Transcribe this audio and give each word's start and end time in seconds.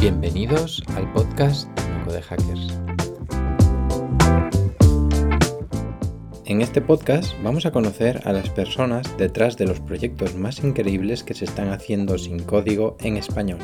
Bienvenidos 0.00 0.82
al 0.96 1.12
podcast 1.12 1.68
Noco 1.88 2.12
de 2.12 2.22
Hackers. 2.22 2.78
En 6.46 6.60
este 6.60 6.80
podcast 6.80 7.34
vamos 7.42 7.66
a 7.66 7.72
conocer 7.72 8.20
a 8.24 8.32
las 8.32 8.50
personas 8.50 9.16
detrás 9.16 9.56
de 9.56 9.66
los 9.66 9.80
proyectos 9.80 10.36
más 10.36 10.62
increíbles 10.62 11.24
que 11.24 11.34
se 11.34 11.46
están 11.46 11.72
haciendo 11.72 12.18
sin 12.18 12.42
código 12.42 12.96
en 13.00 13.16
español. 13.16 13.58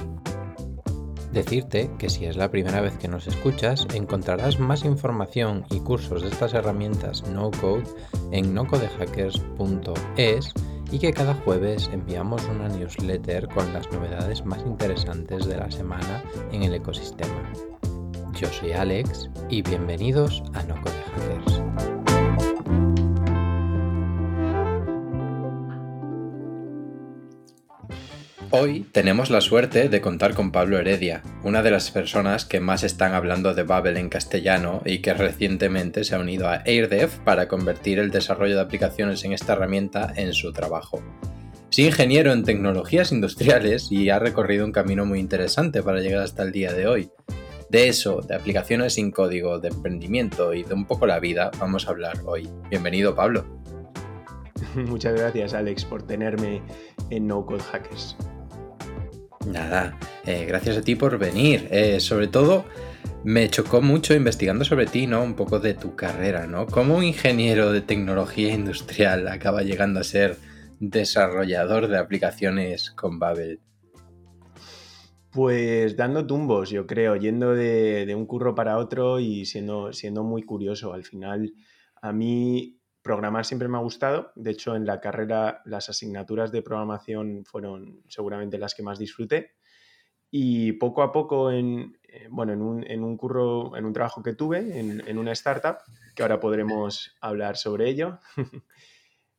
Decirte 1.32 1.91
que 1.98 2.11
si 2.11 2.25
es 2.25 2.37
la 2.37 2.50
primera 2.50 2.80
vez 2.80 2.96
que 2.96 3.07
nos 3.07 3.29
escuchas, 3.29 3.87
encontrarás 3.95 4.59
más 4.59 4.84
información 4.84 5.64
y 5.71 5.79
cursos 5.80 6.23
de 6.23 6.29
estas 6.29 6.55
herramientas 6.55 7.23
no 7.29 7.52
code 7.52 7.84
en 8.32 8.52
nocodehackers.es 8.52 10.55
y 10.91 10.98
que 10.98 11.12
cada 11.12 11.34
jueves 11.34 11.88
enviamos 11.93 12.45
una 12.46 12.68
newsletter 12.68 13.48
con 13.48 13.73
las 13.73 13.91
novedades 13.93 14.45
más 14.45 14.61
interesantes 14.66 15.46
de 15.46 15.56
la 15.56 15.70
semana 15.70 16.23
en 16.52 16.62
el 16.62 16.74
ecosistema. 16.74 17.52
Yo 18.34 18.48
soy 18.48 18.73
Alex 18.73 19.30
y 19.48 19.62
bienvenidos 19.62 20.42
a 20.55 20.62
No 20.65 20.74
Code 20.82 21.02
Hackers. 21.15 21.59
Hoy 28.52 28.80
tenemos 28.90 29.30
la 29.30 29.40
suerte 29.40 29.88
de 29.88 30.00
contar 30.00 30.34
con 30.34 30.50
Pablo 30.50 30.77
Heredia, 30.77 31.22
una 31.45 31.62
de 31.62 31.70
las 31.70 31.92
personas 31.92 32.45
que 32.45 32.59
más 32.59 32.82
están 32.82 33.14
hablando 33.14 33.54
de 33.54 33.62
Babel 33.62 33.96
en 33.96 34.09
castellano 34.09 34.82
y 34.84 34.98
que 35.02 35.14
recientemente 35.14 36.02
se 36.02 36.16
ha 36.16 36.18
unido 36.18 36.48
a 36.48 36.64
AirDev 36.66 37.10
para 37.23 37.46
convertir 37.46 38.00
el 38.00 38.10
desarrollo 38.10 38.56
de 38.56 38.62
aplicaciones 38.62 39.24
en 39.24 39.34
esta 39.34 39.52
herramienta 39.52 40.12
en 40.16 40.32
su 40.32 40.52
trabajo. 40.52 41.00
Es 41.70 41.78
ingeniero 41.78 42.32
en 42.32 42.42
tecnologías 42.42 43.12
industriales 43.12 43.92
y 43.92 44.10
ha 44.10 44.18
recorrido 44.18 44.66
un 44.66 44.73
camino 44.73 45.06
muy 45.06 45.20
interesante 45.20 45.84
para 45.84 46.01
llegar 46.01 46.24
hasta 46.24 46.42
el 46.42 46.51
día 46.51 46.73
de 46.73 46.88
hoy. 46.88 47.10
De 47.68 47.87
eso, 47.87 48.20
de 48.20 48.35
aplicaciones 48.35 48.95
sin 48.95 49.12
código, 49.12 49.60
de 49.60 49.68
emprendimiento 49.68 50.54
y 50.54 50.64
de 50.64 50.74
un 50.74 50.87
poco 50.87 51.07
la 51.07 51.20
vida, 51.20 51.52
vamos 51.60 51.87
a 51.87 51.90
hablar 51.90 52.18
hoy. 52.24 52.48
Bienvenido, 52.68 53.14
Pablo. 53.14 53.46
Muchas 54.74 55.14
gracias, 55.14 55.54
Alex, 55.54 55.85
por 55.85 56.02
tenerme 56.02 56.62
en 57.10 57.29
No 57.29 57.46
Code 57.46 57.62
Hackers. 57.62 58.16
Nada, 59.46 59.99
eh, 60.27 60.45
gracias 60.46 60.77
a 60.77 60.83
ti 60.83 60.96
por 60.96 61.19
venir. 61.19 61.66
Eh, 61.71 61.99
sobre 62.01 62.29
todo, 62.29 62.66
me 63.24 63.49
chocó 63.49 63.80
mucho 63.80 64.15
investigando 64.15 64.65
sobre 64.65 64.87
ti, 64.87 65.06
¿no? 65.06 65.22
Un 65.22 65.34
poco 65.34 65.59
de 65.60 65.75
tu 65.75 65.97
carrera, 65.97 66.47
¿no? 66.47 66.66
¿Cómo 66.66 66.97
un 66.97 67.05
ingeniero 67.05 67.72
de 67.72 67.81
tecnología 67.81 68.53
industrial 68.53 69.28
acaba 69.28 69.62
llegando 69.62 70.00
a 70.00 70.05
ser 70.05 70.37
desarrollador 70.78 71.88
de 71.88 71.99
aplicaciones 71.99 72.91
con 72.91 73.19
Babel? 73.19 73.60
Pues 75.32 75.97
dando 75.97 76.27
tumbos, 76.27 76.71
yo 76.71 76.87
creo, 76.87 77.16
yendo 77.16 77.54
de, 77.54 78.12
un 78.15 78.27
curro 78.27 78.54
para 78.54 78.77
otro 78.77 79.21
y 79.21 79.47
siendo, 79.47 79.93
siendo 79.93 80.22
muy 80.22 80.43
curioso. 80.43 80.93
Al 80.93 81.04
final, 81.04 81.54
a 82.03 82.12
mí 82.12 82.79
programar 83.03 83.44
siempre 83.44 83.69
me 83.69 83.78
ha 83.78 83.81
gustado. 83.81 84.32
De 84.34 84.50
hecho, 84.50 84.76
en 84.76 84.87
la 84.87 85.00
carrera 85.00 85.62
las 85.65 85.88
asignaturas 85.88 86.53
de 86.53 86.62
programación 86.62 87.44
fueron 87.44 88.03
seguramente 88.09 88.59
las 88.59 88.75
que 88.75 88.82
más 88.82 88.98
disfruté. 88.98 89.53
Y 90.31 90.72
poco 90.72 91.03
a 91.03 91.10
poco, 91.10 91.50
en, 91.50 91.98
eh, 92.04 92.28
bueno, 92.31 92.53
en 92.53 92.62
un, 92.62 92.84
en 92.87 93.03
un 93.03 93.16
curro, 93.16 93.76
en 93.76 93.84
un 93.84 93.92
trabajo 93.92 94.22
que 94.22 94.34
tuve, 94.34 94.78
en, 94.78 95.19
una 95.19 95.32
startup, 95.32 95.78
que 96.15 96.22
ahora 96.22 96.38
podremos 96.38 97.16
hablar 97.20 97.56
sobre 97.56 97.88
ello, 97.88 98.20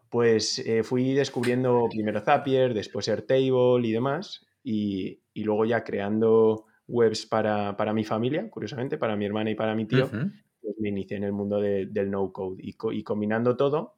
pues 0.10 0.60
eh, 0.60 0.84
fui 0.84 1.14
descubriendo 1.14 1.88
primero 1.90 2.20
Zapier, 2.20 2.74
después 2.74 3.08
Airtable 3.08 3.88
y 3.88 3.92
demás, 3.94 4.46
y, 4.64 5.22
y 5.34 5.44
luego 5.44 5.64
ya 5.64 5.86
creando 5.86 6.66
webs 6.88 7.26
para, 7.26 7.78
para, 7.78 7.94
mi 7.94 8.04
familia, 8.04 8.50
curiosamente, 8.50 8.98
para 8.98 9.16
mi 9.16 9.26
hermana 9.26 9.50
y 9.50 9.56
para 9.56 9.76
mi 9.76 9.86
tío, 9.86 10.10
pues 10.62 10.76
me 10.80 10.90
inicié 10.90 11.18
en 11.18 11.24
el 11.24 11.32
mundo 11.32 11.60
del 11.60 12.12
no-code. 12.12 12.62
Y, 12.62 13.04
combinando 13.04 13.58
todo, 13.58 13.96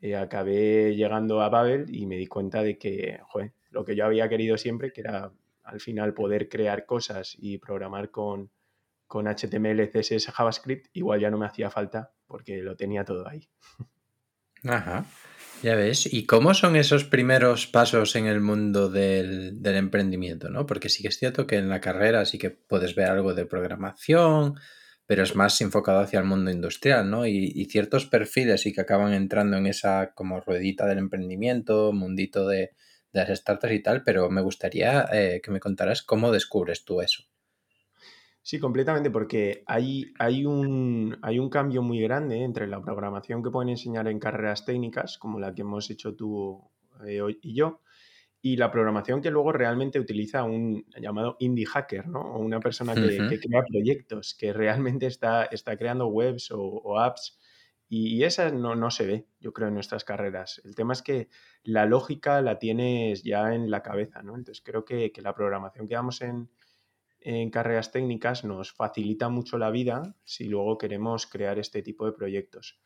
eh, 0.00 0.16
acabé 0.16 0.94
llegando 0.94 1.40
a 1.40 1.48
Babel 1.48 1.86
y 1.94 2.06
me 2.06 2.16
di 2.16 2.26
cuenta 2.26 2.62
de 2.62 2.78
que, 2.78 3.20
lo 3.70 3.84
que 3.84 3.96
yo 3.96 4.04
había 4.04 4.28
querido 4.28 4.58
siempre, 4.58 4.92
que 4.92 5.00
era 5.00 5.32
al 5.62 5.80
final 5.80 6.12
poder 6.14 6.48
crear 6.48 6.86
cosas 6.86 7.36
y 7.38 7.58
programar 7.58 8.10
con, 8.10 8.50
con 9.06 9.26
HTML, 9.26 9.90
CSS, 9.90 10.30
JavaScript, 10.32 10.88
igual 10.92 11.20
ya 11.20 11.30
no 11.30 11.38
me 11.38 11.46
hacía 11.46 11.70
falta 11.70 12.12
porque 12.26 12.58
lo 12.62 12.76
tenía 12.76 13.04
todo 13.04 13.26
ahí. 13.28 13.48
Ajá. 14.64 15.06
Ya 15.62 15.76
ves, 15.76 16.12
¿y 16.12 16.26
cómo 16.26 16.54
son 16.54 16.74
esos 16.74 17.04
primeros 17.04 17.68
pasos 17.68 18.16
en 18.16 18.26
el 18.26 18.40
mundo 18.40 18.88
del, 18.88 19.62
del, 19.62 19.76
emprendimiento? 19.76 20.48
¿no? 20.50 20.66
Porque 20.66 20.88
sí 20.88 21.02
que 21.02 21.08
es 21.08 21.18
cierto 21.18 21.46
que 21.46 21.56
en 21.56 21.68
la 21.68 21.80
carrera 21.80 22.24
sí 22.24 22.36
que 22.36 22.50
puedes 22.50 22.96
ver 22.96 23.08
algo 23.08 23.32
de 23.34 23.46
programación, 23.46 24.56
pero 25.06 25.22
es 25.22 25.34
más 25.34 25.60
enfocado 25.60 26.00
hacia 26.00 26.18
el 26.20 26.24
mundo 26.24 26.50
industrial, 26.50 27.10
¿no? 27.10 27.26
Y, 27.26 27.64
ciertos 27.66 28.06
perfiles 28.06 28.66
y 28.66 28.72
que 28.72 28.80
acaban 28.80 29.12
entrando 29.12 29.56
en 29.56 29.66
esa 29.66 30.12
como 30.14 30.40
ruedita 30.40 30.86
del 30.86 30.98
emprendimiento, 30.98 31.92
mundito 31.92 32.46
de, 32.46 32.70
las 33.12 33.28
startups 33.28 33.74
y 33.74 33.82
tal, 33.82 34.02
pero 34.04 34.30
me 34.30 34.40
gustaría 34.40 35.06
eh, 35.12 35.40
que 35.44 35.50
me 35.50 35.60
contaras 35.60 36.02
cómo 36.02 36.32
descubres 36.32 36.84
tú 36.84 37.02
eso. 37.02 37.24
Sí, 38.40 38.58
completamente, 38.58 39.10
porque 39.10 39.62
hay, 39.66 40.12
hay, 40.18 40.46
un, 40.46 41.16
hay 41.22 41.38
un 41.38 41.48
cambio 41.48 41.82
muy 41.82 42.00
grande 42.00 42.42
entre 42.42 42.66
la 42.66 42.82
programación 42.82 43.42
que 43.42 43.50
pueden 43.50 43.68
enseñar 43.68 44.08
en 44.08 44.18
carreras 44.18 44.64
técnicas, 44.64 45.18
como 45.18 45.38
la 45.38 45.54
que 45.54 45.60
hemos 45.60 45.90
hecho 45.90 46.16
tú 46.16 46.72
eh, 47.06 47.20
y 47.42 47.54
yo, 47.54 47.82
y 48.44 48.56
la 48.56 48.72
programación 48.72 49.22
que 49.22 49.30
luego 49.30 49.52
realmente 49.52 50.00
utiliza 50.00 50.42
un 50.42 50.84
llamado 51.00 51.36
indie 51.38 51.64
hacker, 51.64 52.08
¿no? 52.08 52.20
O 52.20 52.40
una 52.40 52.58
persona 52.58 52.92
que, 52.92 53.38
crea 53.40 53.62
proyectos, 53.62 54.34
que 54.34 54.52
realmente 54.52 55.06
está, 55.06 55.44
está 55.44 55.76
creando 55.76 56.08
webs 56.08 56.50
o, 56.50 56.98
apps. 56.98 57.38
Y, 57.88 58.24
esa 58.24 58.50
no, 58.50 58.74
no, 58.74 58.90
se 58.90 59.06
ve, 59.06 59.26
yo 59.38 59.52
creo, 59.52 59.68
en 59.68 59.74
nuestras 59.74 60.02
carreras. 60.02 60.60
El 60.64 60.74
tema 60.74 60.92
es 60.92 61.02
que 61.02 61.28
la 61.62 61.86
lógica 61.86 62.42
la 62.42 62.58
tienes 62.58 63.22
ya 63.22 63.54
en 63.54 63.70
la 63.70 63.82
cabeza, 63.82 64.22
¿no? 64.22 64.34
Entonces 64.34 64.60
creo 64.64 64.84
que, 64.84 65.12
que 65.12 65.22
la 65.22 65.34
programación 65.34 65.86
que 65.86 65.94
damos 65.94 66.20
en, 66.20 66.50
en 67.20 67.48
carreras 67.50 67.92
técnicas 67.92 68.44
nos 68.44 68.72
facilita 68.72 69.28
mucho 69.28 69.56
la 69.56 69.70
vida 69.70 70.16
si 70.24 70.46
luego 70.48 70.78
queremos 70.78 71.28
crear 71.28 71.60
este 71.60 71.80
tipo 71.80 72.06
de 72.06 72.12
proyectos. 72.12 72.80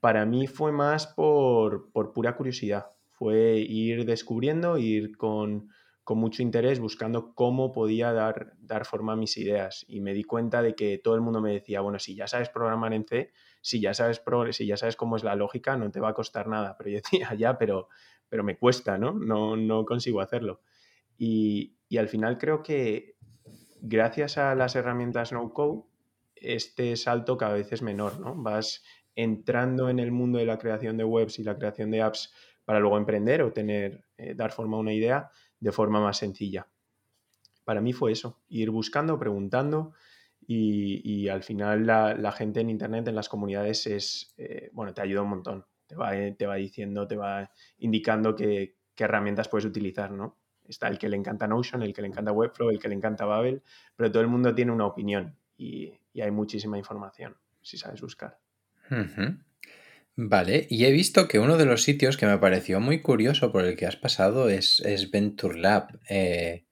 Para 0.00 0.24
mí 0.24 0.46
fue 0.46 0.72
más 0.72 1.08
por, 1.08 1.90
por 1.92 2.14
pura 2.14 2.36
curiosidad 2.36 2.86
fue 3.18 3.58
ir 3.58 4.04
descubriendo, 4.04 4.78
ir 4.78 5.16
con, 5.16 5.70
mucho 6.10 6.40
interés 6.40 6.80
buscando 6.80 7.34
cómo 7.34 7.70
podía 7.70 8.14
dar, 8.14 8.54
dar 8.60 8.86
forma 8.86 9.12
a 9.12 9.16
mis 9.16 9.36
ideas. 9.36 9.84
Y 9.88 10.00
me 10.00 10.14
di 10.14 10.24
cuenta 10.24 10.62
de 10.62 10.74
que 10.74 10.96
todo 10.96 11.14
el 11.14 11.20
mundo 11.20 11.42
me 11.42 11.52
decía, 11.52 11.82
bueno, 11.82 11.98
si 11.98 12.14
ya 12.14 12.26
sabes 12.26 12.48
programar 12.48 12.94
en 12.94 13.04
C, 13.04 13.30
si 13.60 13.80
ya 13.80 13.92
sabes, 13.92 14.22
si 14.52 14.66
ya 14.66 14.78
sabes 14.78 14.96
cómo 14.96 15.16
es 15.16 15.24
la 15.24 15.34
lógica, 15.34 15.76
no 15.76 15.90
te 15.90 16.00
va 16.00 16.10
a 16.10 16.14
costar 16.14 16.48
nada. 16.48 16.76
Pero 16.78 16.90
yo 16.90 16.96
decía, 16.96 17.34
ya, 17.38 17.58
pero, 17.58 17.88
pero 18.28 18.42
me 18.42 18.56
cuesta, 18.56 18.96
¿no? 18.96 19.12
¿no? 19.12 19.56
No 19.56 19.84
consigo 19.84 20.22
hacerlo. 20.22 20.62
Y, 21.18 21.76
y 21.88 21.98
al 21.98 22.08
final 22.08 22.38
creo 22.38 22.62
que 22.62 23.16
gracias 23.80 24.38
a 24.38 24.54
las 24.54 24.76
herramientas 24.76 25.32
no 25.32 25.52
code, 25.52 25.82
este 26.36 26.96
salto 26.96 27.36
cada 27.36 27.54
vez 27.54 27.72
es 27.72 27.82
menor, 27.82 28.20
¿no? 28.20 28.34
Vas 28.34 28.82
entrando 29.18 29.88
en 29.88 29.98
el 29.98 30.12
mundo 30.12 30.38
de 30.38 30.46
la 30.46 30.58
creación 30.58 30.96
de 30.96 31.02
webs 31.02 31.40
y 31.40 31.42
la 31.42 31.58
creación 31.58 31.90
de 31.90 32.02
apps 32.02 32.32
para 32.68 32.80
luego 32.80 32.98
emprender 32.98 33.40
o 33.40 33.50
tener, 33.50 34.04
eh, 34.18 34.34
dar 34.34 34.52
forma 34.52 34.76
a 34.76 34.80
una 34.80 34.92
idea 34.92 35.30
de 35.58 35.72
forma 35.72 36.02
más 36.02 36.18
sencilla. 36.18 36.68
Para 37.64 37.80
mí 37.80 37.94
fue 37.94 38.12
eso, 38.12 38.42
ir 38.50 38.68
buscando, 38.68 39.18
preguntando 39.18 39.94
y, 40.46 41.28
al 41.28 41.42
final 41.42 41.86
la, 41.86 42.32
gente 42.32 42.60
en 42.60 42.68
Internet, 42.68 43.08
en 43.08 43.14
las 43.14 43.30
comunidades, 43.30 43.86
es, 43.86 44.34
eh, 44.36 44.68
bueno, 44.74 44.92
te 44.92 45.00
ayuda 45.00 45.22
un 45.22 45.30
montón. 45.30 45.64
Te 45.86 45.96
va, 45.96 46.10
te 46.36 46.46
va 46.46 46.56
diciendo, 46.56 47.08
te 47.08 47.16
va 47.16 47.50
indicando 47.78 48.36
qué, 48.36 48.76
herramientas 48.98 49.48
puedes 49.48 49.64
utilizar, 49.64 50.10
¿no? 50.10 50.36
Está 50.66 50.88
el 50.88 50.98
que 50.98 51.08
le 51.08 51.16
encanta 51.16 51.48
Notion, 51.48 51.82
el 51.82 51.94
que 51.94 52.02
le 52.02 52.08
encanta 52.08 52.32
Webflow, 52.32 52.68
el 52.68 52.78
que 52.78 52.90
le 52.90 52.96
encanta 52.96 53.24
Babel, 53.24 53.62
pero 53.96 54.12
todo 54.12 54.20
el 54.20 54.28
mundo 54.28 54.54
tiene 54.54 54.72
una 54.72 54.84
opinión 54.84 55.34
y, 55.56 55.94
hay 56.20 56.30
muchísima 56.32 56.76
información 56.76 57.34
si 57.62 57.78
sabes 57.78 58.02
buscar. 58.02 58.38
Vale, 60.20 60.66
y 60.68 60.84
he 60.84 60.90
visto 60.90 61.28
que 61.28 61.38
uno 61.38 61.56
de 61.56 61.64
los 61.64 61.84
sitios 61.84 62.16
que 62.16 62.26
me 62.26 62.38
pareció 62.38 62.80
muy 62.80 63.00
curioso 63.00 63.52
por 63.52 63.64
el 63.64 63.76
que 63.76 63.86
has 63.86 63.94
pasado 63.94 64.48
es, 64.48 64.80
es 64.80 65.12
Venture 65.12 65.60
Lab. 65.60 66.00
Eh, 66.10 66.66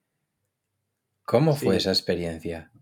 ¿Cómo 1.23 1.55
fue 1.55 1.77
esa 1.77 1.91
experiencia? 1.91 2.73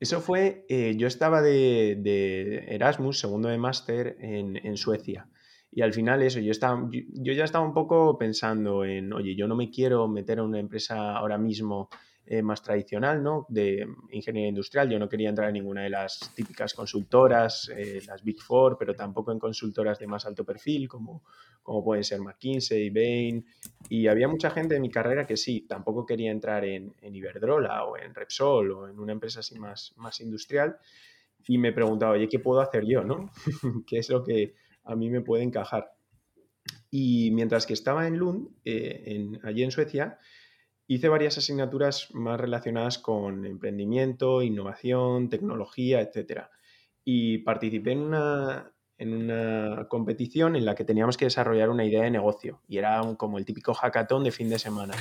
Eso 0.00 0.22
fue, 0.22 0.64
eh, 0.70 0.94
yo 0.96 1.06
estaba 1.06 1.42
de, 1.42 2.64
Erasmus, 2.68 3.18
segundo 3.18 3.50
de 3.50 3.58
máster, 3.58 4.16
en, 4.18 4.78
Suecia. 4.78 5.28
Y 5.70 5.82
al 5.82 5.92
final 5.92 6.22
eso, 6.22 6.40
yo, 6.40 6.52
estaba, 6.52 6.88
yo, 6.90 7.34
ya 7.34 7.44
estaba 7.44 7.66
un 7.66 7.74
poco 7.74 8.16
pensando 8.16 8.86
en, 8.86 9.12
oye, 9.12 9.36
yo 9.36 9.46
no 9.46 9.56
me 9.56 9.68
quiero 9.68 10.08
meter 10.08 10.38
a 10.38 10.44
una 10.44 10.58
empresa 10.58 11.14
ahora 11.14 11.36
mismo 11.36 11.90
eh, 12.26 12.42
más 12.42 12.62
tradicional, 12.62 13.22
¿no? 13.22 13.46
De 13.48 13.86
ingeniería 14.10 14.48
industrial. 14.48 14.88
Yo 14.88 14.98
no 14.98 15.08
quería 15.08 15.28
entrar 15.28 15.48
en 15.48 15.54
ninguna 15.54 15.82
de 15.82 15.90
las 15.90 16.32
típicas 16.34 16.74
consultoras, 16.74 17.70
eh, 17.76 18.00
las 18.06 18.22
Big 18.22 18.40
Four, 18.40 18.76
pero 18.78 18.94
tampoco 18.94 19.32
en 19.32 19.38
consultoras 19.38 19.98
de 19.98 20.06
más 20.06 20.24
alto 20.26 20.44
perfil, 20.44 20.88
como, 20.88 21.24
como 21.62 21.84
pueden 21.84 22.04
ser 22.04 22.20
McKinsey, 22.20 22.90
Bain. 22.90 23.44
Y 23.88 24.06
había 24.06 24.28
mucha 24.28 24.50
gente 24.50 24.74
de 24.74 24.80
mi 24.80 24.90
carrera 24.90 25.26
que 25.26 25.36
sí, 25.36 25.66
tampoco 25.68 26.06
quería 26.06 26.30
entrar 26.30 26.64
en, 26.64 26.94
en 27.00 27.14
Iberdrola 27.14 27.84
o 27.84 27.96
en 27.96 28.14
Repsol 28.14 28.70
o 28.70 28.88
en 28.88 28.98
una 28.98 29.12
empresa 29.12 29.40
así 29.40 29.58
más, 29.58 29.92
más 29.96 30.20
industrial. 30.20 30.76
Y 31.46 31.58
me 31.58 31.72
preguntaba, 31.72 32.12
oye, 32.12 32.28
¿qué 32.28 32.38
puedo 32.38 32.60
hacer 32.60 32.84
yo, 32.86 33.02
no? 33.02 33.30
¿Qué 33.86 33.98
es 33.98 34.08
lo 34.10 34.22
que 34.22 34.54
a 34.84 34.96
mí 34.96 35.10
me 35.10 35.20
puede 35.20 35.42
encajar. 35.42 35.92
Y 36.90 37.30
mientras 37.32 37.66
que 37.66 37.72
estaba 37.72 38.06
en 38.06 38.16
Lund, 38.18 38.48
eh, 38.64 39.30
allí 39.42 39.62
en 39.62 39.70
Suecia, 39.70 40.18
hice 40.94 41.08
varias 41.08 41.38
asignaturas 41.38 42.08
más 42.14 42.40
relacionadas 42.40 42.98
con 42.98 43.46
emprendimiento, 43.46 44.42
innovación, 44.42 45.28
tecnología, 45.28 46.00
etc. 46.00 46.44
Y 47.04 47.38
participé 47.38 47.92
en 47.92 48.00
una, 48.00 48.72
en 48.98 49.14
una 49.14 49.88
competición 49.88 50.56
en 50.56 50.64
la 50.64 50.74
que 50.74 50.84
teníamos 50.84 51.16
que 51.16 51.26
desarrollar 51.26 51.70
una 51.70 51.84
idea 51.84 52.02
de 52.02 52.10
negocio 52.10 52.60
y 52.68 52.78
era 52.78 53.00
como 53.16 53.38
el 53.38 53.44
típico 53.44 53.74
hackathon 53.74 54.24
de 54.24 54.32
fin 54.32 54.48
de 54.48 54.58
semana. 54.58 54.94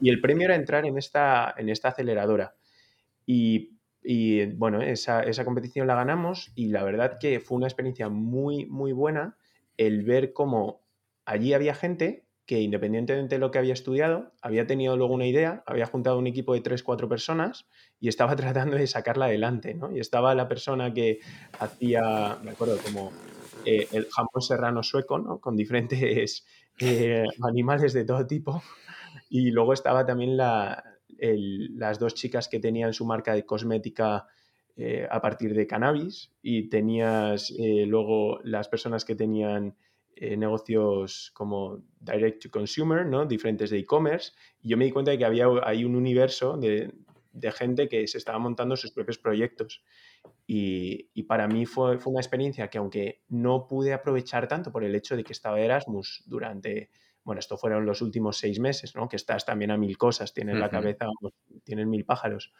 Y 0.00 0.10
el 0.10 0.20
premio 0.20 0.46
era 0.46 0.54
entrar 0.54 0.86
en 0.86 0.96
esta, 0.98 1.54
en 1.56 1.68
esta 1.68 1.88
aceleradora. 1.88 2.54
Y 3.26 3.78
y 4.02 4.46
bueno, 4.54 4.80
esa, 4.80 5.44
competición 5.44 5.86
la 5.86 5.94
ganamos 5.94 6.52
y 6.54 6.68
la 6.68 6.82
verdad 6.82 7.18
que 7.18 7.40
fue 7.40 7.56
una 7.56 7.66
experiencia 7.66 8.08
muy, 8.08 8.66
muy 8.66 8.92
buena 8.92 9.36
el 9.76 10.02
ver 10.04 10.32
cómo 10.32 10.82
allí 11.24 11.52
había 11.52 11.74
gente 11.74 12.26
que 12.48 12.62
independientemente 12.62 13.34
de 13.34 13.40
lo 13.40 13.50
que 13.50 13.58
había 13.58 13.74
estudiado, 13.74 14.32
había 14.40 14.66
tenido 14.66 14.96
luego 14.96 15.12
una 15.12 15.26
idea, 15.26 15.62
había 15.66 15.84
juntado 15.84 16.18
un 16.18 16.26
equipo 16.26 16.54
de 16.54 16.62
tres, 16.62 16.82
cuatro 16.82 17.06
personas 17.06 17.66
y 18.00 18.08
estaba 18.08 18.34
tratando 18.36 18.78
de 18.78 18.86
sacarla 18.86 19.26
adelante, 19.26 19.74
¿no? 19.74 19.94
Y 19.94 20.00
estaba 20.00 20.34
la 20.34 20.48
persona 20.48 20.94
que 20.94 21.20
hacía, 21.58 22.38
me 22.42 22.52
acuerdo, 22.52 22.78
como 22.78 23.12
eh, 23.66 23.86
el 23.92 24.08
jamón 24.10 24.40
serrano 24.40 24.82
sueco, 24.82 25.18
¿no? 25.18 25.40
Con 25.40 25.56
diferentes 25.56 26.46
eh, 26.80 27.24
animales 27.42 27.92
de 27.92 28.06
todo 28.06 28.26
tipo. 28.26 28.62
Y 29.28 29.50
luego 29.50 29.74
estaba 29.74 30.06
también 30.06 30.38
la, 30.38 30.82
las 31.18 31.98
dos 31.98 32.14
chicas 32.14 32.48
que 32.48 32.60
tenían 32.60 32.94
su 32.94 33.04
marca 33.04 33.34
de 33.34 33.44
cosmética 33.44 34.26
eh, 34.74 35.06
a 35.10 35.20
partir 35.20 35.52
de 35.54 35.66
cannabis 35.66 36.32
y 36.40 36.70
tenías 36.70 37.52
luego 37.58 38.40
las 38.42 38.68
personas 38.68 39.04
que 39.04 39.16
tenían 39.16 39.76
eh, 40.20 40.36
negocios 40.36 41.30
como 41.34 41.82
direct 42.00 42.42
to 42.42 42.50
consumer, 42.50 43.06
¿no? 43.06 43.26
diferentes 43.26 43.70
de 43.70 43.78
e-commerce. 43.78 44.32
Y 44.60 44.70
yo 44.70 44.76
me 44.76 44.84
di 44.84 44.90
cuenta 44.90 45.10
de 45.10 45.18
que 45.18 45.24
había 45.24 45.46
ahí 45.62 45.84
un 45.84 45.96
universo 45.96 46.56
de, 46.56 46.92
gente 47.52 47.88
que 47.88 48.06
se 48.08 48.18
estaba 48.18 48.38
montando 48.38 48.76
sus 48.76 48.90
propios 48.90 49.18
proyectos. 49.18 49.82
Y, 50.46 51.10
y, 51.14 51.22
para 51.24 51.46
mí 51.46 51.66
fue, 51.66 51.98
fue 51.98 52.12
una 52.12 52.20
experiencia 52.20 52.68
que 52.68 52.78
aunque 52.78 53.22
no 53.28 53.66
pude 53.68 53.92
aprovechar 53.92 54.48
tanto 54.48 54.72
por 54.72 54.82
el 54.82 54.94
hecho 54.94 55.16
de 55.16 55.22
que 55.22 55.32
estaba 55.32 55.60
Erasmus 55.60 56.24
durante 56.26 56.90
bueno, 57.28 57.40
esto 57.40 57.58
fueron 57.58 57.84
los 57.84 58.00
últimos 58.00 58.38
seis 58.38 58.58
meses, 58.58 58.94
¿no? 58.94 59.06
Que 59.06 59.16
estás 59.16 59.44
también 59.44 59.70
a 59.70 59.76
mil 59.76 59.98
cosas, 59.98 60.32
tienes 60.32 60.56
la 60.56 60.70
cabeza, 60.70 61.04
tienes 61.62 61.86
mil 61.86 62.06
pájaros. 62.06 62.54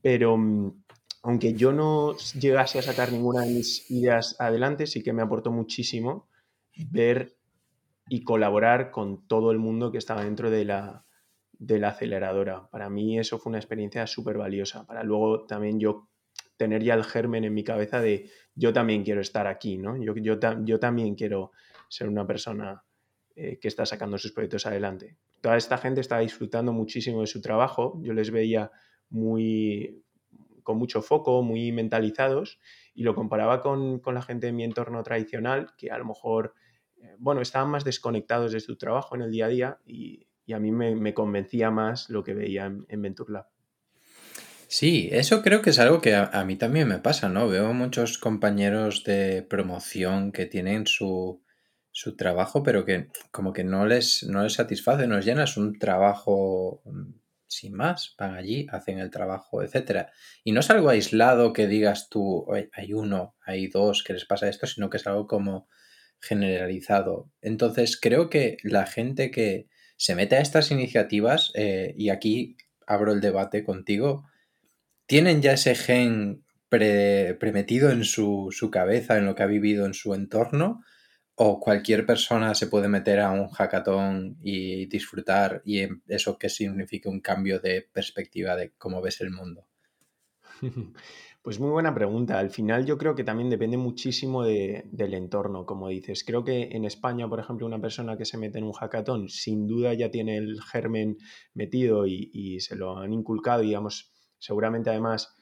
Pero 0.00 0.36
mm, 0.36 0.82
aunque 1.22 1.54
yo 1.54 1.72
no 1.72 2.16
llegase 2.38 2.80
a 2.80 2.82
sacar 2.82 3.12
ninguna 3.12 3.42
de 3.42 3.52
mis 3.52 3.88
ideas 3.92 4.34
adelante, 4.40 4.88
sí 4.88 5.04
que 5.04 5.12
me 5.12 5.22
aportó 5.22 5.52
muchísimo 5.52 6.28
ver 6.76 7.36
y 8.08 8.24
colaborar 8.24 8.90
con 8.90 9.26
todo 9.26 9.50
el 9.50 9.58
mundo 9.58 9.92
que 9.92 9.98
estaba 9.98 10.24
dentro 10.24 10.50
de 10.50 10.64
la, 10.64 11.04
de 11.52 11.78
la 11.78 11.88
aceleradora. 11.88 12.68
Para 12.70 12.90
mí 12.90 13.18
eso 13.18 13.38
fue 13.38 13.50
una 13.50 13.58
experiencia 13.58 14.06
súper 14.06 14.38
valiosa, 14.38 14.86
para 14.86 15.02
luego 15.02 15.46
también 15.46 15.78
yo 15.78 16.08
tener 16.56 16.82
ya 16.82 16.94
el 16.94 17.04
germen 17.04 17.44
en 17.44 17.54
mi 17.54 17.64
cabeza 17.64 18.00
de 18.00 18.30
yo 18.54 18.72
también 18.72 19.02
quiero 19.02 19.20
estar 19.20 19.46
aquí, 19.46 19.78
¿no? 19.78 19.96
Yo, 19.96 20.14
yo, 20.16 20.38
yo 20.64 20.78
también 20.78 21.14
quiero 21.14 21.52
ser 21.88 22.08
una 22.08 22.26
persona 22.26 22.84
eh, 23.34 23.58
que 23.58 23.68
está 23.68 23.86
sacando 23.86 24.18
sus 24.18 24.32
proyectos 24.32 24.66
adelante. 24.66 25.16
Toda 25.40 25.56
esta 25.56 25.78
gente 25.78 26.00
está 26.00 26.18
disfrutando 26.18 26.72
muchísimo 26.72 27.22
de 27.22 27.26
su 27.26 27.40
trabajo, 27.40 27.98
yo 28.02 28.12
les 28.12 28.30
veía 28.30 28.70
muy 29.08 30.02
con 30.62 30.78
mucho 30.78 31.02
foco, 31.02 31.42
muy 31.42 31.72
mentalizados, 31.72 32.60
y 32.94 33.02
lo 33.02 33.14
comparaba 33.14 33.60
con, 33.60 34.00
la 34.04 34.22
gente 34.22 34.46
de 34.46 34.52
mi 34.52 34.64
entorno 34.64 35.02
tradicional, 35.02 35.72
que 35.76 35.90
a 35.90 35.98
lo 35.98 36.04
mejor, 36.04 36.54
bueno, 37.18 37.40
estaban 37.40 37.70
más 37.70 37.84
desconectados 37.84 38.52
de 38.52 38.60
su 38.60 38.76
trabajo 38.76 39.14
en 39.14 39.22
el 39.22 39.30
día 39.30 39.46
a 39.46 39.48
día, 39.48 39.78
y, 39.86 40.26
a 40.52 40.58
mí 40.58 40.70
me, 40.70 41.14
convencía 41.14 41.70
más 41.70 42.10
lo 42.10 42.22
que 42.22 42.34
veía 42.34 42.66
en, 42.66 42.84
en 42.88 43.00
Venture 43.00 43.32
Lab. 43.32 43.46
Sí, 44.68 45.08
eso 45.12 45.42
creo 45.42 45.62
que 45.62 45.70
es 45.70 45.78
algo 45.78 46.00
que 46.00 46.14
a, 46.14 46.24
a, 46.24 46.44
mí 46.44 46.56
también 46.56 46.88
me 46.88 46.98
pasa, 46.98 47.28
¿no? 47.28 47.48
Veo 47.48 47.72
muchos 47.72 48.18
compañeros 48.18 49.04
de 49.04 49.42
promoción 49.42 50.32
que 50.32 50.46
tienen 50.46 50.86
su, 50.86 51.42
su 51.92 52.16
trabajo, 52.16 52.62
pero 52.62 52.84
que 52.84 53.08
como 53.30 53.52
que 53.52 53.64
no 53.64 53.86
les, 53.86 54.24
no 54.24 54.42
les 54.42 54.54
satisface, 54.54 55.06
no 55.06 55.16
les 55.16 55.26
llena, 55.26 55.44
es 55.44 55.56
un 55.58 55.78
trabajo 55.78 56.82
mm, 56.86 57.12
sin 57.46 57.74
más, 57.74 58.14
van 58.18 58.34
allí, 58.34 58.66
hacen 58.70 58.98
el 58.98 59.10
trabajo, 59.10 59.62
etcétera. 59.62 60.10
Y 60.42 60.52
no 60.52 60.60
es 60.60 60.70
algo 60.70 60.88
aislado 60.88 61.52
que 61.52 61.66
digas 61.66 62.08
tú, 62.08 62.46
hay 62.72 62.94
uno, 62.94 63.36
hay 63.44 63.68
dos 63.68 64.02
que 64.02 64.14
les 64.14 64.24
pasa 64.24 64.48
esto, 64.48 64.66
sino 64.66 64.88
que 64.88 64.96
es 64.96 65.06
algo 65.06 65.26
como 65.26 65.68
generalizado. 66.22 67.30
Entonces, 67.42 67.98
creo 68.00 68.30
que 68.30 68.56
la 68.62 68.86
gente 68.86 69.30
que 69.30 69.66
se 69.96 70.14
mete 70.14 70.36
a 70.36 70.40
estas 70.40 70.70
iniciativas, 70.70 71.52
eh, 71.54 71.94
y 71.98 72.08
aquí 72.08 72.56
abro 72.86 73.12
el 73.12 73.20
debate 73.20 73.64
contigo, 73.64 74.24
tienen 75.06 75.42
ya 75.42 75.52
ese 75.52 75.74
gen 75.74 76.44
premetido 76.68 77.90
en 77.90 78.04
su, 78.04 78.48
su 78.50 78.70
cabeza, 78.70 79.18
en 79.18 79.26
lo 79.26 79.34
que 79.34 79.42
ha 79.42 79.46
vivido 79.46 79.84
en 79.84 79.92
su 79.92 80.14
entorno, 80.14 80.82
o 81.34 81.60
cualquier 81.60 82.06
persona 82.06 82.54
se 82.54 82.66
puede 82.66 82.88
meter 82.88 83.20
a 83.20 83.30
un 83.30 83.48
hackathon 83.48 84.38
y 84.42 84.86
disfrutar 84.86 85.62
y 85.64 85.86
eso 86.06 86.38
que 86.38 86.48
significa 86.48 87.10
un 87.10 87.20
cambio 87.20 87.58
de 87.58 87.88
perspectiva 87.92 88.54
de 88.56 88.72
cómo 88.78 89.02
ves 89.02 89.20
el 89.20 89.30
mundo? 89.30 89.66
Pues 91.42 91.58
muy 91.58 91.70
buena 91.70 91.92
pregunta. 91.92 92.38
Al 92.38 92.50
final 92.50 92.86
yo 92.86 92.96
creo 92.96 93.14
que 93.16 93.24
también 93.24 93.50
depende 93.50 93.76
muchísimo 93.76 94.44
del 94.44 95.14
entorno, 95.14 95.66
como 95.66 95.88
dices. 95.88 96.22
Creo 96.24 96.44
que 96.44 96.68
en 96.70 96.84
España, 96.84 97.28
por 97.28 97.40
ejemplo, 97.40 97.66
una 97.66 97.80
persona 97.80 98.16
que 98.16 98.24
se 98.24 98.38
mete 98.38 98.58
en 98.58 98.64
un 98.64 98.72
hackathon 98.72 99.28
sin 99.28 99.66
duda 99.66 99.92
ya 99.94 100.10
tiene 100.10 100.36
el 100.36 100.62
germen 100.62 101.18
metido 101.52 102.06
y, 102.06 102.30
y 102.32 102.60
se 102.60 102.76
lo 102.76 102.96
han 102.96 103.12
inculcado, 103.12 103.62
digamos, 103.62 104.12
seguramente 104.38 104.90
además 104.90 105.36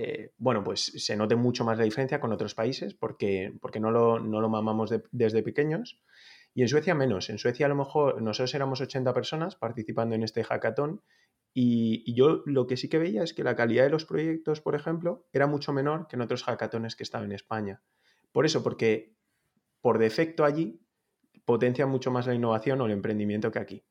eh, 0.00 0.30
bueno, 0.36 0.62
pues 0.62 0.92
se 0.94 1.16
note 1.16 1.34
mucho 1.34 1.64
más 1.64 1.76
la 1.76 1.82
diferencia 1.82 2.20
con 2.20 2.32
otros 2.32 2.54
países 2.54 2.94
porque, 2.94 3.52
porque 3.60 3.80
no, 3.80 3.90
lo, 3.90 4.20
no 4.20 4.40
lo 4.40 4.48
mamamos 4.48 4.94
desde 5.10 5.42
pequeños. 5.42 6.00
Y 6.54 6.62
en 6.62 6.68
Suecia 6.68 6.94
menos. 6.94 7.30
En 7.30 7.38
Suecia 7.38 7.66
a 7.66 7.68
lo 7.68 7.74
mejor 7.74 8.22
nosotros 8.22 8.54
éramos 8.54 8.80
80 8.80 9.12
personas 9.12 9.56
participando 9.56 10.14
en 10.14 10.22
este 10.22 10.44
hackathon 10.44 11.02
y, 11.54 12.14
yo 12.14 12.42
lo 12.46 12.66
que 12.66 12.76
sí 12.76 12.88
que 12.88 12.98
veía 12.98 13.22
es 13.22 13.34
que 13.34 13.42
la 13.42 13.56
calidad 13.56 13.84
de 13.84 13.90
los 13.90 14.04
proyectos, 14.04 14.60
por 14.60 14.74
ejemplo, 14.74 15.26
era 15.32 15.46
mucho 15.46 15.72
menor 15.72 16.06
que 16.08 16.16
en 16.16 16.22
otros 16.22 16.44
hackatones 16.44 16.96
que 16.96 17.02
estaban 17.02 17.26
en 17.26 17.32
España. 17.32 17.82
Por 18.32 18.46
eso, 18.46 18.62
porque 18.62 19.16
por 19.80 19.98
defecto 19.98 20.44
allí 20.44 20.80
potencia 21.44 21.86
mucho 21.86 22.10
más 22.10 22.26
la 22.26 22.34
innovación 22.34 22.80
o 22.80 22.86
el 22.86 22.92
emprendimiento 22.92 23.50
que 23.50 23.58
aquí. 23.58 23.84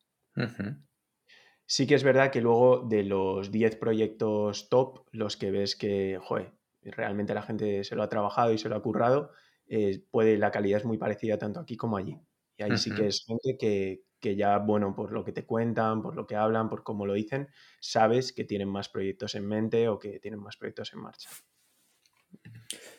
Sí 1.66 1.88
que 1.88 1.96
es 1.96 2.04
verdad 2.04 2.32
que 2.32 2.42
luego 2.42 2.86
de 2.88 3.04
los 3.04 3.52
10 3.52 3.76
proyectos 3.78 4.70
top, 4.70 5.06
los 5.12 5.36
que 5.36 5.52
ves 5.52 5.76
que, 5.76 6.20
joder, 6.22 6.54
realmente 6.82 7.34
la 7.34 7.42
gente 7.42 7.84
se 7.84 7.96
lo 7.96 8.04
ha 8.04 8.10
trabajado 8.10 8.54
y 8.54 8.58
se 8.58 8.70
lo 8.70 8.76
ha 8.76 8.82
currado, 8.82 9.32
eh, 9.68 10.04
puede, 10.12 10.38
la 10.38 10.52
calidad 10.52 10.80
es 10.80 10.86
muy 10.86 10.98
parecida 10.98 11.38
tanto 11.38 11.60
aquí 11.60 11.76
como 11.76 11.98
allí. 11.98 12.18
Y 12.58 12.64
ahí 12.64 12.78
sí 12.78 12.94
que 12.94 13.08
es 13.08 13.26
gente 13.26 13.58
que, 13.58 14.04
que, 14.20 14.36
ya, 14.36 14.58
bueno, 14.58 14.96
por 14.96 15.12
lo 15.12 15.24
que 15.24 15.32
te 15.32 15.46
cuentan, 15.46 16.02
por 16.02 16.16
lo 16.16 16.26
que 16.28 16.36
hablan, 16.36 16.70
por 16.70 16.84
cómo 16.84 17.06
lo 17.06 17.14
dicen, 17.14 17.50
sabes 17.80 18.34
que 18.34 18.44
tienen 18.44 18.70
más 18.70 18.90
proyectos 18.90 19.36
en 19.36 19.48
mente 19.48 19.88
o 19.90 20.00
que 20.00 20.20
tienen 20.20 20.40
más 20.40 20.58
proyectos 20.58 20.94
en 20.94 21.00
marcha. 21.00 21.30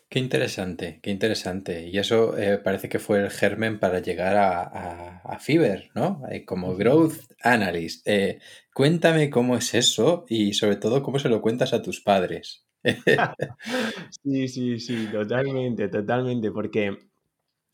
Qué 0.09 0.17
interesante, 0.17 0.99
qué 1.03 1.11
interesante. 1.11 1.87
Y 1.87 1.99
eso 1.99 2.35
eh, 2.35 2.57
parece 2.57 2.89
que 2.89 2.97
fue 2.97 3.19
el 3.21 3.29
germen 3.29 3.79
para 3.79 3.99
llegar 3.99 4.37
a, 4.37 5.19
a, 5.19 5.39
Fiverr, 5.39 5.91
¿no? 5.93 6.23
Eh, 6.31 6.45
como 6.45 6.75
Growth 6.75 7.31
Analyst. 7.43 8.07
Eh, 8.07 8.39
cuéntame 8.73 9.29
cómo 9.29 9.55
es 9.55 9.75
eso 9.75 10.25
y 10.27 10.53
sobre 10.53 10.77
todo 10.77 11.03
cómo 11.03 11.19
se 11.19 11.29
lo 11.29 11.41
cuentas 11.41 11.73
a 11.73 11.83
tus 11.83 12.01
padres. 12.01 12.65
sí, 14.23 14.47
sí, 14.47 14.79
sí, 14.79 15.07
totalmente, 15.11 15.87
totalmente, 15.89 16.49
porque 16.51 16.97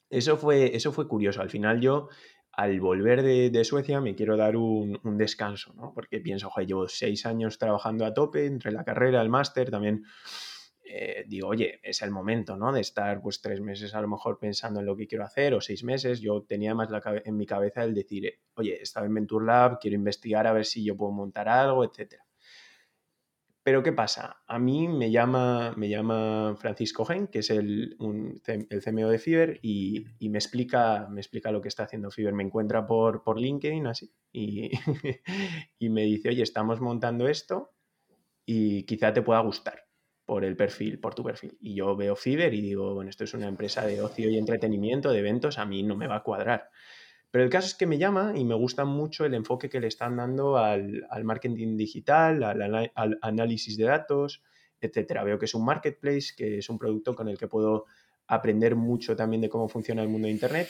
eso 0.09 0.35
fue, 0.35 0.75
eso 0.75 0.91
fue 0.91 1.07
curioso. 1.07 1.41
Al 1.41 1.49
final 1.49 1.79
yo, 1.79 2.09
al 2.55 2.79
volver 2.79 3.21
de, 3.21 3.63
Suecia, 3.63 3.99
me 4.01 4.15
quiero 4.15 4.37
dar 4.37 4.55
un, 4.55 4.99
un, 5.03 5.17
descanso, 5.17 5.73
¿no? 5.73 5.93
Porque 5.93 6.19
pienso, 6.19 6.49
joder, 6.49 6.67
llevo 6.67 6.87
seis 6.87 7.25
años 7.25 7.57
trabajando 7.57 8.05
a 8.05 8.13
tope 8.13 8.45
entre 8.45 8.71
la 8.71 8.83
carrera, 8.83 9.21
el 9.21 9.29
máster, 9.29 9.69
también 9.69 10.03
eh, 10.87 11.25
digo, 11.27 11.47
oye, 11.47 11.79
es 11.81 12.01
el 12.03 12.11
momento, 12.11 12.55
¿no? 12.57 12.71
De 12.71 12.81
estar 12.81 13.19
pues 13.19 13.41
tres 13.41 13.59
meses 13.59 13.95
a 13.95 14.01
lo 14.01 14.07
mejor 14.07 14.37
pensando 14.37 14.79
en 14.79 14.85
lo 14.85 14.95
que 14.95 15.07
quiero 15.07 15.25
hacer 15.25 15.55
o 15.55 15.61
seis 15.61 15.83
meses. 15.83 16.21
Yo 16.21 16.43
tenía 16.43 16.75
más 16.75 16.89
en 17.25 17.35
mi 17.35 17.45
cabeza 17.47 17.83
el 17.83 17.95
decir, 17.95 18.39
oye, 18.53 18.81
estaba 18.81 19.07
en 19.07 19.15
Venture 19.15 19.45
Lab, 19.45 19.79
quiero 19.79 19.95
investigar 19.95 20.45
a 20.45 20.53
ver 20.53 20.65
si 20.65 20.83
yo 20.83 20.95
puedo 20.95 21.11
montar 21.11 21.49
algo, 21.49 21.83
etcétera. 21.83 22.23
Pero 23.65 23.81
¿qué 23.81 23.93
pasa? 23.93 24.43
A 24.45 24.59
mí 24.59 24.87
me 24.87 25.09
llama, 25.09 25.73
me 25.75 25.89
llama 25.89 26.55
Francisco 26.55 27.03
Gen, 27.03 27.25
que 27.25 27.39
es 27.39 27.49
el, 27.49 27.97
el 27.99 28.83
CMO 28.83 29.09
de 29.09 29.17
Fiverr, 29.17 29.59
y, 29.63 30.05
me, 30.29 30.37
explica, 30.37 31.07
me 31.09 31.19
explica 31.19 31.51
lo 31.51 31.61
que 31.61 31.69
está 31.69 31.85
haciendo 31.85 32.11
Fiverr. 32.11 32.35
Me 32.35 32.43
encuentra 32.43 32.85
por, 32.85 33.23
por 33.23 33.39
LinkedIn 33.39 33.87
así 33.87 34.13
y, 34.31 34.69
y 35.79 35.89
me 35.89 36.03
dice, 36.03 36.29
oye, 36.29 36.43
estamos 36.43 36.79
montando 36.79 37.27
esto 37.27 37.73
y 38.45 38.83
quizá 38.83 39.11
te 39.13 39.23
pueda 39.23 39.39
gustar 39.39 39.87
por 40.25 40.45
el 40.45 40.55
perfil, 40.55 40.99
por 40.99 41.15
tu 41.15 41.23
perfil. 41.23 41.57
Y 41.59 41.73
yo 41.73 41.95
veo 41.95 42.15
Fiverr 42.15 42.53
y 42.53 42.61
digo, 42.61 42.93
bueno, 42.93 43.09
esto 43.09 43.23
es 43.23 43.33
una 43.33 43.47
empresa 43.47 43.83
de 43.83 43.99
ocio 43.99 44.29
y 44.29 44.37
entretenimiento, 44.37 45.09
de 45.09 45.17
eventos, 45.17 45.57
a 45.57 45.65
mí 45.65 45.81
no 45.81 45.95
me 45.95 46.05
va 46.05 46.17
a 46.17 46.23
cuadrar. 46.23 46.69
Pero 47.35 47.43
el 47.43 47.49
caso 47.49 47.67
es 47.67 47.75
que 47.75 47.85
me 47.85 47.97
llama 47.97 48.31
y 48.33 48.45
me 48.45 48.55
gusta 48.55 48.85
mucho 48.85 49.25
el 49.25 49.33
enfoque 49.33 49.69
que 49.69 49.81
le 49.81 49.87
están 49.87 50.15
dando 50.15 50.55
al, 50.55 51.05
marketing 51.25 51.75
digital, 51.75 52.41
al, 52.41 52.89
al, 52.95 53.19
análisis 53.21 53.75
de 53.75 53.83
datos, 53.83 54.41
etcétera. 54.79 55.21
Veo 55.25 55.37
que 55.37 55.43
es 55.43 55.53
un 55.53 55.65
marketplace, 55.65 56.27
que 56.33 56.59
es 56.59 56.69
un 56.69 56.77
producto 56.77 57.13
con 57.13 57.27
el 57.27 57.37
que 57.37 57.49
puedo 57.49 57.87
aprender 58.25 58.77
mucho 58.77 59.17
también 59.17 59.41
de 59.41 59.49
cómo 59.49 59.67
funciona 59.67 60.01
el 60.01 60.07
mundo 60.07 60.27
de 60.27 60.31
Internet. 60.31 60.69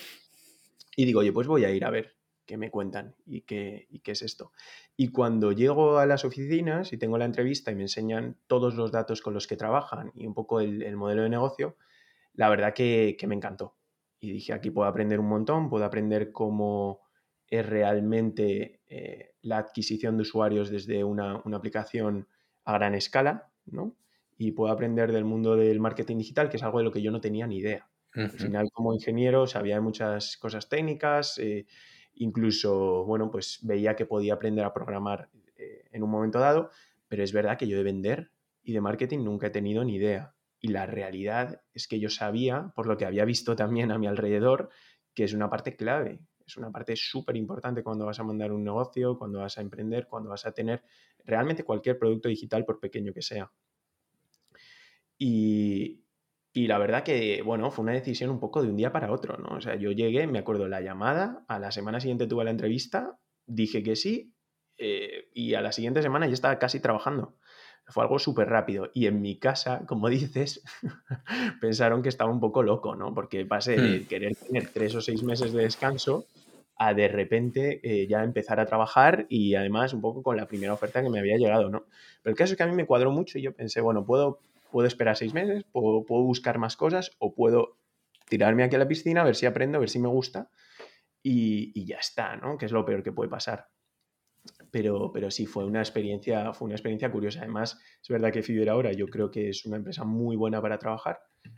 Y 0.96 1.06
digo, 1.06 1.20
oye, 1.20 1.32
pues 1.32 1.46
voy 1.46 1.66
a 1.66 1.70
ir 1.70 1.86
a 1.86 1.92
ver 1.92 2.16
qué 2.48 2.58
me 2.58 2.72
cuentan 2.72 3.14
y 3.28 3.42
qué, 3.42 3.88
qué 4.02 4.14
es 4.14 4.24
esto. 4.24 4.52
Y 4.98 5.10
cuando 5.10 5.52
llego 5.52 6.00
a 6.00 6.08
las 6.08 6.26
oficinas 6.26 6.94
y 6.94 6.98
tengo 6.98 7.20
la 7.20 7.26
entrevista 7.26 7.70
y 7.70 7.76
me 7.76 7.84
enseñan 7.84 8.40
todos 8.48 8.74
los 8.74 8.92
datos 8.92 9.22
con 9.22 9.36
los 9.36 9.46
que 9.46 9.56
trabajan 9.56 10.12
y 10.16 10.26
un 10.26 10.34
poco 10.34 10.62
el, 10.62 10.98
modelo 10.98 11.22
de 11.22 11.30
negocio, 11.30 11.78
la 12.34 12.50
verdad 12.50 12.74
que, 12.74 13.16
me 13.28 13.36
encantó. 13.36 13.76
Y 14.20 14.32
dije, 14.32 14.54
aquí 14.54 14.72
puedo 14.72 14.88
aprender 14.88 15.20
un 15.20 15.28
montón, 15.28 15.70
puedo 15.70 15.86
aprender 15.86 16.32
cómo 16.32 17.02
es 17.48 17.66
realmente 17.66 18.82
eh, 18.88 19.34
la 19.42 19.58
adquisición 19.60 20.18
de 20.18 20.24
usuarios 20.24 20.70
desde 20.70 21.04
una, 21.04 21.42
aplicación 21.54 22.28
a 22.64 22.74
gran 22.74 22.96
escala, 22.96 23.52
¿no? 23.66 23.96
Y 24.38 24.52
puedo 24.52 24.72
aprender 24.72 25.12
del 25.12 25.26
mundo 25.26 25.56
del 25.56 25.80
marketing 25.80 26.18
digital, 26.18 26.50
que 26.50 26.58
es 26.58 26.64
algo 26.64 26.80
de 26.80 26.86
lo 26.86 26.92
que 26.92 27.02
yo 27.02 27.12
no 27.12 27.22
tenía 27.22 27.48
ni 27.48 27.58
idea. 27.58 27.88
Al 28.14 28.30
final, 28.30 28.70
como 28.72 28.94
ingeniero, 28.94 29.46
sabía 29.46 29.82
muchas 29.82 30.38
cosas 30.38 30.70
técnicas, 30.70 31.38
eh, 31.38 31.66
Incluso, 32.16 33.04
bueno, 33.04 33.30
pues 33.30 33.60
veía 33.62 33.96
que 33.96 34.06
podía 34.06 34.36
aprender 34.36 34.64
a 34.64 34.74
programar 34.74 35.30
eh, 35.58 35.84
en 35.92 36.04
un 36.04 36.10
momento 36.10 36.40
dado, 36.40 36.70
pero 37.08 37.24
es 37.24 37.34
verdad 37.34 37.58
que 37.58 37.68
yo 37.68 37.78
de 37.78 37.84
vender 37.84 38.32
y 38.64 38.74
de 38.74 38.82
marketing 38.82 39.20
nunca 39.20 39.48
he 39.48 39.50
tenido 39.50 39.84
ni 39.84 39.96
idea. 39.96 40.34
Y 40.66 40.70
la 40.70 40.88
realidad 40.88 41.62
es 41.76 41.88
que 41.88 42.00
yo 42.00 42.10
sabía, 42.10 42.72
por 42.76 42.88
lo 42.88 42.98
que 42.98 43.06
había 43.06 43.24
visto 43.24 43.56
también 43.56 43.92
a 43.92 44.00
mi 44.00 44.08
alrededor, 44.08 44.72
que 45.14 45.24
es 45.24 45.34
una 45.34 45.48
parte 45.48 45.76
clave, 45.76 46.22
es 46.44 46.58
una 46.58 46.72
parte 46.72 46.96
súper 46.96 47.38
importante 47.38 47.84
cuando 47.84 48.08
vas 48.08 48.20
a 48.20 48.24
mandar 48.24 48.52
un 48.52 48.64
negocio, 48.64 49.16
cuando 49.16 49.42
vas 49.42 49.60
a 49.60 49.62
emprender, 49.62 50.08
cuando 50.08 50.32
vas 50.32 50.44
a 50.48 50.54
tener 50.54 50.82
realmente 51.24 51.64
cualquier 51.64 52.00
producto 52.00 52.30
digital, 52.30 52.66
por 52.66 52.80
pequeño 52.80 53.14
que 53.14 53.22
sea. 53.22 53.52
Y, 55.20 56.02
y 56.52 56.66
la 56.66 56.80
verdad 56.80 57.04
que, 57.04 57.44
bueno, 57.44 57.70
fue 57.70 57.84
una 57.84 57.94
decisión 57.94 58.32
un 58.32 58.40
poco 58.40 58.64
de 58.64 58.70
un 58.70 58.76
día 58.76 58.92
para 58.92 59.12
otro, 59.12 59.38
¿no? 59.38 59.58
O 59.58 59.62
sea, 59.62 59.76
yo 59.76 59.92
llegué, 59.92 60.26
me 60.26 60.40
acuerdo 60.40 60.68
la 60.68 60.82
llamada, 60.82 61.46
a 61.48 61.60
la 61.60 61.72
semana 61.72 62.00
siguiente 62.00 62.26
tuve 62.26 62.44
la 62.44 62.50
entrevista, 62.50 63.20
dije 63.46 63.84
que 63.84 63.96
sí, 63.96 64.34
eh, 64.80 65.30
y 65.32 65.54
a 65.54 65.62
la 65.62 65.72
siguiente 65.72 66.02
semana 66.02 66.26
ya 66.26 66.34
estaba 66.34 66.58
casi 66.58 66.80
trabajando. 66.80 67.38
Fue 67.88 68.04
algo 68.04 68.20
súper 68.20 68.50
rápido. 68.50 68.90
Y 68.94 69.08
en 69.08 69.22
mi 69.22 69.38
casa, 69.38 69.84
como 69.88 70.10
dices, 70.10 70.64
pensaron 71.62 72.02
que 72.02 72.10
estaba 72.10 72.32
un 72.32 72.40
poco 72.40 72.64
loco, 72.64 72.96
¿no? 72.96 73.14
Porque 73.14 73.46
pasé 73.46 73.78
de 73.78 74.00
hmm. 74.00 74.08
querer 74.08 74.36
tener 74.36 74.70
tres 74.70 74.96
o 74.96 75.02
seis 75.02 75.24
meses 75.24 75.54
de 75.54 75.64
descanso 75.64 76.26
a 76.78 76.94
de 76.94 77.08
repente 77.08 77.80
eh, 77.84 78.06
ya 78.08 78.24
empezar 78.24 78.60
a 78.60 78.66
trabajar 78.66 79.28
y 79.30 79.56
además 79.56 79.94
un 79.94 80.02
poco 80.02 80.24
con 80.24 80.36
la 80.36 80.46
primera 80.46 80.74
oferta 80.74 81.02
que 81.02 81.10
me 81.10 81.20
había 81.20 81.38
llegado, 81.38 81.70
¿no? 81.70 81.86
Pero 82.22 82.32
el 82.32 82.38
caso 82.38 82.54
es 82.54 82.58
que 82.58 82.64
a 82.64 82.68
mí 82.68 82.76
me 82.76 82.86
cuadró 82.86 83.12
mucho 83.12 83.38
y 83.40 83.44
yo 83.44 83.54
pensé, 83.54 83.80
bueno, 83.80 84.06
puedo 84.06 84.40
puedo 84.76 84.90
esperar 84.90 85.16
seis 85.16 85.34
meses, 85.34 85.64
puedo, 85.72 86.04
buscar 86.04 86.58
más 86.58 86.76
cosas 86.76 87.12
o 87.20 87.34
puedo 87.34 87.78
tirarme 88.28 88.62
aquí 88.62 88.76
a 88.76 88.80
la 88.80 88.90
piscina, 88.90 89.22
a 89.22 89.24
ver 89.24 89.38
si 89.38 89.46
aprendo, 89.46 89.78
a 89.78 89.80
ver 89.80 89.90
si 89.90 90.00
me 90.00 90.10
gusta 90.10 90.50
y, 91.24 91.86
ya 91.86 91.96
está, 91.96 92.36
¿no? 92.36 92.58
Que 92.58 92.66
es 92.66 92.74
lo 92.74 92.84
peor 92.84 93.02
que 93.02 93.14
puede 93.14 93.30
pasar. 93.30 93.70
Pero, 94.76 95.10
pero 95.14 95.32
sí, 95.32 95.46
fue 95.46 95.64
una, 95.64 95.80
experiencia, 95.80 96.52
fue 96.52 96.66
una 96.66 96.76
experiencia 96.76 97.10
curiosa. 97.10 97.40
Además, 97.40 97.80
es 98.02 98.10
verdad 98.10 98.34
que 98.34 98.44
Fiverr 98.44 98.70
ahora 98.70 98.92
yo 98.92 99.08
creo 99.08 99.32
que 99.32 99.48
es 99.48 99.66
una 99.66 99.78
empresa 99.78 100.04
muy 100.04 100.36
buena 100.36 100.62
para 100.62 100.78
trabajar 100.78 101.18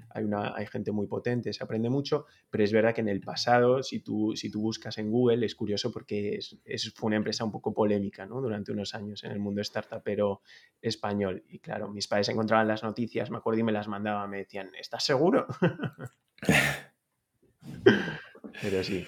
hay, 0.09 0.24
una, 0.24 0.55
hay 0.55 0.65
gente 0.67 0.91
muy 0.91 1.07
potente, 1.07 1.53
se 1.53 1.63
aprende 1.63 1.89
mucho, 1.89 2.25
pero 2.50 2.63
es 2.63 2.71
verdad 2.71 2.93
que 2.93 3.01
en 3.01 3.09
el 3.09 3.21
pasado, 3.21 3.83
si 3.83 4.01
tú, 4.01 4.33
si 4.36 4.51
tú 4.51 4.62
buscas 4.62 4.97
en 4.97 5.12
Google, 5.12 5.45
es 5.45 5.55
curioso 5.55 5.91
porque 5.91 6.38
es, 6.38 6.93
fue 6.93 7.07
una 7.07 7.17
empresa 7.17 7.43
un 7.43 7.51
poco 7.51 7.74
polémica 7.74 8.25
¿no? 8.25 8.41
durante 8.41 8.71
unos 8.71 8.95
años 8.95 9.24
en 9.24 9.31
el 9.31 9.39
mundo 9.39 9.63
startupero 9.63 10.41
español. 10.81 11.43
Y 11.50 11.59
claro, 11.59 11.89
mis 11.89 12.07
padres 12.07 12.29
encontraban 12.29 12.67
las 12.67 12.83
noticias, 12.83 13.31
me 13.31 13.38
acuerdo 13.38 13.62
y 13.62 13.63
me 13.63 13.71
las 13.71 13.88
mandaban, 13.88 14.29
me 14.29 14.38
decían, 14.38 14.71
¿estás 14.79 15.03
seguro? 15.03 15.47
pero 18.62 18.83
sí, 18.83 19.05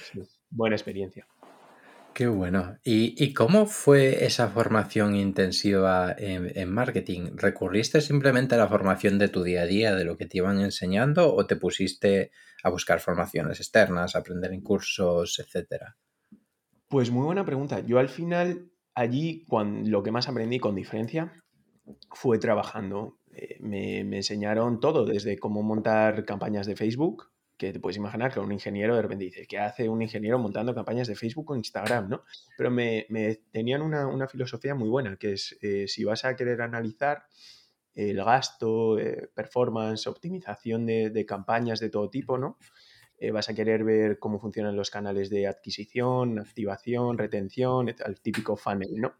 buena 0.49 0.75
experiencia. 0.75 1.27
Qué 2.19 2.27
bueno. 2.27 2.77
¿Y, 2.83 3.33
cómo 3.33 3.65
fue 3.65 4.25
esa 4.25 4.49
formación 4.49 5.15
intensiva 5.15 6.13
en, 6.17 6.69
marketing? 6.69 7.29
¿Recurriste 7.37 8.01
simplemente 8.01 8.55
a 8.55 8.57
la 8.57 8.67
formación 8.67 9.17
de 9.17 9.29
tu 9.29 9.41
día 9.41 9.61
a 9.61 9.65
día, 9.65 9.95
de 9.95 10.03
lo 10.03 10.17
que 10.17 10.25
te 10.25 10.39
iban 10.39 10.59
enseñando, 10.59 11.33
o 11.33 11.45
te 11.45 11.55
pusiste 11.55 12.31
a 12.61 12.71
buscar 12.71 12.99
formaciones 12.99 13.61
externas, 13.61 14.17
a 14.17 14.19
aprender 14.19 14.51
en 14.51 14.59
cursos, 14.59 15.39
etcétera? 15.39 15.95
Pues 16.89 17.09
muy 17.09 17.23
buena 17.23 17.45
pregunta. 17.45 17.79
Yo 17.85 17.99
al 17.99 18.09
final, 18.09 18.69
allí, 18.95 19.45
cuando, 19.47 19.89
lo 19.89 20.03
que 20.03 20.11
más 20.11 20.27
aprendí 20.27 20.59
con 20.59 20.75
diferencia 20.75 21.31
fue 22.11 22.37
trabajando. 22.37 23.17
Eh, 23.31 23.59
me, 23.61 24.03
me 24.03 24.17
enseñaron 24.17 24.81
todo, 24.81 25.05
desde 25.05 25.37
cómo 25.37 25.63
montar 25.63 26.25
campañas 26.25 26.67
de 26.67 26.75
Facebook, 26.75 27.31
que 27.59 27.73
te 27.73 27.79
puedes 27.79 27.97
imaginar 27.97 28.33
que 28.33 28.39
un 28.39 28.53
ingeniero 28.53 28.95
de 28.95 29.01
repente 29.01 29.25
dice, 29.25 29.45
¿qué 29.45 29.59
hace 29.59 29.89
un 29.89 30.01
ingeniero 30.01 30.39
montando 30.39 30.73
campañas 30.73 31.09
de 31.09 31.15
Facebook 31.15 31.51
o 31.51 31.55
Instagram? 31.57 32.09
¿no? 32.09 32.23
Pero 32.57 32.71
me, 32.71 33.05
tenían 33.51 33.81
una, 33.81 34.27
filosofía 34.27 34.73
muy 34.73 34.87
buena, 34.87 35.17
que 35.17 35.33
es 35.33 35.57
eh, 35.61 35.85
si 35.87 36.05
vas 36.05 36.23
a 36.23 36.35
querer 36.37 36.61
analizar 36.61 37.25
el 37.93 38.23
gasto, 38.23 38.97
eh, 38.97 39.29
performance, 39.35 40.07
optimización 40.07 40.85
de, 40.85 41.25
campañas 41.27 41.81
de 41.81 41.89
todo 41.89 42.09
tipo, 42.09 42.37
¿no? 42.37 42.57
Eh, 43.17 43.31
vas 43.31 43.49
a 43.49 43.53
querer 43.53 43.83
ver 43.83 44.19
cómo 44.19 44.39
funcionan 44.39 44.77
los 44.77 44.89
canales 44.89 45.29
de 45.29 45.47
adquisición, 45.47 46.39
activación, 46.39 47.17
retención, 47.17 47.89
el 47.89 48.21
típico 48.21 48.55
funnel, 48.55 48.95
¿no? 48.95 49.15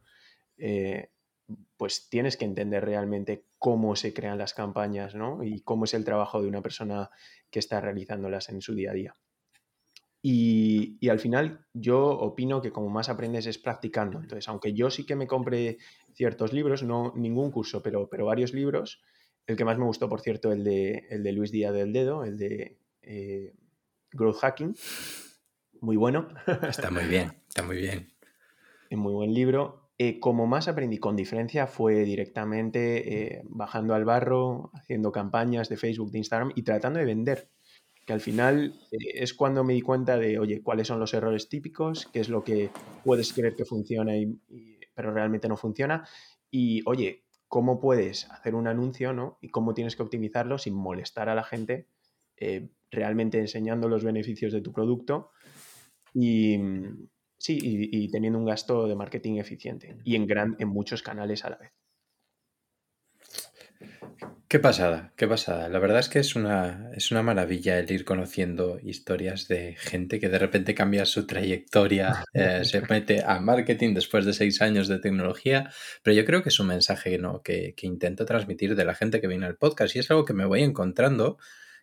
Pues 1.78 2.10
tienes 2.10 2.38
que 2.38 2.46
entender 2.46 2.86
realmente 2.86 3.46
cómo 3.58 3.96
se 3.96 4.14
crean 4.14 4.38
las 4.38 4.54
campañas, 4.54 5.16
¿no? 5.16 5.44
Y 5.44 5.62
cómo 5.62 5.86
es 5.86 5.94
el 5.94 6.06
trabajo 6.06 6.42
de 6.42 6.48
una 6.48 6.62
persona 6.62 7.10
que 7.50 7.60
está 7.60 7.82
realizándolas 7.82 8.50
en 8.50 8.62
su 8.62 8.76
día 8.76 8.92
a 8.92 8.94
día. 8.94 9.16
Y, 10.22 11.08
al 11.10 11.20
final 11.20 11.66
yo 11.74 12.10
opino 12.10 12.62
que 12.62 12.72
como 12.72 12.90
más 12.90 13.10
aprendes 13.10 13.46
es 13.46 13.58
practicando. 13.58 14.20
Entonces, 14.20 14.48
aunque 14.50 14.74
yo 14.74 14.90
sí 14.90 15.06
que 15.06 15.16
me 15.16 15.28
compré 15.28 15.78
ciertos 16.14 16.52
libros, 16.52 16.84
no 16.84 17.14
ningún 17.16 17.52
curso, 17.52 17.82
pero, 17.82 18.10
pero 18.10 18.26
varios 18.26 18.54
libros, 18.54 19.02
el 19.48 19.56
que 19.56 19.66
más 19.66 19.78
me 19.78 19.86
gustó, 19.86 20.10
por 20.10 20.22
cierto, 20.22 20.52
el 20.52 20.64
de, 20.64 21.08
el 21.10 21.24
de 21.24 21.32
Luis 21.32 21.52
Díaz 21.52 21.74
del 21.74 21.94
Dedo, 21.94 22.26
el 22.26 22.38
de 22.38 22.78
eh, 23.02 23.54
Growth 24.12 24.38
Hacking, 24.38 24.76
muy 25.80 25.96
bueno. 25.96 26.28
Está 26.68 26.92
muy 26.92 27.06
bien, 27.06 27.42
está 27.48 27.64
muy 27.64 27.78
bien. 27.78 28.12
Es 28.90 28.98
muy 28.98 29.14
buen 29.14 29.36
libro. 29.36 29.79
Eh, 30.02 30.22
como 30.22 30.48
más 30.48 30.70
aprendí 30.70 30.98
con 30.98 31.18
diferencia 31.18 31.68
fue 31.68 32.06
directamente 32.06 33.36
eh, 33.36 33.42
bajando 33.44 33.94
al 33.94 34.06
barro, 34.06 34.72
haciendo 34.74 35.12
campañas 35.12 35.68
de 35.68 35.76
Facebook, 35.76 36.12
de 36.12 36.20
Instagram 36.20 36.54
y 36.56 36.62
tratando 36.62 37.00
de 37.00 37.06
vender. 37.06 37.50
Que 38.06 38.14
al 38.14 38.22
final 38.22 38.80
eh, 38.94 38.98
es 39.16 39.34
cuando 39.34 39.66
me 39.66 39.74
di 39.74 39.82
cuenta 39.82 40.18
de, 40.18 40.40
oye, 40.40 40.64
cuáles 40.64 40.88
son 40.88 41.02
los 41.02 41.14
errores 41.14 41.50
típicos, 41.50 42.08
qué 42.14 42.22
es 42.22 42.30
lo 42.30 42.46
que 42.46 42.70
puedes 43.04 43.34
creer 43.34 43.56
que 43.58 43.66
funciona 43.66 44.14
pero 44.96 45.14
realmente 45.14 45.50
no 45.50 45.58
funciona. 45.58 46.08
Y, 46.50 46.82
oye, 46.86 47.26
cómo 47.50 47.82
puedes 47.82 48.32
hacer 48.32 48.56
un 48.56 48.68
anuncio, 48.68 49.12
¿no? 49.12 49.38
Y 49.42 49.50
cómo 49.50 49.74
tienes 49.74 49.98
que 49.98 50.04
optimizarlo 50.04 50.58
sin 50.58 50.76
molestar 50.76 51.28
a 51.28 51.36
la 51.36 51.44
gente, 51.44 51.88
realmente 52.90 53.40
enseñando 53.40 53.90
los 53.90 54.04
beneficios 54.06 54.54
de 54.54 54.62
tu 54.62 54.72
producto. 54.72 55.32
Y, 56.14 56.58
Sí, 57.40 57.58
y, 57.62 58.12
teniendo 58.12 58.38
un 58.38 58.46
gasto 58.46 58.86
de 58.86 58.96
marketing 58.96 59.38
eficiente 59.38 59.96
y 60.04 60.16
en, 60.16 60.28
gran, 60.28 60.58
en 60.60 60.68
muchos 60.68 61.02
canales 61.02 61.46
a 61.46 61.52
la 61.52 61.58
vez. 61.58 61.72
Qué 64.50 64.60
pasada, 64.60 65.14
qué 65.16 65.26
pasada. 65.26 65.70
La 65.70 65.80
verdad 65.80 66.00
es 66.00 66.10
que 66.10 66.20
es 66.20 66.36
una, 66.36 66.92
es 66.96 67.12
una 67.12 67.24
maravilla 67.24 67.80
el 67.80 67.90
ir 67.90 68.04
conociendo 68.04 68.78
historias 68.84 69.48
de 69.48 69.76
gente 69.78 70.20
que 70.20 70.28
de 70.28 70.38
repente 70.38 70.76
cambia 70.76 71.06
su 71.06 71.26
trayectoria, 71.28 72.26
eh, 72.34 72.66
se 72.66 72.82
mete 72.82 73.24
a 73.24 73.40
marketing 73.40 73.94
después 73.94 74.26
de 74.26 74.34
seis 74.34 74.62
años 74.62 74.90
de 74.90 75.00
tecnología, 75.00 75.72
pero 76.04 76.18
yo 76.18 76.26
creo 76.26 76.44
que 76.44 76.50
es 76.50 76.60
un 76.60 76.68
mensaje 76.68 77.18
¿no? 77.20 77.42
que, 77.42 77.74
que 77.74 77.88
intento 77.88 78.26
transmitir 78.26 78.76
de 78.76 78.84
la 78.84 78.96
gente 78.96 79.22
que 79.22 79.28
viene 79.28 79.46
al 79.46 79.56
podcast 79.56 79.96
y 79.96 80.00
es 80.00 80.12
algo 80.12 80.26
que 80.26 80.34
me 80.34 80.46
voy 80.46 80.62
encontrando, 80.62 81.38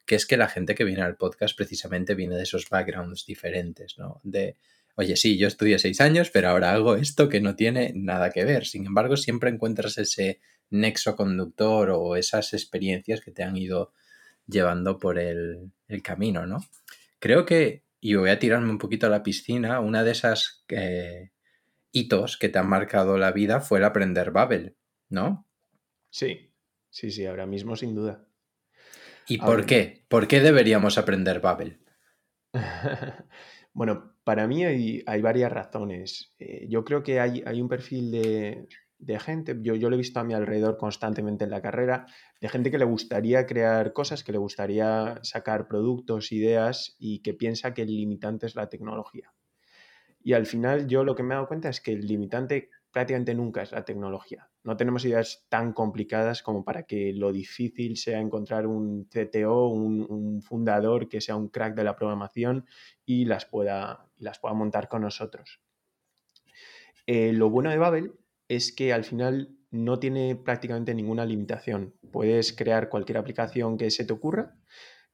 que 0.04 0.16
es 0.16 0.26
que 0.26 0.36
la 0.36 0.48
gente 0.48 0.74
que 0.74 0.84
viene 0.84 1.02
al 1.02 1.16
podcast 1.16 1.56
precisamente 1.56 2.14
viene 2.14 2.36
de 2.36 2.42
esos 2.42 2.68
backgrounds 2.68 3.24
diferentes, 3.24 3.96
¿no? 3.96 4.20
De, 4.22 4.56
oye, 4.96 5.16
sí, 5.16 5.38
yo 5.38 5.46
estudié 5.46 5.78
seis 5.78 6.00
años, 6.00 6.30
pero 6.30 6.48
ahora 6.48 6.72
hago 6.72 6.96
esto 6.96 7.28
que 7.28 7.40
no 7.40 7.54
tiene 7.54 7.92
nada 7.94 8.30
que 8.30 8.44
ver. 8.44 8.66
Sin 8.66 8.86
embargo, 8.86 9.16
siempre 9.16 9.50
encuentras 9.50 9.98
ese 9.98 10.40
nexo 10.70 11.14
conductor 11.14 11.90
o 11.90 12.16
esas 12.16 12.52
experiencias 12.54 13.20
que 13.20 13.30
te 13.30 13.44
han 13.44 13.56
ido 13.56 13.92
llevando 14.46 14.98
por 14.98 15.18
el, 15.18 15.72
camino, 16.02 16.46
¿no? 16.46 16.58
Creo 17.18 17.46
que, 17.46 17.84
y 18.00 18.14
voy 18.14 18.30
a 18.30 18.38
tirarme 18.38 18.70
un 18.70 18.78
poquito 18.78 19.06
a 19.06 19.10
la 19.10 19.22
piscina, 19.22 19.80
una 19.80 20.02
de 20.02 20.12
esas 20.12 20.64
eh, 20.68 21.30
hitos 21.92 22.36
que 22.36 22.48
te 22.48 22.58
han 22.58 22.68
marcado 22.68 23.18
la 23.18 23.32
vida 23.32 23.60
fue 23.60 23.78
el 23.78 23.84
aprender 23.84 24.30
Babel, 24.30 24.76
¿no? 25.08 25.46
Sí, 26.10 26.52
sí, 26.90 27.10
sí, 27.10 27.26
ahora 27.26 27.46
mismo 27.46 27.76
sin 27.76 27.94
duda. 27.94 28.26
¿Y 29.28 29.38
por 29.38 29.66
qué? 29.66 30.04
¿Por 30.08 30.28
qué 30.28 30.40
deberíamos 30.40 30.98
aprender 30.98 31.40
Babel? 31.40 31.80
bueno, 33.72 34.15
para 34.26 34.48
mí 34.48 34.64
hay, 34.64 35.22
varias 35.22 35.52
razones. 35.52 36.34
Eh, 36.40 36.66
yo 36.68 36.84
creo 36.84 37.04
que 37.04 37.20
hay, 37.20 37.62
un 37.62 37.68
perfil 37.68 38.10
de, 38.10 38.66
de 38.98 39.20
gente, 39.20 39.56
yo, 39.60 39.76
yo 39.76 39.88
lo 39.88 39.94
he 39.94 39.98
visto 39.98 40.18
a 40.18 40.24
mi 40.24 40.34
alrededor 40.34 40.78
constantemente 40.78 41.44
en 41.44 41.50
la 41.50 41.62
carrera, 41.62 42.06
de 42.40 42.48
gente 42.48 42.72
que 42.72 42.78
le 42.78 42.84
gustaría 42.86 43.46
crear 43.46 43.92
cosas, 43.92 44.24
que 44.24 44.32
le 44.32 44.38
gustaría 44.38 45.20
sacar 45.22 45.68
productos, 45.68 46.32
ideas 46.32 46.96
y 46.98 47.20
que 47.20 47.34
piensa 47.34 47.72
que 47.72 47.82
el 47.82 47.94
limitante 47.94 48.46
es 48.46 48.56
la 48.56 48.68
tecnología. 48.68 49.32
Y 50.24 50.32
al 50.32 50.46
final 50.46 50.88
yo 50.88 51.04
lo 51.04 51.14
que 51.14 51.22
me 51.22 51.34
he 51.34 51.36
dado 51.36 51.46
cuenta 51.46 51.68
es 51.68 51.80
que 51.80 51.92
el 51.92 52.04
limitante 52.04 52.70
prácticamente 52.96 53.34
nunca 53.34 53.60
es 53.60 53.72
la 53.72 53.84
tecnología. 53.84 54.48
No 54.64 54.74
tenemos 54.78 55.04
ideas 55.04 55.44
tan 55.50 55.74
complicadas 55.74 56.42
como 56.42 56.64
para 56.64 56.84
que 56.84 57.12
lo 57.12 57.30
difícil 57.30 57.98
sea 57.98 58.20
encontrar 58.20 58.66
un 58.66 59.04
CTO, 59.04 59.68
un, 59.68 60.40
fundador 60.40 61.06
que 61.06 61.20
sea 61.20 61.36
un 61.36 61.50
crack 61.50 61.74
de 61.74 61.84
la 61.84 61.94
programación 61.94 62.64
y 63.04 63.26
las 63.26 63.44
pueda, 63.44 64.08
las 64.16 64.38
pueda 64.38 64.54
montar 64.54 64.88
con 64.88 65.02
nosotros. 65.02 65.60
Eh, 67.06 67.34
lo 67.34 67.50
bueno 67.50 67.68
de 67.68 67.76
Babel 67.76 68.14
es 68.48 68.72
que 68.72 68.94
al 68.94 69.04
final 69.04 69.54
no 69.70 69.98
tiene 69.98 70.34
prácticamente 70.34 70.94
ninguna 70.94 71.26
limitación. 71.26 71.96
Puedes 72.10 72.54
crear 72.54 72.88
cualquier 72.88 73.18
aplicación 73.18 73.76
que 73.76 73.90
se 73.90 74.06
te 74.06 74.14
ocurra 74.14 74.56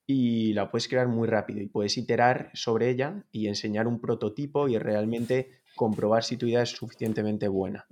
y 0.06 0.52
la 0.52 0.70
puedes 0.70 0.86
crear 0.86 1.08
muy 1.08 1.26
rápido 1.26 1.60
y 1.60 1.66
puedes 1.66 1.98
iterar 1.98 2.52
sobre 2.54 2.90
ella 2.90 3.24
y 3.32 3.48
enseñar 3.48 3.88
un 3.88 4.00
prototipo 4.00 4.68
y 4.68 4.78
realmente 4.78 5.61
comprobar 5.76 6.24
si 6.24 6.36
tu 6.36 6.46
idea 6.46 6.62
es 6.62 6.70
suficientemente 6.70 7.48
buena. 7.48 7.86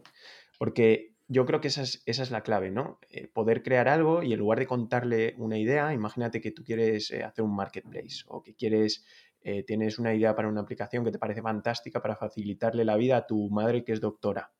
Porque 0.58 1.14
yo 1.28 1.46
creo 1.46 1.60
que 1.60 1.68
esa 1.68 1.82
es, 1.82 2.30
la 2.30 2.42
clave, 2.42 2.70
¿no? 2.70 2.98
Eh, 3.08 3.28
poder 3.28 3.62
crear 3.62 3.88
algo 3.88 4.22
y 4.22 4.32
en 4.32 4.38
lugar 4.38 4.58
de 4.58 4.66
contarle 4.66 5.34
una 5.38 5.58
idea, 5.58 5.92
imagínate 5.94 6.40
que 6.40 6.50
tú 6.50 6.64
quieres 6.64 7.10
eh, 7.10 7.22
hacer 7.22 7.44
un 7.44 7.54
marketplace 7.54 8.24
o 8.26 8.42
que 8.42 8.54
quieres, 8.54 9.04
eh, 9.42 9.62
tienes 9.62 9.98
una 9.98 10.14
idea 10.14 10.34
para 10.34 10.48
una 10.48 10.60
aplicación 10.60 11.04
que 11.04 11.12
te 11.12 11.18
parece 11.18 11.42
fantástica 11.42 12.02
para 12.02 12.16
facilitarle 12.16 12.84
la 12.84 12.96
vida 12.96 13.16
a 13.16 13.26
tu 13.26 13.48
madre 13.50 13.84
que 13.84 13.92
es 13.92 14.00
doctora 14.00 14.52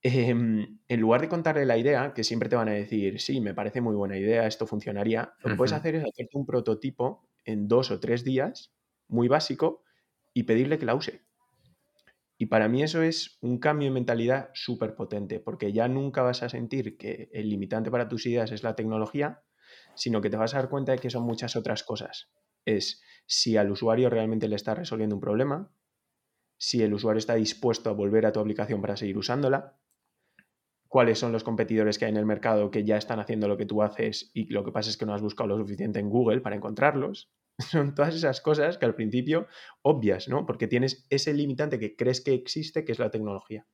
Em, 0.00 0.78
en 0.86 1.00
lugar 1.00 1.20
de 1.20 1.28
contarle 1.28 1.66
la 1.66 1.76
idea, 1.76 2.14
que 2.14 2.22
siempre 2.22 2.48
te 2.48 2.54
van 2.54 2.68
a 2.68 2.72
decir, 2.72 3.20
sí, 3.20 3.40
me 3.40 3.52
parece 3.52 3.80
muy 3.80 3.96
buena 3.96 4.16
idea, 4.16 4.46
esto 4.46 4.66
funcionaría, 4.66 5.34
lo 5.42 5.50
que 5.50 5.56
puedes 5.56 5.72
hacer 5.72 5.96
es 5.96 6.04
hacerte 6.04 6.38
un 6.38 6.46
prototipo 6.46 7.28
en 7.44 7.66
dos 7.66 7.90
o 7.90 7.98
tres 7.98 8.22
días, 8.22 8.72
muy 9.08 9.26
básico, 9.26 9.82
y 10.32 10.44
pedirle 10.44 10.78
que 10.78 10.86
la 10.86 10.94
use. 10.94 11.24
Y 12.38 12.46
para 12.46 12.68
mí 12.68 12.84
eso 12.84 13.02
es 13.02 13.36
un 13.42 13.58
cambio 13.58 13.88
de 13.88 13.94
mentalidad 13.94 14.50
súper 14.54 14.94
potente, 14.94 15.40
porque 15.40 15.72
ya 15.72 15.88
nunca 15.88 16.22
vas 16.22 16.44
a 16.44 16.48
sentir 16.48 16.96
que 16.96 17.28
el 17.32 17.50
limitante 17.50 17.90
para 17.90 18.08
tus 18.08 18.26
ideas 18.26 18.52
es 18.52 18.62
la 18.62 18.76
tecnología, 18.76 19.42
sino 19.96 20.20
que 20.20 20.30
te 20.30 20.36
vas 20.36 20.54
a 20.54 20.58
dar 20.58 20.70
cuenta 20.70 20.92
de 20.92 20.98
que 20.98 21.10
son 21.10 21.24
muchas 21.24 21.56
otras 21.56 21.82
cosas. 21.82 22.30
Es 22.64 23.02
si 23.26 23.56
al 23.56 23.72
usuario 23.72 24.08
realmente 24.08 24.46
le 24.46 24.54
está 24.54 24.74
resolviendo 24.74 25.16
un 25.16 25.20
problema, 25.20 25.72
si 26.56 26.80
el 26.82 26.94
usuario 26.94 27.18
está 27.18 27.34
dispuesto 27.34 27.90
a 27.90 27.94
volver 27.94 28.24
a 28.24 28.32
tu 28.32 28.38
aplicación 28.38 28.80
para 28.80 28.96
seguir 28.96 29.18
usándola, 29.18 29.76
cuáles 30.86 31.18
son 31.18 31.32
los 31.32 31.42
competidores 31.42 31.98
que 31.98 32.04
hay 32.04 32.12
en 32.12 32.16
el 32.16 32.26
mercado 32.26 32.70
que 32.70 32.84
ya 32.84 32.96
están 32.96 33.18
haciendo 33.18 33.48
lo 33.48 33.56
que 33.56 33.66
tú 33.66 33.82
haces 33.82 34.30
y 34.32 34.46
lo 34.52 34.64
que 34.64 34.72
pasa 34.72 34.90
es 34.90 34.96
que 34.96 35.06
no 35.06 35.14
has 35.14 35.22
buscado 35.22 35.48
lo 35.48 35.58
suficiente 35.58 35.98
en 35.98 36.08
Google 36.08 36.40
para 36.40 36.56
encontrarlos. 36.56 37.30
Son 37.70 37.94
todas 37.94 38.14
esas 38.14 38.40
cosas 38.40 38.78
que 38.78 38.86
al 38.86 38.94
principio 38.94 39.46
obvias, 39.82 40.28
¿no? 40.28 40.46
Porque 40.46 40.68
tienes 40.68 41.06
ese 41.10 41.34
limitante 41.34 41.78
que 41.78 41.96
crees 41.96 42.20
que 42.20 42.34
existe, 42.34 42.84
que 42.84 42.92
es 42.92 42.98
la 42.98 43.10
tecnología. 43.10 43.66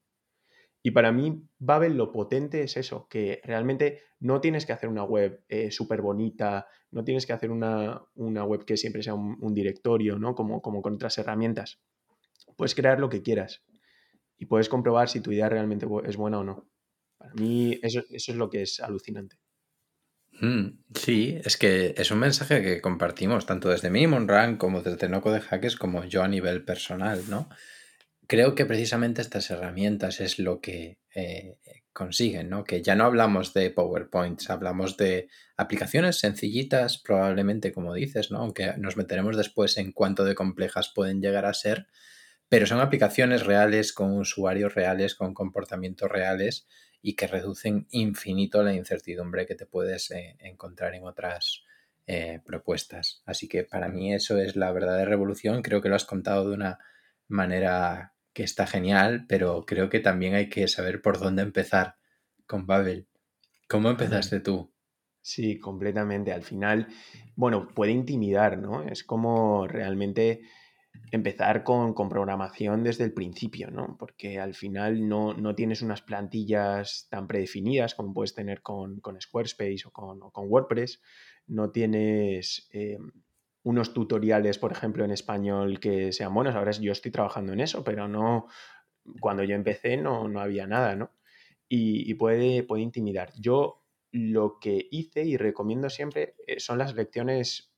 Y 0.83 0.91
para 0.91 1.13
mí, 1.13 1.43
Babel 1.59 1.97
lo 1.97 2.13
potente 2.13 2.63
es 2.63 2.77
eso, 2.77 3.09
que 3.09 3.41
realmente 3.45 4.03
no 4.21 4.41
tienes 4.43 4.67
que 4.67 4.75
hacer 4.75 4.91
una 4.91 5.03
web 5.03 5.43
eh, 5.49 5.71
súper 5.71 6.03
bonita, 6.03 6.67
no 6.91 7.05
tienes 7.05 7.25
que 7.25 7.33
hacer 7.33 7.51
una, 7.51 8.03
web 8.15 8.65
que 8.67 8.77
siempre 8.77 9.03
sea 9.03 9.15
un, 9.15 9.55
directorio, 9.55 10.19
¿no? 10.19 10.35
Como, 10.35 10.61
como 10.61 10.83
con 10.83 10.95
otras 10.95 11.17
herramientas. 11.17 11.81
Puedes 12.57 12.75
crear 12.75 13.01
lo 13.01 13.09
que 13.09 13.23
quieras 13.23 13.65
y 14.37 14.47
puedes 14.47 14.69
comprobar 14.69 15.09
si 15.09 15.21
tu 15.21 15.33
idea 15.33 15.49
realmente 15.49 15.87
es 16.05 16.17
buena 16.17 16.41
o 16.41 16.45
no. 16.45 16.69
Para 17.17 17.33
mí 17.35 17.79
eso, 17.83 18.03
es 18.11 18.29
lo 18.29 18.51
que 18.51 18.63
es 18.63 18.81
alucinante. 18.81 19.37
Mm, 20.41 20.79
sí, 20.95 21.39
es 21.45 21.57
que 21.57 21.95
es 21.97 22.11
un 22.11 22.19
mensaje 22.19 22.63
que 22.63 22.81
compartimos 22.81 23.47
tanto 23.47 23.69
desde 23.69 23.91
Minimum 23.91 24.27
Run 24.29 24.57
como 24.57 24.83
desde 24.83 25.09
Noco 25.09 25.33
de 25.33 25.41
Hackers 25.41 25.77
como 25.77 26.05
yo 26.05 26.23
a 26.23 26.29
nivel 26.29 26.65
personal, 26.65 27.23
¿no? 27.29 27.49
Creo 28.27 28.55
que 28.55 28.67
precisamente 28.67 29.23
estas 29.23 29.51
herramientas 29.51 30.21
es 30.21 30.39
lo 30.39 30.61
que 30.61 30.99
eh, 31.15 31.59
consiguen, 31.93 32.51
¿no? 32.51 32.65
Que 32.65 32.83
ya 32.83 32.97
no 32.97 33.05
hablamos 33.05 33.55
de 33.55 33.71
PowerPoints, 33.71 34.51
hablamos 34.51 34.97
de 34.97 35.29
aplicaciones 35.57 36.19
sencillitas, 36.19 36.99
probablemente 36.99 37.73
como 37.73 37.95
dices, 37.95 38.31
¿no? 38.31 38.39
Aunque 38.39 38.75
nos 38.79 38.97
meteremos 38.97 39.37
después 39.37 39.77
en 39.79 39.93
cuánto 39.93 40.25
de 40.25 40.35
complejas 40.35 40.91
pueden 40.95 41.21
llegar 41.21 41.47
a 41.47 41.55
ser, 41.55 41.87
pero 42.49 42.67
son 42.67 42.81
aplicaciones 42.81 43.47
reales 43.47 43.93
con 43.93 44.19
usuarios 44.19 44.75
reales, 44.75 45.15
con 45.15 45.35
comportamientos 45.35 46.11
reales 46.11 46.67
y 47.07 47.17
que 47.17 47.27
reducen 47.27 47.87
infinito 47.91 48.63
la 48.63 48.73
incertidumbre 48.73 49.45
que 49.45 49.55
te 49.55 49.67
puedes 49.67 50.11
eh, 50.11 50.39
encontrar 50.41 50.95
en 50.95 51.05
otras 51.05 51.63
eh, 52.07 52.41
propuestas. 52.47 53.23
Así 53.27 53.47
que 53.47 53.63
para 53.63 53.91
mí 53.91 54.15
eso 54.15 54.39
es 54.39 54.57
la 54.57 54.73
verdadera 54.73 55.11
revolución. 55.11 55.61
Creo 55.61 55.83
que 55.83 55.91
lo 55.91 55.97
has 55.97 56.07
contado 56.07 56.49
de 56.49 56.55
una 56.55 56.79
manera 57.29 58.15
que 58.33 58.43
está 58.43 58.67
genial, 58.67 59.27
pero 59.29 59.67
creo 59.67 59.91
que 59.91 60.01
también 60.01 60.35
hay 60.35 60.49
que 60.49 60.67
saber 60.67 61.03
por 61.03 61.19
dónde 61.19 61.43
empezar 61.43 61.97
con 62.47 62.67
Babel. 62.67 63.07
¿Cómo 63.69 63.91
empezaste 63.91 64.41
tú? 64.41 64.73
Sí, 65.21 65.59
completamente. 65.59 66.33
Al 66.33 66.43
final, 66.43 66.89
bueno, 67.37 67.69
puede 67.69 67.93
intimidar, 67.93 68.57
¿no? 68.57 68.83
Es 68.83 69.05
como 69.05 69.69
realmente 69.69 70.41
empezar 71.11 71.65
con, 71.65 71.95
programación 71.95 72.83
desde 72.83 73.05
el 73.05 73.13
principio, 73.13 73.71
¿no? 73.71 73.97
Porque 73.99 74.39
al 74.41 74.55
final 74.55 75.09
no, 75.09 75.55
tienes 75.55 75.83
unas 75.83 76.03
plantillas 76.03 77.07
tan 77.11 77.27
predefinidas 77.27 77.95
como 77.95 78.13
puedes 78.13 78.35
tener 78.35 78.63
con, 78.63 79.01
Squarespace 79.21 79.85
o 79.87 79.91
con, 79.91 80.21
WordPress, 80.49 81.01
no 81.47 81.71
tienes 81.71 82.69
eh, 82.73 82.99
unos 83.63 83.95
tutoriales, 83.95 84.59
por 84.59 84.73
ejemplo, 84.73 85.05
en 85.05 85.11
español 85.11 85.81
que 85.81 86.13
sean 86.13 86.35
buenos. 86.35 86.55
Ahora 86.55 86.73
yo 86.73 86.93
estoy 86.93 87.11
trabajando 87.11 87.53
en 87.53 87.61
eso, 87.61 87.85
pero 87.85 88.09
no, 88.09 88.47
cuando 89.21 89.45
yo 89.45 89.55
empecé 89.55 89.97
no, 89.97 90.29
no 90.29 90.41
había 90.41 90.67
nada, 90.67 90.97
¿no? 90.97 91.11
Y, 91.69 92.15
puede, 92.15 92.63
puede 92.63 92.83
intimidar. 92.83 93.33
Yo 93.37 93.85
lo 94.13 94.61
que 94.61 94.87
hice 94.93 95.25
y 95.25 95.37
recomiendo 95.37 95.91
siempre 95.91 96.37
eh, 96.47 96.61
son 96.61 96.79
las 96.79 96.95
lecciones 96.95 97.74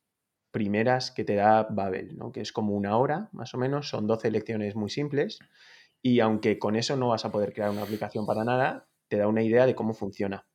primeras 0.57 1.11
que 1.11 1.23
te 1.23 1.35
da 1.35 1.65
Babel, 1.65 2.17
¿no? 2.17 2.33
que 2.33 2.41
es 2.41 2.51
como 2.51 2.73
una 2.73 2.97
hora 2.97 3.29
más 3.33 3.53
o 3.53 3.59
menos, 3.59 3.91
son 3.91 4.07
12 4.07 4.31
lecciones 4.31 4.75
muy 4.75 4.89
simples 4.89 5.39
y 6.01 6.21
aunque 6.21 6.59
con 6.59 6.77
eso 6.77 6.97
no 6.97 7.09
vas 7.09 7.27
a 7.27 7.31
poder 7.31 7.53
crear 7.53 7.69
una 7.69 7.83
aplicación 7.83 8.25
para 8.25 8.43
nada, 8.43 8.89
te 9.09 9.19
da 9.19 9.29
una 9.29 9.43
idea 9.43 9.67
de 9.67 9.75
cómo 9.75 9.93
funciona. 9.93 10.47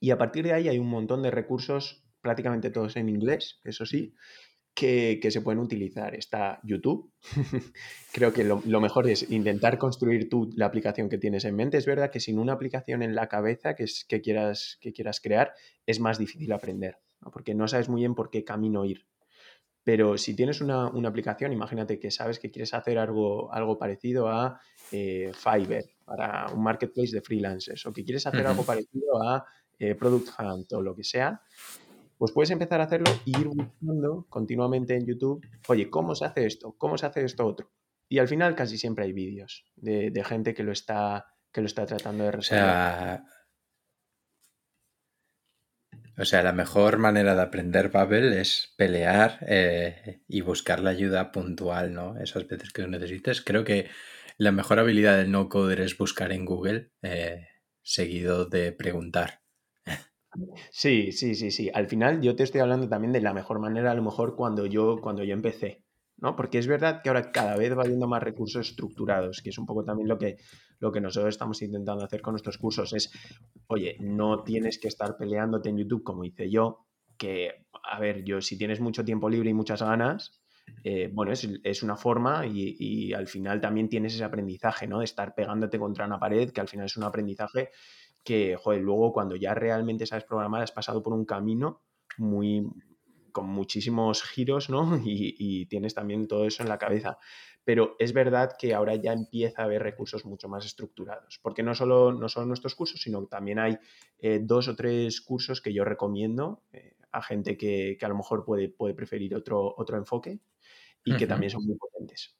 Y 0.00 0.12
a 0.12 0.16
partir 0.16 0.44
de 0.44 0.54
ahí 0.54 0.66
hay 0.66 0.78
un 0.78 0.88
montón 0.88 1.22
de 1.22 1.30
recursos, 1.30 2.06
prácticamente 2.22 2.70
todos 2.70 2.96
en 2.96 3.10
inglés, 3.10 3.60
eso 3.64 3.84
sí, 3.84 4.14
que, 4.72 5.20
se 5.30 5.42
pueden 5.42 5.60
utilizar. 5.60 6.14
Está 6.14 6.60
YouTube. 6.62 7.12
Creo 8.14 8.32
que 8.32 8.44
lo, 8.44 8.80
mejor 8.80 9.10
es 9.10 9.30
intentar 9.30 9.76
construir 9.76 10.30
tú 10.30 10.48
la 10.56 10.64
aplicación 10.64 11.10
que 11.10 11.18
tienes 11.18 11.44
en 11.44 11.54
mente. 11.54 11.76
Es 11.76 11.84
verdad 11.84 12.10
que 12.10 12.20
sin 12.20 12.38
una 12.38 12.54
aplicación 12.54 13.02
en 13.02 13.14
la 13.14 13.28
cabeza 13.28 13.74
que, 13.74 13.84
es, 13.84 14.06
que, 14.08 14.22
quieras, 14.22 14.78
que 14.80 14.94
quieras 14.94 15.20
crear, 15.20 15.52
es 15.84 16.00
más 16.00 16.18
difícil 16.18 16.50
aprender 16.50 17.01
porque 17.30 17.54
no 17.54 17.68
sabes 17.68 17.88
muy 17.88 18.02
bien 18.02 18.14
por 18.14 18.30
qué 18.30 18.44
camino 18.44 18.84
ir. 18.84 19.06
Pero 19.84 20.16
si 20.16 20.34
tienes 20.34 20.60
una, 20.60 20.86
aplicación, 20.86 21.52
imagínate 21.52 21.98
que 21.98 22.10
sabes 22.10 22.38
que 22.38 22.50
quieres 22.50 22.72
hacer 22.72 22.98
algo, 22.98 23.52
algo 23.52 23.78
parecido 23.78 24.28
a 24.28 24.60
eh, 24.92 25.32
Fiverr 25.34 25.84
para 26.04 26.46
un 26.52 26.62
marketplace 26.62 27.12
de 27.12 27.20
freelancers 27.20 27.84
o 27.86 27.92
que 27.92 28.04
quieres 28.04 28.26
hacer 28.26 28.46
algo 28.46 28.62
parecido 28.64 29.22
a 29.22 29.44
eh, 29.78 29.94
Product 29.94 30.28
Hunt 30.38 30.72
o 30.72 30.82
lo 30.82 30.94
que 30.94 31.02
sea, 31.02 31.42
pues 32.16 32.30
puedes 32.30 32.50
empezar 32.50 32.80
a 32.80 32.84
hacerlo 32.84 33.10
y 33.24 33.36
ir 33.36 33.48
buscando 33.48 34.26
continuamente 34.28 34.94
en 34.94 35.06
YouTube, 35.06 35.44
oye, 35.66 35.90
¿cómo 35.90 36.14
se 36.14 36.24
hace 36.24 36.46
esto? 36.46 36.76
¿Cómo 36.78 36.96
se 36.96 37.06
hace 37.06 37.24
esto 37.24 37.44
otro? 37.44 37.72
Y 38.08 38.18
al 38.20 38.28
final 38.28 38.54
casi 38.54 38.78
siempre 38.78 39.04
hay 39.06 39.12
vídeos 39.12 39.64
de, 39.74 40.22
gente 40.24 40.54
que 40.54 40.62
lo 40.62 40.70
está 40.70 41.26
que 41.50 41.60
lo 41.60 41.66
está 41.66 41.84
tratando 41.84 42.24
de 42.24 42.30
resolver. 42.30 42.62
O 42.62 42.66
sea, 42.66 43.24
la 46.16 46.52
mejor 46.52 46.98
manera 46.98 47.34
de 47.34 47.42
aprender 47.42 47.90
Babel 47.90 48.32
es 48.32 48.74
pelear 48.76 49.38
eh, 49.48 50.22
y 50.28 50.40
buscar 50.42 50.80
la 50.80 50.90
ayuda 50.90 51.32
puntual, 51.32 51.94
¿no? 51.94 52.18
Esas 52.18 52.46
veces 52.46 52.72
que 52.72 52.82
lo 52.82 52.88
necesites. 52.88 53.42
Creo 53.42 53.64
que 53.64 53.88
la 54.38 54.52
mejor 54.52 54.78
habilidad 54.78 55.16
del 55.16 55.30
no-coder 55.30 55.80
es 55.80 55.96
buscar 55.96 56.32
en 56.32 56.44
Google, 56.44 56.90
eh, 57.02 57.48
seguido 57.82 58.46
de 58.46 58.72
preguntar. 58.72 59.42
Sí, 60.70 61.12
sí, 61.12 61.34
sí, 61.34 61.50
sí. 61.50 61.70
Al 61.72 61.86
final 61.88 62.20
yo 62.20 62.34
te 62.34 62.42
estoy 62.42 62.60
hablando 62.60 62.88
también 62.88 63.12
de 63.12 63.20
la 63.20 63.32
mejor 63.34 63.58
manera, 63.60 63.90
a 63.90 63.94
lo 63.94 64.02
mejor 64.02 64.34
cuando 64.36 64.66
yo, 64.66 65.00
cuando 65.00 65.22
yo 65.24 65.34
empecé. 65.34 65.81
¿No? 66.22 66.36
Porque 66.36 66.58
es 66.58 66.68
verdad 66.68 67.02
que 67.02 67.08
ahora 67.08 67.32
cada 67.32 67.56
vez 67.56 67.76
va 67.76 67.82
habiendo 67.82 68.06
más 68.06 68.22
recursos 68.22 68.68
estructurados, 68.68 69.42
que 69.42 69.50
es 69.50 69.58
un 69.58 69.66
poco 69.66 69.84
también 69.84 70.08
lo 70.08 70.18
que, 70.18 70.36
lo 70.78 70.92
que 70.92 71.00
nosotros 71.00 71.34
estamos 71.34 71.60
intentando 71.62 72.04
hacer 72.04 72.22
con 72.22 72.32
nuestros 72.32 72.58
cursos. 72.58 72.92
Es, 72.92 73.10
oye, 73.66 73.96
no 73.98 74.44
tienes 74.44 74.78
que 74.78 74.86
estar 74.86 75.16
peleándote 75.16 75.68
en 75.68 75.78
YouTube 75.78 76.04
como 76.04 76.24
hice 76.24 76.48
yo, 76.48 76.86
que, 77.18 77.66
a 77.82 77.98
ver, 77.98 78.22
yo 78.24 78.40
si 78.40 78.56
tienes 78.56 78.80
mucho 78.80 79.04
tiempo 79.04 79.28
libre 79.28 79.50
y 79.50 79.54
muchas 79.54 79.82
ganas, 79.82 80.40
eh, 80.84 81.10
bueno, 81.12 81.32
es, 81.32 81.82
una 81.82 81.96
forma 81.96 82.46
y, 82.46 83.12
al 83.12 83.26
final 83.26 83.60
también 83.60 83.88
tienes 83.88 84.14
ese 84.14 84.22
aprendizaje, 84.22 84.86
¿no? 84.86 85.00
De 85.00 85.04
estar 85.04 85.34
pegándote 85.34 85.76
contra 85.76 86.06
una 86.06 86.20
pared, 86.20 86.52
que 86.52 86.60
al 86.60 86.68
final 86.68 86.86
es 86.86 86.96
un 86.96 87.02
aprendizaje 87.02 87.70
que, 88.22 88.56
joder, 88.56 88.80
luego 88.80 89.12
cuando 89.12 89.34
ya 89.34 89.54
realmente 89.54 90.06
sabes 90.06 90.22
programar 90.22 90.62
has 90.62 90.70
pasado 90.70 91.02
por 91.02 91.14
un 91.14 91.24
camino 91.24 91.82
muy, 92.16 92.64
con 93.32 93.48
muchísimos 93.48 94.22
giros, 94.22 94.70
¿no? 94.70 95.00
Y, 95.04 95.66
tienes 95.66 95.94
también 95.94 96.28
todo 96.28 96.46
eso 96.46 96.62
en 96.62 96.68
la 96.68 96.78
cabeza. 96.78 97.18
Pero 97.64 97.96
es 97.98 98.12
verdad 98.12 98.52
que 98.58 98.74
ahora 98.74 98.96
ya 98.96 99.12
empieza 99.12 99.62
a 99.62 99.64
haber 99.66 99.82
recursos 99.82 100.24
mucho 100.24 100.48
más 100.48 100.66
estructurados, 100.66 101.38
porque 101.42 101.62
no 101.62 101.74
solo, 101.74 102.12
no 102.12 102.28
solo 102.28 102.46
nuestros 102.46 102.74
cursos, 102.74 103.00
sino 103.00 103.20
que 103.22 103.28
también 103.28 103.58
hay 103.58 103.78
eh, 104.18 104.40
dos 104.42 104.68
o 104.68 104.76
tres 104.76 105.20
cursos 105.20 105.60
que 105.60 105.72
yo 105.72 105.84
recomiendo 105.84 106.62
eh, 106.72 106.96
a 107.12 107.22
gente 107.22 107.56
que, 107.56 107.96
a 108.00 108.08
lo 108.08 108.16
mejor 108.16 108.44
puede, 108.44 108.68
puede 108.68 108.94
preferir 108.94 109.34
otro, 109.34 109.74
otro 109.76 109.96
enfoque 109.96 110.40
y 111.04 111.16
que 111.16 111.26
también 111.26 111.50
son 111.50 111.64
muy 111.64 111.76
potentes. 111.76 112.36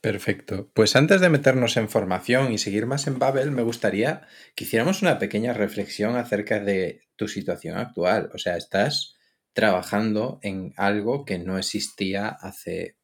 Perfecto. 0.00 0.70
Pues 0.72 0.96
antes 0.96 1.20
de 1.20 1.28
meternos 1.28 1.76
en 1.76 1.90
formación 1.90 2.52
y 2.52 2.58
seguir 2.58 2.86
más 2.86 3.06
en 3.06 3.18
Babel, 3.18 3.50
me 3.50 3.62
gustaría 3.62 4.22
que 4.54 4.64
hiciéramos 4.64 5.02
una 5.02 5.18
pequeña 5.18 5.52
reflexión 5.52 6.16
acerca 6.16 6.58
de 6.58 7.02
tu 7.16 7.28
situación 7.28 7.76
actual. 7.76 8.30
O 8.34 8.38
sea, 8.38 8.56
estás 8.56 9.18
trabajando 9.52 10.38
en 10.42 10.72
algo 10.76 11.24
que 11.24 11.38
no 11.38 11.58
existía 11.58 12.28
hace, 12.28 12.96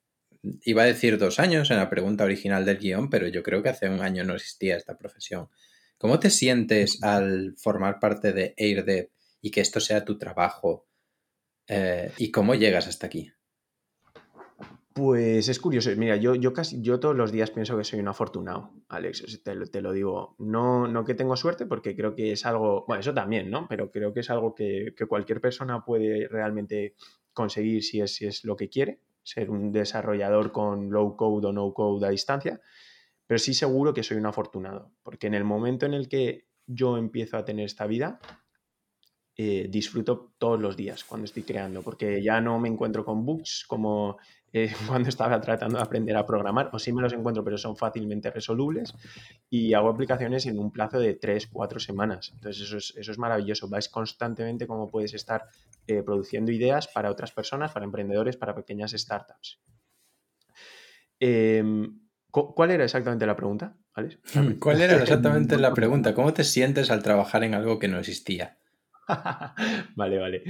iba 0.62 0.82
a 0.82 0.86
decir 0.86 1.18
dos 1.18 1.40
años 1.40 1.70
en 1.70 1.78
la 1.78 1.90
pregunta 1.90 2.24
original 2.24 2.64
del 2.64 2.78
guion, 2.78 3.10
pero 3.10 3.28
yo 3.28 3.42
creo 3.42 3.62
que 3.62 3.70
hace 3.70 3.88
un 3.88 4.00
año 4.00 4.24
no 4.24 4.34
existía 4.34 4.76
esta 4.76 4.96
profesión. 4.96 5.48
¿Cómo 5.98 6.20
te 6.20 6.30
sientes 6.30 7.02
al 7.02 7.54
formar 7.56 7.98
parte 7.98 8.32
de 8.32 8.54
AirDev 8.58 9.10
y 9.40 9.50
que 9.50 9.60
esto 9.60 9.80
sea 9.80 10.04
tu 10.04 10.18
trabajo? 10.18 10.86
Eh, 11.68 12.12
¿Y 12.18 12.30
cómo 12.30 12.54
llegas 12.54 12.86
hasta 12.86 13.06
aquí? 13.06 13.32
Pues 14.96 15.50
es 15.50 15.60
curioso. 15.60 15.90
Mira, 15.94 16.16
yo, 16.16 16.34
yo 16.34 16.54
casi, 16.54 16.80
yo 16.80 16.98
todos 16.98 17.14
los 17.14 17.30
días 17.30 17.50
pienso 17.50 17.76
que 17.76 17.84
soy 17.84 18.00
un 18.00 18.08
afortunado, 18.08 18.72
Alex. 18.88 19.42
Te, 19.44 19.54
te, 19.66 19.82
lo 19.82 19.92
digo. 19.92 20.36
No, 20.38 20.88
no 20.88 21.04
que 21.04 21.12
tengo 21.12 21.36
suerte, 21.36 21.66
porque 21.66 21.94
creo 21.94 22.14
que 22.14 22.32
es 22.32 22.46
algo. 22.46 22.86
Bueno, 22.86 23.00
eso 23.00 23.12
también, 23.12 23.50
¿no? 23.50 23.68
Pero 23.68 23.90
creo 23.90 24.14
que 24.14 24.20
es 24.20 24.30
algo 24.30 24.54
que, 24.54 24.94
cualquier 25.06 25.42
persona 25.42 25.84
puede 25.84 26.28
realmente 26.28 26.94
conseguir 27.34 27.84
si 27.84 28.00
es, 28.00 28.14
si 28.14 28.24
es 28.24 28.42
lo 28.46 28.56
que 28.56 28.70
quiere. 28.70 29.02
Ser 29.22 29.50
un 29.50 29.70
desarrollador 29.70 30.50
con 30.50 30.88
low 30.88 31.14
code 31.14 31.48
o 31.48 31.52
no 31.52 31.74
code 31.74 32.06
a 32.06 32.08
distancia. 32.08 32.62
Pero 33.26 33.38
sí 33.38 33.52
seguro 33.52 33.92
que 33.92 34.02
soy 34.02 34.16
un 34.16 34.24
afortunado. 34.24 34.92
Porque 35.02 35.26
en 35.26 35.34
el 35.34 35.44
momento 35.44 35.84
en 35.84 35.92
el 35.92 36.08
que 36.08 36.46
yo 36.66 36.96
empiezo 36.96 37.36
a 37.36 37.44
tener 37.44 37.66
esta 37.66 37.86
vida, 37.86 38.18
eh, 39.36 39.66
disfruto 39.68 40.32
todos 40.38 40.58
los 40.58 40.78
días 40.78 41.04
cuando 41.04 41.26
estoy 41.26 41.42
creando, 41.42 41.82
porque 41.82 42.22
ya 42.22 42.40
no 42.40 42.58
me 42.58 42.70
encuentro 42.70 43.04
con 43.04 43.26
bugs 43.26 43.66
como 43.68 44.16
eh, 44.52 44.72
cuando 44.88 45.08
estaba 45.08 45.40
tratando 45.40 45.78
de 45.78 45.84
aprender 45.84 46.16
a 46.16 46.26
programar, 46.26 46.70
o 46.72 46.78
sí 46.78 46.92
me 46.92 47.02
los 47.02 47.12
encuentro, 47.12 47.44
pero 47.44 47.58
son 47.58 47.76
fácilmente 47.76 48.30
resolubles, 48.30 48.94
y 49.50 49.74
hago 49.74 49.88
aplicaciones 49.88 50.46
en 50.46 50.58
un 50.58 50.70
plazo 50.70 50.98
de 50.98 51.14
3, 51.14 51.48
4 51.52 51.80
semanas. 51.80 52.32
Entonces 52.34 52.62
eso 52.62 52.76
es, 52.76 52.94
eso 52.96 53.12
es 53.12 53.18
maravilloso, 53.18 53.68
vais 53.68 53.88
constantemente 53.88 54.66
cómo 54.66 54.88
puedes 54.88 55.14
estar 55.14 55.44
eh, 55.86 56.02
produciendo 56.02 56.52
ideas 56.52 56.88
para 56.88 57.10
otras 57.10 57.32
personas, 57.32 57.72
para 57.72 57.84
emprendedores, 57.84 58.36
para 58.36 58.54
pequeñas 58.54 58.92
startups. 58.92 59.60
Em, 61.18 62.00
¿Cuál 62.30 62.70
era 62.70 62.84
exactamente 62.84 63.24
la 63.24 63.34
pregunta, 63.34 63.76
¿Cuál 64.60 64.80
era 64.82 64.96
exactamente 65.02 65.58
la 65.58 65.72
pregunta? 65.72 66.14
¿Cómo 66.14 66.32
te 66.34 66.44
sientes 66.44 66.90
al 66.90 67.02
trabajar 67.02 67.44
en 67.44 67.54
algo 67.54 67.78
que 67.78 67.88
no 67.88 67.98
existía? 67.98 68.58
vale, 69.96 70.18
vale. 70.18 70.42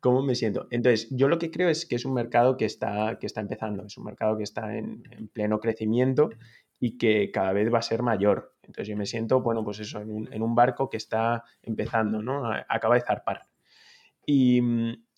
¿Cómo 0.00 0.22
me 0.22 0.34
siento? 0.34 0.68
Entonces, 0.70 1.08
yo 1.10 1.28
lo 1.28 1.38
que 1.38 1.50
creo 1.50 1.68
es 1.68 1.86
que 1.86 1.96
es 1.96 2.04
un 2.04 2.14
mercado 2.14 2.56
que 2.56 2.64
está, 2.64 3.18
que 3.18 3.26
está 3.26 3.40
empezando, 3.40 3.84
es 3.84 3.96
un 3.98 4.04
mercado 4.04 4.36
que 4.36 4.44
está 4.44 4.76
en, 4.76 5.02
pleno 5.32 5.58
crecimiento 5.58 6.30
y 6.78 6.96
que 6.96 7.30
cada 7.32 7.52
vez 7.52 7.72
va 7.72 7.78
a 7.78 7.82
ser 7.82 8.02
mayor. 8.02 8.54
Entonces, 8.62 8.88
yo 8.88 8.96
me 8.96 9.06
siento, 9.06 9.40
bueno, 9.40 9.64
pues 9.64 9.80
eso, 9.80 10.00
en 10.00 10.42
un, 10.42 10.54
barco 10.54 10.88
que 10.90 10.96
está 10.96 11.44
empezando, 11.62 12.22
¿no? 12.22 12.44
Acaba 12.68 12.94
de 12.94 13.00
zarpar. 13.00 13.48
Y, 14.26 14.60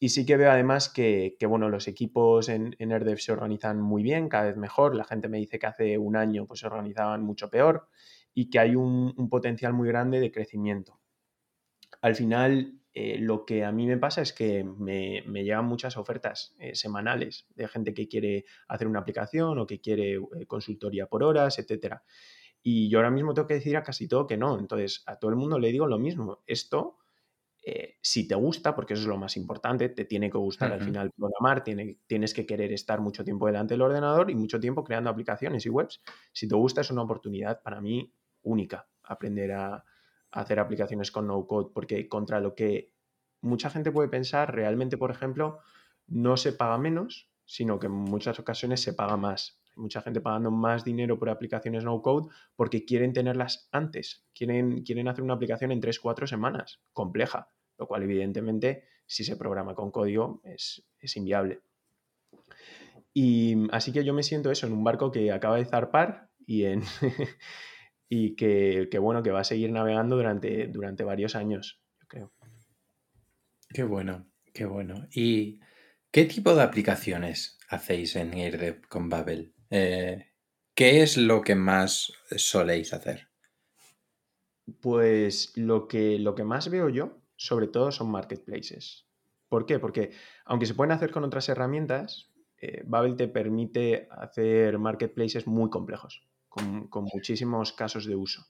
sí 0.00 0.26
que 0.26 0.36
veo 0.36 0.50
además 0.50 0.88
que, 0.88 1.36
bueno, 1.48 1.68
los 1.68 1.88
equipos 1.88 2.48
en, 2.48 2.76
en 2.78 2.92
AirDev 2.92 3.18
se 3.18 3.32
organizan 3.32 3.80
muy 3.80 4.02
bien, 4.02 4.28
cada 4.28 4.44
vez 4.44 4.56
mejor. 4.56 4.94
La 4.94 5.04
gente 5.04 5.28
me 5.28 5.38
dice 5.38 5.58
que 5.58 5.66
hace 5.66 5.98
un 5.98 6.16
año 6.16 6.46
pues, 6.46 6.60
se 6.60 6.66
organizaban 6.66 7.22
mucho 7.22 7.50
peor 7.50 7.88
y 8.34 8.50
que 8.50 8.58
hay 8.58 8.74
un, 8.74 9.14
un 9.16 9.28
potencial 9.28 9.72
muy 9.72 9.88
grande 9.88 10.20
de 10.20 10.32
crecimiento. 10.32 11.00
Al 12.00 12.14
final, 12.14 12.80
eh, 12.98 13.18
lo 13.18 13.44
que 13.44 13.62
a 13.62 13.72
mí 13.72 13.86
me 13.86 13.98
pasa 13.98 14.22
es 14.22 14.32
que 14.32 14.64
me, 14.64 15.20
llegan 15.20 15.66
muchas 15.66 15.98
ofertas 15.98 16.54
eh, 16.58 16.74
semanales 16.74 17.46
de 17.54 17.68
gente 17.68 17.92
que 17.92 18.08
quiere 18.08 18.46
hacer 18.68 18.88
una 18.88 19.00
aplicación 19.00 19.58
o 19.58 19.66
que 19.66 19.82
quiere 19.82 20.14
eh, 20.14 20.46
consultoría 20.46 21.06
por 21.06 21.22
horas, 21.22 21.58
etc. 21.58 21.96
Y 22.62 22.88
yo 22.88 22.98
ahora 22.98 23.10
mismo 23.10 23.34
tengo 23.34 23.48
que 23.48 23.52
decir 23.52 23.76
a 23.76 23.82
casi 23.82 24.08
todo 24.08 24.26
que 24.26 24.38
no. 24.38 24.58
Entonces, 24.58 25.02
a 25.04 25.18
todo 25.18 25.30
el 25.30 25.36
mundo 25.36 25.58
le 25.58 25.72
digo 25.72 25.86
lo 25.86 25.98
mismo. 25.98 26.42
Esto, 26.46 26.96
si 28.00 28.26
te 28.26 28.34
gusta, 28.34 28.74
porque 28.74 28.94
eso 28.94 29.02
es 29.02 29.08
lo 29.08 29.18
más 29.18 29.36
importante, 29.36 29.90
te 29.90 30.06
tiene 30.06 30.30
que 30.30 30.38
gustar 30.38 30.72
al 30.72 30.80
final 30.80 31.10
programar, 31.10 31.64
tienes 31.64 32.32
que 32.32 32.46
querer 32.46 32.72
estar 32.72 33.00
mucho 33.00 33.24
tiempo 33.24 33.44
delante 33.44 33.74
del 33.74 33.82
ordenador 33.82 34.30
y 34.30 34.36
mucho 34.36 34.58
tiempo 34.58 34.84
creando 34.84 35.10
aplicaciones 35.10 35.66
y 35.66 35.68
webs. 35.68 36.00
Si 36.32 36.48
te 36.48 36.54
gusta, 36.54 36.80
es 36.80 36.90
una 36.90 37.02
oportunidad 37.02 37.60
para 37.60 37.82
mí 37.82 38.14
única 38.42 38.88
aprender 39.02 39.52
a, 39.52 39.84
hacer 40.30 40.58
aplicaciones 40.58 41.10
con 41.10 41.26
no 41.26 41.46
code, 41.46 41.70
porque 41.72 42.08
contra 42.08 42.40
lo 42.40 42.54
que 42.54 42.92
mucha 43.40 43.70
gente 43.70 43.92
puede 43.92 44.08
pensar, 44.08 44.54
realmente, 44.54 44.96
por 44.96 45.10
ejemplo, 45.10 45.60
no 46.06 46.36
se 46.36 46.52
paga 46.52 46.78
menos, 46.78 47.30
sino 47.44 47.78
que 47.78 47.86
en 47.86 47.92
muchas 47.92 48.38
ocasiones 48.38 48.80
se 48.82 48.92
paga 48.92 49.16
más. 49.16 49.60
mucha 49.76 50.00
gente 50.00 50.22
pagando 50.22 50.50
más 50.50 50.84
dinero 50.84 51.18
por 51.18 51.28
aplicaciones 51.28 51.84
no 51.84 52.00
code 52.00 52.28
porque 52.56 52.86
quieren 52.86 53.12
tenerlas 53.12 53.68
antes, 53.72 54.26
quieren, 54.34 54.82
quieren 54.84 55.06
hacer 55.06 55.22
una 55.22 55.34
aplicación 55.34 55.70
en 55.70 55.82
3-4 55.82 56.26
semanas, 56.26 56.80
compleja, 56.94 57.50
lo 57.76 57.86
cual 57.86 58.02
evidentemente 58.04 58.84
si 59.06 59.22
se 59.22 59.36
programa 59.36 59.74
con 59.74 59.90
código 59.90 60.40
es, 60.44 60.82
es 60.98 61.16
inviable. 61.16 61.60
Y 63.12 63.68
así 63.70 63.92
que 63.92 64.04
yo 64.04 64.14
me 64.14 64.22
siento 64.22 64.50
eso 64.50 64.66
en 64.66 64.72
un 64.72 64.82
barco 64.82 65.10
que 65.10 65.30
acaba 65.30 65.56
de 65.56 65.66
zarpar 65.66 66.30
y 66.46 66.64
en, 66.64 66.82
y 68.08 68.36
que, 68.36 68.88
bueno, 69.00 69.22
que 69.22 69.30
va 69.30 69.40
a 69.40 69.44
seguir 69.44 69.72
navegando 69.72 70.16
durante, 70.16 70.68
durante 70.68 71.04
varios 71.04 71.34
años, 71.34 71.80
yo 72.00 72.06
creo. 72.06 72.32
Qué 73.68 73.82
bueno, 73.82 74.30
qué 74.54 74.64
bueno. 74.64 75.06
¿Y 75.12 75.60
qué 76.10 76.24
tipo 76.24 76.54
de 76.54 76.62
aplicaciones 76.62 77.58
hacéis 77.68 78.16
en 78.16 78.34
AirDev 78.34 78.86
con 78.88 79.08
Babel? 79.08 79.54
Eh, 79.70 80.32
¿Qué 80.74 81.02
es 81.02 81.16
lo 81.16 81.42
que 81.42 81.54
más 81.54 82.12
soléis 82.36 82.92
hacer? 82.92 83.28
Pues 84.80 85.52
lo 85.56 85.88
que, 85.88 86.18
lo 86.18 86.34
que 86.34 86.44
más 86.44 86.70
veo 86.70 86.88
yo, 86.88 87.22
sobre 87.36 87.68
todo, 87.68 87.90
son 87.90 88.10
marketplaces. 88.10 89.06
¿Por 89.48 89.66
qué? 89.66 89.78
Porque 89.78 90.12
aunque 90.44 90.66
se 90.66 90.74
pueden 90.74 90.92
hacer 90.92 91.10
con 91.10 91.24
otras 91.24 91.48
herramientas, 91.48 92.32
eh, 92.58 92.82
Babel 92.84 93.16
te 93.16 93.28
permite 93.28 94.08
hacer 94.10 94.78
marketplaces 94.78 95.46
muy 95.46 95.70
complejos 95.70 96.26
con, 96.90 97.04
muchísimos 97.12 97.72
casos 97.72 98.06
de 98.06 98.16
uso. 98.16 98.46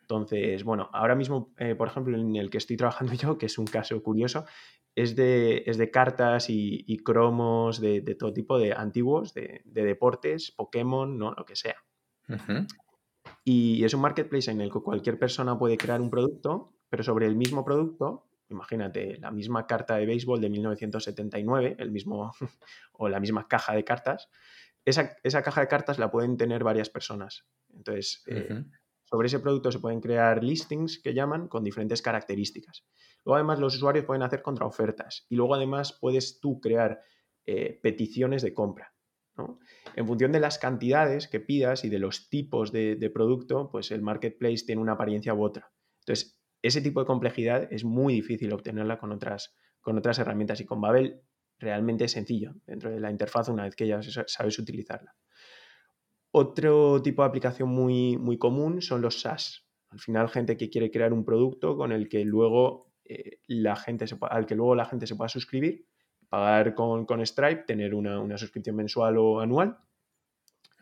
Entonces, 0.00 0.64
bueno, 0.64 0.90
ahora 0.92 1.14
mismo, 1.14 1.52
eh, 1.58 1.74
por 1.74 1.88
ejemplo, 1.88 2.16
en 2.18 2.36
el 2.36 2.50
que 2.50 2.58
estoy 2.58 2.76
trabajando 2.76 3.12
yo, 3.14 3.38
que 3.38 3.46
es 3.46 3.58
un 3.58 3.66
caso 3.66 4.02
curioso, 4.02 4.44
es 4.94 5.14
de, 5.16 5.62
es 5.66 5.78
de 5.78 5.90
cartas 5.90 6.46
y, 6.48 6.96
cromos 7.04 7.80
de, 7.80 8.02
todo 8.18 8.32
tipo 8.32 8.58
de 8.58 8.72
antiguos, 8.72 9.34
de, 9.34 9.62
deportes, 9.64 10.50
Pokémon, 10.50 11.16
¿no? 11.16 11.32
Lo 11.32 11.44
que 11.44 11.56
sea. 11.56 11.76
Y 13.44 13.84
es 13.84 13.94
un 13.94 14.00
marketplace 14.00 14.50
en 14.50 14.60
el 14.60 14.70
que 14.70 14.80
cualquier 14.80 15.18
persona 15.18 15.58
puede 15.58 15.76
crear 15.76 16.00
un 16.00 16.10
producto, 16.10 16.74
pero 16.88 17.02
sobre 17.02 17.26
el 17.26 17.36
mismo 17.36 17.64
producto, 17.64 18.26
imagínate, 18.48 19.18
la 19.18 19.30
misma 19.30 19.66
carta 19.66 19.96
de 19.96 20.06
béisbol 20.06 20.40
de 20.40 20.50
1979, 20.50 21.76
el 21.78 21.90
mismo, 21.90 22.32
o 22.92 23.08
la 23.08 23.20
misma 23.20 23.48
caja 23.48 23.74
de 23.74 23.84
cartas, 23.84 24.28
esa, 24.90 25.42
caja 25.42 25.60
de 25.60 25.68
cartas 25.68 25.98
la 25.98 26.10
pueden 26.10 26.36
tener 26.36 26.64
varias 26.64 26.90
personas. 26.90 27.46
Entonces, 27.70 28.22
eh, 28.26 28.64
sobre 29.04 29.26
ese 29.26 29.40
producto 29.40 29.72
se 29.72 29.80
pueden 29.80 30.00
crear 30.00 30.44
listings 30.44 31.00
que 31.02 31.14
llaman 31.14 31.48
con 31.48 31.64
diferentes 31.64 32.00
características. 32.00 32.86
Luego, 33.24 33.36
además, 33.36 33.58
los 33.58 33.74
usuarios 33.76 34.04
pueden 34.04 34.22
hacer 34.22 34.42
contraofertas 34.42 35.26
y 35.28 35.36
luego, 35.36 35.54
además, 35.54 35.98
puedes 36.00 36.40
tú 36.40 36.60
crear 36.60 37.00
eh, 37.44 37.80
peticiones 37.82 38.42
de 38.42 38.54
compra. 38.54 38.94
En 39.96 40.06
función 40.06 40.32
de 40.32 40.40
las 40.40 40.58
cantidades 40.58 41.26
que 41.26 41.40
pidas 41.40 41.84
y 41.84 41.88
de 41.88 41.98
los 41.98 42.28
tipos 42.28 42.72
de, 42.72 43.10
producto, 43.12 43.70
pues 43.70 43.90
el 43.90 44.02
marketplace 44.02 44.64
tiene 44.66 44.82
una 44.82 44.92
apariencia 44.92 45.34
u 45.34 45.42
otra. 45.42 45.72
Entonces, 46.00 46.38
ese 46.62 46.82
tipo 46.82 47.00
de 47.00 47.06
complejidad 47.06 47.72
es 47.72 47.84
muy 47.84 48.14
difícil 48.14 48.52
obtenerla 48.52 48.98
con 48.98 49.12
otras, 49.12 49.56
con 49.80 49.96
otras 49.96 50.18
herramientas 50.18 50.60
y 50.60 50.66
con 50.66 50.80
Babel 50.80 51.22
realmente 51.60 52.04
es 52.06 52.12
sencillo 52.12 52.54
dentro 52.66 52.90
de 52.90 52.98
la 52.98 53.10
interfaz 53.10 53.48
una 53.48 53.64
vez 53.64 53.76
que 53.76 53.86
ya 53.86 54.00
sabes 54.02 54.58
utilizarla. 54.58 55.14
Otro 56.32 57.02
tipo 57.02 57.22
de 57.22 57.28
aplicación 57.28 57.68
muy, 57.68 58.16
muy 58.16 58.38
común 58.38 58.82
son 58.82 59.02
los 59.02 59.20
SaaS. 59.20 59.66
Al 59.90 59.98
final, 59.98 60.28
gente 60.28 60.56
que 60.56 60.70
quiere 60.70 60.90
crear 60.90 61.12
un 61.12 61.24
producto 61.24 61.76
con 61.76 61.92
el 61.92 62.08
que 62.08 62.24
luego 62.24 62.92
eh, 63.04 63.38
la 63.46 63.76
gente 63.76 64.06
se, 64.06 64.16
al 64.20 64.46
que 64.46 64.54
luego 64.54 64.74
la 64.74 64.84
gente 64.84 65.06
se 65.06 65.16
pueda 65.16 65.28
suscribir 65.28 65.86
pagar 66.28 66.74
con, 66.76 67.26
Stripe, 67.26 67.64
tener 67.66 67.92
una, 67.92 68.38
suscripción 68.38 68.76
mensual 68.76 69.18
o 69.18 69.40
anual. 69.40 69.76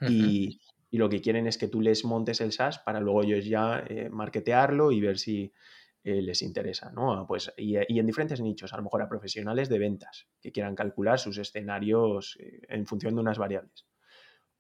y, 0.03 0.61
lo 0.93 1.09
que 1.09 1.21
quieren 1.21 1.47
es 1.47 1.59
que 1.59 1.69
tú 1.69 1.83
les 1.83 2.05
montes 2.05 2.41
el 2.41 2.53
SaaS 2.53 2.79
para 2.79 3.01
luego 3.01 3.23
ellos 3.23 3.45
ya 3.45 3.85
eh, 3.87 4.09
marketearlo 4.11 4.91
y 4.91 5.03
ver 5.03 5.19
si 5.19 5.53
eh, 6.09 6.23
les 6.23 6.41
interesa. 6.41 6.91
¿no? 6.91 7.27
Pues, 7.27 7.53
y, 7.59 7.77
en 7.77 8.07
diferentes 8.07 8.41
nichos, 8.41 8.73
a 8.73 8.79
lo 8.79 8.83
mejor 8.83 9.03
a 9.03 9.09
profesionales 9.11 9.69
de 9.69 9.79
ventas 9.79 10.27
que 10.41 10.53
quieran 10.53 10.75
calcular 10.75 11.19
sus 11.19 11.37
escenarios 11.37 12.39
eh, 12.41 12.63
en 12.71 12.87
función 12.87 13.15
de 13.15 13.21
unas 13.21 13.37
variables. 13.37 13.87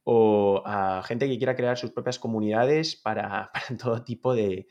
O 0.05 0.63
a 0.67 1.03
gente 1.05 1.27
que 1.27 1.39
quiera 1.39 1.57
crear 1.57 1.79
sus 1.79 1.91
propias 1.91 2.19
comunidades 2.19 2.97
para, 2.97 3.51
todo 3.83 4.05
tipo 4.05 4.35
de, 4.35 4.69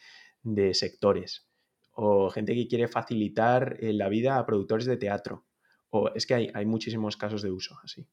sectores. 0.74 1.48
O 1.94 2.30
gente 2.30 2.54
que 2.54 2.68
quiere 2.68 2.88
facilitar 2.88 3.78
la 3.82 4.08
vida 4.08 4.38
a 4.38 4.46
productores 4.46 4.86
de 4.86 4.98
teatro 4.98 5.48
o 5.90 6.14
es 6.14 6.28
que 6.28 6.52
hay 6.54 6.66
muchísimos 6.66 7.18
casos 7.18 7.42
de 7.42 7.52
uso 7.52 7.76
así. 7.84 8.08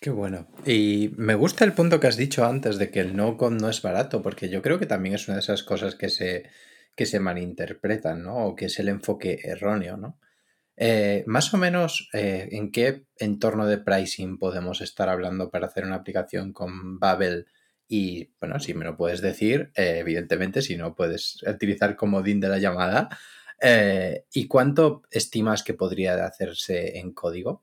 Qué 0.00 0.08
bueno. 0.08 0.48
Y 0.64 1.12
me 1.18 1.34
gusta 1.34 1.66
el 1.66 1.74
punto 1.74 2.00
que 2.00 2.06
has 2.06 2.16
dicho 2.16 2.46
antes 2.46 2.78
de 2.78 2.90
que 2.90 3.00
el 3.00 3.14
no-code 3.14 3.56
no 3.56 3.68
es 3.68 3.82
barato, 3.82 4.22
porque 4.22 4.48
yo 4.48 4.62
creo 4.62 4.78
que 4.78 4.86
también 4.86 5.14
es 5.14 5.28
una 5.28 5.36
de 5.36 5.42
esas 5.42 5.62
cosas 5.62 5.94
que 5.94 6.08
se, 6.08 6.48
que 6.96 7.04
se 7.04 7.20
malinterpretan, 7.20 8.22
¿no? 8.22 8.46
O 8.46 8.56
que 8.56 8.66
es 8.66 8.78
el 8.78 8.88
enfoque 8.88 9.40
erróneo, 9.44 9.98
¿no? 9.98 10.18
Eh, 10.76 11.24
más 11.26 11.52
o 11.52 11.58
menos, 11.58 12.08
eh, 12.14 12.48
¿en 12.52 12.72
qué 12.72 13.04
entorno 13.18 13.66
de 13.66 13.76
pricing 13.76 14.38
podemos 14.38 14.80
estar 14.80 15.10
hablando 15.10 15.50
para 15.50 15.66
hacer 15.66 15.84
una 15.84 15.96
aplicación 15.96 16.54
con 16.54 16.98
Babel? 16.98 17.46
Y 17.86 18.32
bueno, 18.40 18.58
si 18.58 18.72
me 18.72 18.86
lo 18.86 18.96
puedes 18.96 19.20
decir, 19.20 19.70
eh, 19.76 19.98
evidentemente, 19.98 20.62
si 20.62 20.78
no 20.78 20.94
puedes 20.94 21.42
utilizar 21.46 21.96
como 21.96 22.22
DIN 22.22 22.40
de 22.40 22.48
la 22.48 22.58
llamada, 22.58 23.10
¿Y 24.32 24.48
cuánto 24.48 25.02
estimas 25.10 25.62
que 25.62 25.74
podría 25.74 26.24
hacerse 26.24 26.98
en 26.98 27.12
código? 27.12 27.62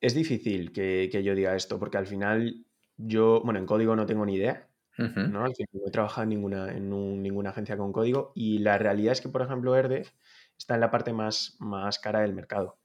Es 0.00 0.14
difícil 0.14 0.72
que, 0.72 1.08
yo 1.22 1.34
diga 1.34 1.54
esto, 1.54 1.78
porque 1.78 1.98
al 1.98 2.06
final 2.06 2.66
yo, 2.96 3.42
bueno, 3.44 3.58
en 3.58 3.66
código 3.66 3.96
no 3.96 4.06
tengo 4.06 4.24
ni 4.26 4.34
idea. 4.34 4.66
¿no? 4.98 5.44
Al 5.44 5.54
final 5.54 5.70
no 5.72 5.86
he 5.86 5.90
trabajado 5.90 6.24
en 6.24 6.28
ninguna, 6.30 6.76
en 6.76 7.22
ninguna 7.22 7.50
agencia 7.50 7.78
con 7.78 7.92
código 7.92 8.32
y 8.34 8.58
la 8.58 8.76
realidad 8.76 9.12
es 9.12 9.22
que, 9.22 9.30
por 9.30 9.40
ejemplo, 9.40 9.74
Erde 9.74 10.06
está 10.58 10.74
en 10.74 10.80
la 10.80 10.90
parte 10.90 11.12
más, 11.12 11.56
más 11.58 11.98
cara 11.98 12.20
del 12.20 12.34
mercado. 12.34 12.78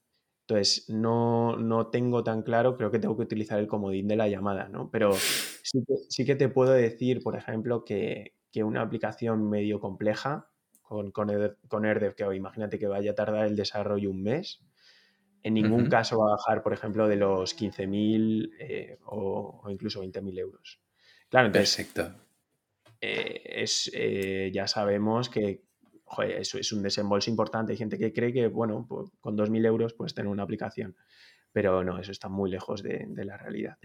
Entonces, 0.48 0.88
no, 0.88 1.56
no, 1.56 1.88
tengo 1.88 2.22
tan 2.22 2.42
claro, 2.42 2.76
creo 2.76 2.90
que 2.90 3.00
tengo 3.00 3.16
que 3.16 3.24
utilizar 3.24 3.58
el 3.58 3.66
comodín 3.66 4.06
de 4.06 4.16
la 4.16 4.28
llamada, 4.28 4.68
¿no? 4.68 4.90
Pero 4.90 5.12
sí 5.12 5.84
que, 5.86 5.94
sí 6.08 6.24
que 6.24 6.36
te 6.36 6.48
puedo 6.48 6.72
decir, 6.72 7.22
por 7.22 7.36
ejemplo, 7.36 7.84
que, 7.84 8.36
que 8.52 8.62
una 8.62 8.80
aplicación 8.80 9.50
medio 9.50 9.80
compleja 9.80 10.48
con, 10.82 11.10
con, 11.10 11.30
AirDev, 11.30 12.14
que 12.14 12.36
imagínate 12.36 12.78
que 12.78 12.86
vaya 12.86 13.10
a 13.10 13.14
tardar 13.14 13.46
el 13.46 13.56
desarrollo 13.56 14.10
un 14.10 14.22
mes, 14.22 14.64
en 15.42 15.54
ningún 15.54 15.88
caso 15.88 16.18
va 16.18 16.28
a 16.28 16.36
bajar, 16.36 16.62
por 16.62 16.72
ejemplo, 16.72 17.06
de 17.08 17.16
los 17.16 17.56
15.000 17.56 18.52
eh, 18.58 18.98
o, 19.06 19.62
incluso 19.68 20.02
20.000 20.02 20.38
euros. 20.38 20.80
Claro, 21.28 21.48
entonces. 21.48 21.76
Perfecto. 21.76 22.26
Eh, 23.00 23.42
es, 23.62 23.90
eh, 23.94 24.50
ya 24.52 24.66
sabemos 24.66 25.28
que 25.28 25.62
eso 26.28 26.58
es 26.58 26.72
un 26.72 26.82
desembolso 26.82 27.30
importante. 27.30 27.72
Hay 27.72 27.78
gente 27.78 27.98
que 27.98 28.12
cree 28.12 28.32
que, 28.32 28.48
bueno, 28.48 28.86
pues, 28.88 29.10
con 29.20 29.36
2.000 29.36 29.66
euros 29.66 29.94
puedes 29.94 30.14
tener 30.14 30.28
una 30.28 30.42
aplicación. 30.42 30.96
Pero 31.52 31.82
no, 31.84 31.98
eso 31.98 32.12
está 32.12 32.28
muy 32.28 32.50
lejos 32.50 32.82
de, 32.82 33.06
la 33.24 33.36
realidad. 33.36 33.78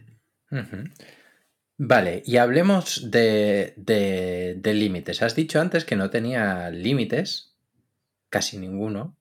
Vale, 1.83 2.21
y 2.25 2.37
hablemos 2.37 3.09
de, 3.09 4.61
límites. 4.63 5.21
Has 5.21 5.35
dicho 5.35 5.59
antes 5.59 5.85
que 5.85 5.95
no 5.95 6.09
tenía 6.09 6.69
límites, 6.69 7.57
casi 8.29 8.57
ninguno, 8.57 9.17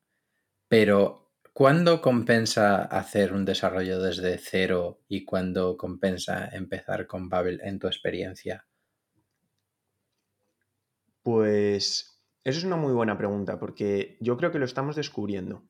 pero 0.68 1.19
¿cuándo 1.60 2.00
compensa 2.00 2.84
hacer 2.84 3.34
un 3.34 3.44
desarrollo 3.44 4.00
desde 4.00 4.38
cero 4.38 5.02
y 5.08 5.26
cuándo 5.26 5.76
compensa 5.76 6.48
empezar 6.48 7.06
con 7.06 7.28
Babel 7.28 7.60
en 7.62 7.78
tu 7.78 7.86
experiencia? 7.86 8.66
Pues 11.22 12.18
eso 12.44 12.58
es 12.58 12.64
una 12.64 12.76
muy 12.76 12.94
buena 12.94 13.18
pregunta 13.18 13.58
porque 13.60 14.16
yo 14.22 14.38
creo 14.38 14.50
que 14.50 14.58
lo 14.58 14.64
estamos 14.64 14.96
descubriendo. 14.96 15.68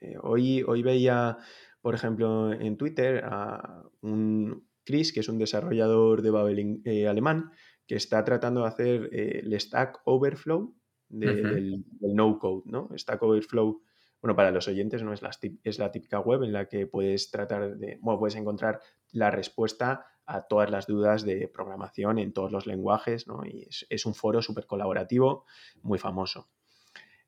Eh, 0.00 0.16
hoy, 0.20 0.64
hoy 0.66 0.82
veía, 0.82 1.38
por 1.80 1.94
ejemplo, 1.94 2.52
en 2.52 2.76
Twitter 2.76 3.22
a 3.24 3.84
un, 4.00 4.68
Chris, 4.82 5.12
que 5.12 5.20
es 5.20 5.28
un 5.28 5.38
desarrollador 5.38 6.22
de 6.22 6.30
Babel 6.32 6.82
eh, 6.84 7.06
alemán, 7.06 7.52
que 7.86 7.94
está 7.94 8.24
tratando 8.24 8.62
de 8.62 8.66
hacer 8.66 9.08
eh, 9.12 9.42
el 9.44 9.60
Stack 9.60 10.00
Overflow 10.06 10.74
del, 11.08 11.84
no-code, 12.00 12.62
¿no? 12.64 12.88
Stack 12.96 13.22
Overflow, 13.22 13.80
bueno, 14.22 14.36
para 14.36 14.50
los 14.50 14.68
oyentes 14.68 15.02
no 15.02 15.12
es 15.12 15.22
la, 15.22 15.30
es 15.64 15.78
la 15.78 15.90
típica 15.90 16.20
web 16.20 16.42
en 16.42 16.52
la 16.52 16.68
que 16.68 16.86
puedes 16.86 17.30
tratar 17.30 17.76
de, 17.76 17.98
bueno, 18.02 18.18
puedes 18.18 18.36
encontrar 18.36 18.80
la 19.12 19.30
respuesta 19.30 20.06
a 20.26 20.42
todas 20.42 20.70
las 20.70 20.86
dudas 20.86 21.24
de 21.24 21.48
programación 21.48 22.18
en 22.18 22.32
todos 22.32 22.52
los 22.52 22.66
lenguajes, 22.66 23.26
¿no? 23.26 23.44
Y 23.44 23.66
es, 23.88 24.06
un 24.06 24.14
foro 24.14 24.42
súper 24.42 24.66
colaborativo, 24.66 25.44
muy 25.82 25.98
famoso. 25.98 26.48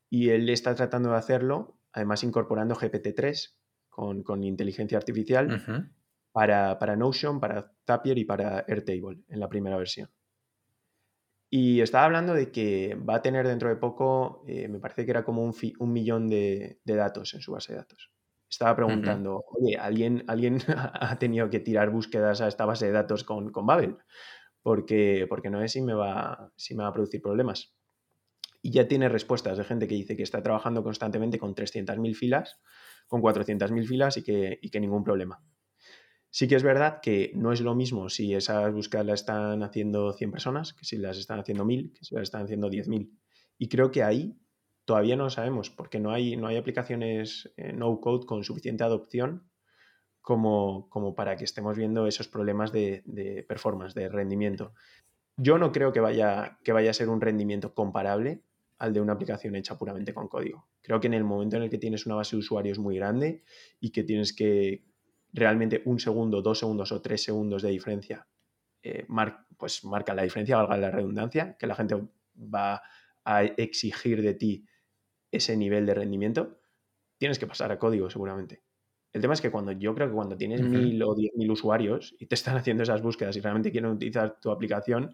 Y 0.09 0.29
él 0.29 0.47
está 0.49 0.73
tratando 0.75 1.09
de 1.09 1.17
hacerlo, 1.17 1.77
además 1.91 2.23
incorporando 2.23 2.75
GPT-3 2.75 3.55
con, 3.89 4.43
inteligencia 4.43 4.97
artificial 4.97 5.91
para, 6.31 6.95
Notion, 6.95 7.39
para 7.39 7.73
Zapier 7.85 8.17
y 8.19 8.25
para 8.25 8.59
Airtable 8.67 9.23
en 9.27 9.39
la 9.39 9.49
primera 9.49 9.77
versión. 9.77 10.09
Y 11.55 11.81
estaba 11.81 12.05
hablando 12.05 12.33
de 12.33 12.51
que 12.51 12.97
va 13.07 13.17
a 13.17 13.21
tener 13.21 13.47
dentro 13.47 13.69
de 13.69 13.75
poco, 13.75 14.43
eh, 14.47 14.67
me 14.67 14.79
parece 14.79 15.05
que 15.05 15.11
era 15.11 15.23
como 15.23 15.43
un, 15.43 15.53
un 15.77 15.93
millón 15.93 16.27
de, 16.27 16.79
datos 16.83 17.35
en 17.35 17.41
su 17.41 17.51
base 17.51 17.73
de 17.73 17.77
datos. 17.77 18.09
Estaba 18.49 18.75
preguntando, 18.75 19.43
oye, 19.51 19.77
¿alguien, 19.77 20.23
¿alguien 20.25 20.57
ha 20.75 21.15
tenido 21.19 21.51
que 21.51 21.59
tirar 21.59 21.91
búsquedas 21.91 22.41
a 22.41 22.47
esta 22.47 22.65
base 22.65 22.87
de 22.87 22.91
datos 22.91 23.23
con, 23.23 23.51
con 23.51 23.67
Babel? 23.67 23.97
Porque, 24.63 25.27
porque 25.29 25.51
no 25.51 25.61
es 25.61 25.73
si 25.73 25.83
me, 25.83 25.93
va, 25.93 26.51
si 26.55 26.73
me 26.73 26.81
va 26.81 26.89
a 26.89 26.93
producir 26.93 27.21
problemas. 27.21 27.75
Y 28.63 28.71
ya 28.71 28.87
tiene 28.87 29.07
respuestas 29.07 29.55
de 29.55 29.63
gente 29.63 29.87
que 29.87 29.93
dice 29.93 30.17
que 30.17 30.23
está 30.23 30.41
trabajando 30.41 30.81
constantemente 30.81 31.37
con 31.37 31.53
300.000 31.53 32.15
filas, 32.15 32.59
con 33.07 33.21
400.000 33.21 33.85
filas 33.85 34.17
y 34.17 34.23
que, 34.23 34.57
y 34.59 34.71
que 34.71 34.79
ningún 34.79 35.03
problema. 35.03 35.39
Sí 36.35 36.47
que 36.47 36.55
es 36.55 36.63
verdad 36.63 36.99
que 36.99 37.31
no 37.35 37.51
es 37.51 37.61
lo 37.61 37.75
mismo 37.75 38.09
si 38.09 38.33
esas 38.33 38.73
búsquedas 38.73 39.05
las 39.05 39.19
están 39.19 39.61
haciendo 39.61 40.13
100 40.13 40.31
personas, 40.31 40.73
que 40.73 40.83
si 40.83 40.97
las 40.97 41.19
están 41.19 41.39
haciendo 41.39 41.63
1000, 41.63 41.93
que 41.93 42.03
si 42.03 42.15
las 42.15 42.23
están 42.23 42.45
haciendo 42.45 42.71
10.000. 42.71 43.11
Y 43.59 43.69
creo 43.69 43.91
que 43.91 44.01
ahí 44.01 44.35
todavía 44.83 45.15
no 45.15 45.25
lo 45.25 45.29
sabemos, 45.29 45.69
porque 45.69 45.99
no 45.99 46.11
hay, 46.11 46.35
no 46.35 46.47
hay 46.47 46.57
aplicaciones 46.57 47.53
eh, 47.55 47.71
no 47.73 48.01
code 48.01 48.25
con 48.25 48.43
suficiente 48.43 48.83
adopción 48.83 49.47
como, 50.21 50.89
como, 50.89 51.13
para 51.13 51.35
que 51.35 51.43
estemos 51.43 51.77
viendo 51.77 52.07
esos 52.07 52.27
problemas 52.27 52.71
de, 52.71 53.03
de, 53.05 53.43
performance, 53.43 53.93
de 53.93 54.09
rendimiento. 54.09 54.73
Yo 55.37 55.59
no 55.59 55.71
creo 55.71 55.93
que 55.93 55.99
vaya, 55.99 56.57
que 56.63 56.71
vaya 56.71 56.89
a 56.89 56.95
ser 56.95 57.09
un 57.09 57.21
rendimiento 57.21 57.75
comparable 57.75 58.41
al 58.79 58.91
de 58.91 59.01
una 59.01 59.13
aplicación 59.13 59.55
hecha 59.55 59.77
puramente 59.77 60.15
con 60.15 60.27
código. 60.27 60.67
Creo 60.81 60.99
que 60.99 61.05
en 61.05 61.13
el 61.13 61.25
momento 61.25 61.57
en 61.57 61.61
el 61.61 61.69
que 61.69 61.77
tienes 61.77 62.07
una 62.07 62.15
base 62.15 62.35
de 62.35 62.39
usuarios 62.39 62.79
muy 62.79 62.95
grande 62.95 63.43
y 63.79 63.91
que 63.91 64.03
tienes 64.03 64.33
que, 64.33 64.83
realmente 65.33 65.81
un 65.85 65.99
segundo, 65.99 66.41
dos 66.41 66.59
segundos 66.59 66.91
o 66.91 67.01
tres 67.01 67.23
segundos 67.23 67.63
de 67.63 67.69
diferencia, 67.69 68.27
eh, 68.83 69.05
pues 69.57 69.83
marca 69.83 70.13
la 70.13 70.23
diferencia, 70.23 70.57
valga 70.57 70.77
la 70.77 70.91
redundancia, 70.91 71.57
que 71.57 71.67
la 71.67 71.75
gente 71.75 71.95
va 72.37 72.81
a 73.25 73.43
exigir 73.43 74.21
de 74.21 74.35
ti 74.35 74.65
ese 75.31 75.57
nivel 75.57 75.85
de 75.85 75.95
rendimiento, 75.95 76.59
tienes 77.17 77.39
que 77.39 77.47
pasar 77.47 77.71
a 77.71 77.79
código 77.79 78.09
seguramente. 78.09 78.63
El 79.11 79.21
tema 79.21 79.33
es 79.33 79.41
que 79.41 79.51
cuando 79.51 79.71
yo 79.71 79.93
creo 79.93 80.07
que 80.07 80.13
cuando 80.13 80.35
tienes 80.35 80.61
mil 80.61 81.01
o 81.03 81.13
diez 81.13 81.31
mil 81.35 81.51
usuarios 81.51 82.15
y 82.19 82.25
te 82.25 82.35
están 82.35 82.57
haciendo 82.57 82.83
esas 82.83 83.01
búsquedas 83.01 83.35
y 83.35 83.41
realmente 83.41 83.71
quieren 83.71 83.91
utilizar 83.91 84.39
tu 84.39 84.51
aplicación, 84.51 85.13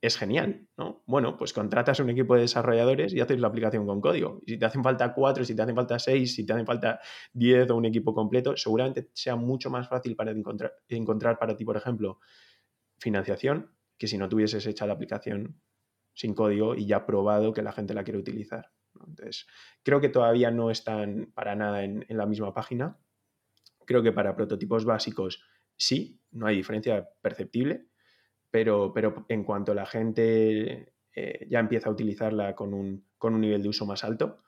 es 0.00 0.16
genial, 0.16 0.66
¿no? 0.78 1.02
Bueno, 1.06 1.36
pues 1.36 1.52
contratas 1.52 2.00
un 2.00 2.08
equipo 2.08 2.34
de 2.34 2.42
desarrolladores 2.42 3.12
y 3.12 3.20
haces 3.20 3.38
la 3.38 3.48
aplicación 3.48 3.86
con 3.86 4.00
código. 4.00 4.40
Y 4.46 4.52
si 4.52 4.58
te 4.58 4.64
hacen 4.64 4.82
falta 4.82 5.12
cuatro, 5.12 5.44
si 5.44 5.54
te 5.54 5.60
hacen 5.60 5.74
falta 5.74 5.98
seis, 5.98 6.34
si 6.34 6.46
te 6.46 6.54
hacen 6.54 6.64
falta 6.64 7.00
diez 7.32 7.68
o 7.70 7.76
un 7.76 7.84
equipo 7.84 8.14
completo, 8.14 8.56
seguramente 8.56 9.10
sea 9.12 9.36
mucho 9.36 9.68
más 9.68 9.88
fácil 9.88 10.16
para 10.16 10.30
encontrar, 10.30 10.72
encontrar 10.88 11.38
para 11.38 11.54
ti, 11.54 11.64
por 11.64 11.76
ejemplo, 11.76 12.18
financiación 12.98 13.74
que 13.98 14.06
si 14.06 14.16
no 14.16 14.28
tuvieses 14.28 14.66
hecha 14.66 14.86
la 14.86 14.94
aplicación 14.94 15.60
sin 16.14 16.34
código 16.34 16.74
y 16.74 16.86
ya 16.86 17.04
probado 17.04 17.52
que 17.52 17.62
la 17.62 17.72
gente 17.72 17.92
la 17.92 18.02
quiere 18.02 18.18
utilizar. 18.18 18.72
Entonces, 18.94 19.46
creo 19.82 20.00
que 20.00 20.08
todavía 20.08 20.50
no 20.50 20.70
están 20.70 21.30
para 21.34 21.54
nada 21.54 21.84
en, 21.84 22.06
en 22.08 22.16
la 22.16 22.26
misma 22.26 22.54
página. 22.54 22.98
Creo 23.84 24.02
que 24.02 24.12
para 24.12 24.34
prototipos 24.34 24.86
básicos 24.86 25.42
sí, 25.76 26.20
no 26.30 26.46
hay 26.46 26.56
diferencia 26.56 27.08
perceptible 27.20 27.89
pero, 28.50 28.92
pero 28.92 29.26
en 29.28 29.44
cuanto 29.44 29.74
la 29.74 29.86
gente 29.86 30.92
eh, 31.14 31.46
ya 31.48 31.58
empieza 31.58 31.88
a 31.88 31.92
utilizarla 31.92 32.54
con 32.54 32.74
un, 32.74 33.06
con 33.18 33.34
un 33.34 33.40
nivel 33.40 33.62
de 33.62 33.68
uso 33.68 33.86
más 33.86 34.04
alto, 34.04 34.42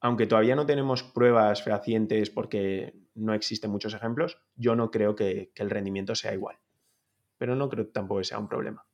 aunque 0.00 0.26
todavía 0.26 0.54
no 0.54 0.66
tenemos 0.66 1.02
pruebas 1.02 1.62
fehacientes 1.62 2.30
porque 2.30 2.94
no 3.14 3.34
existen 3.34 3.70
muchos 3.70 3.94
ejemplos, 3.94 4.38
yo 4.54 4.76
no 4.76 4.90
creo 4.90 5.14
que, 5.14 5.50
el 5.56 5.70
rendimiento 5.70 6.14
sea 6.14 6.34
igual. 6.34 6.56
Pero 7.36 7.56
no 7.56 7.68
creo 7.68 7.88
tampoco 7.88 8.20
que 8.20 8.24
sea 8.24 8.38
un 8.38 8.48
problema. 8.48 8.86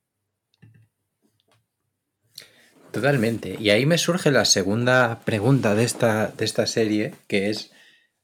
Totalmente. 2.90 3.57
Y 3.59 3.71
ahí 3.71 3.87
me 3.87 3.99
surge 3.99 4.31
la 4.31 4.45
segunda 4.45 5.21
pregunta 5.25 5.75
de 5.75 5.85
esta, 5.85 6.29
de 6.29 6.45
esta 6.45 6.67
serie, 6.67 7.14
que 7.27 7.51
es, 7.51 7.73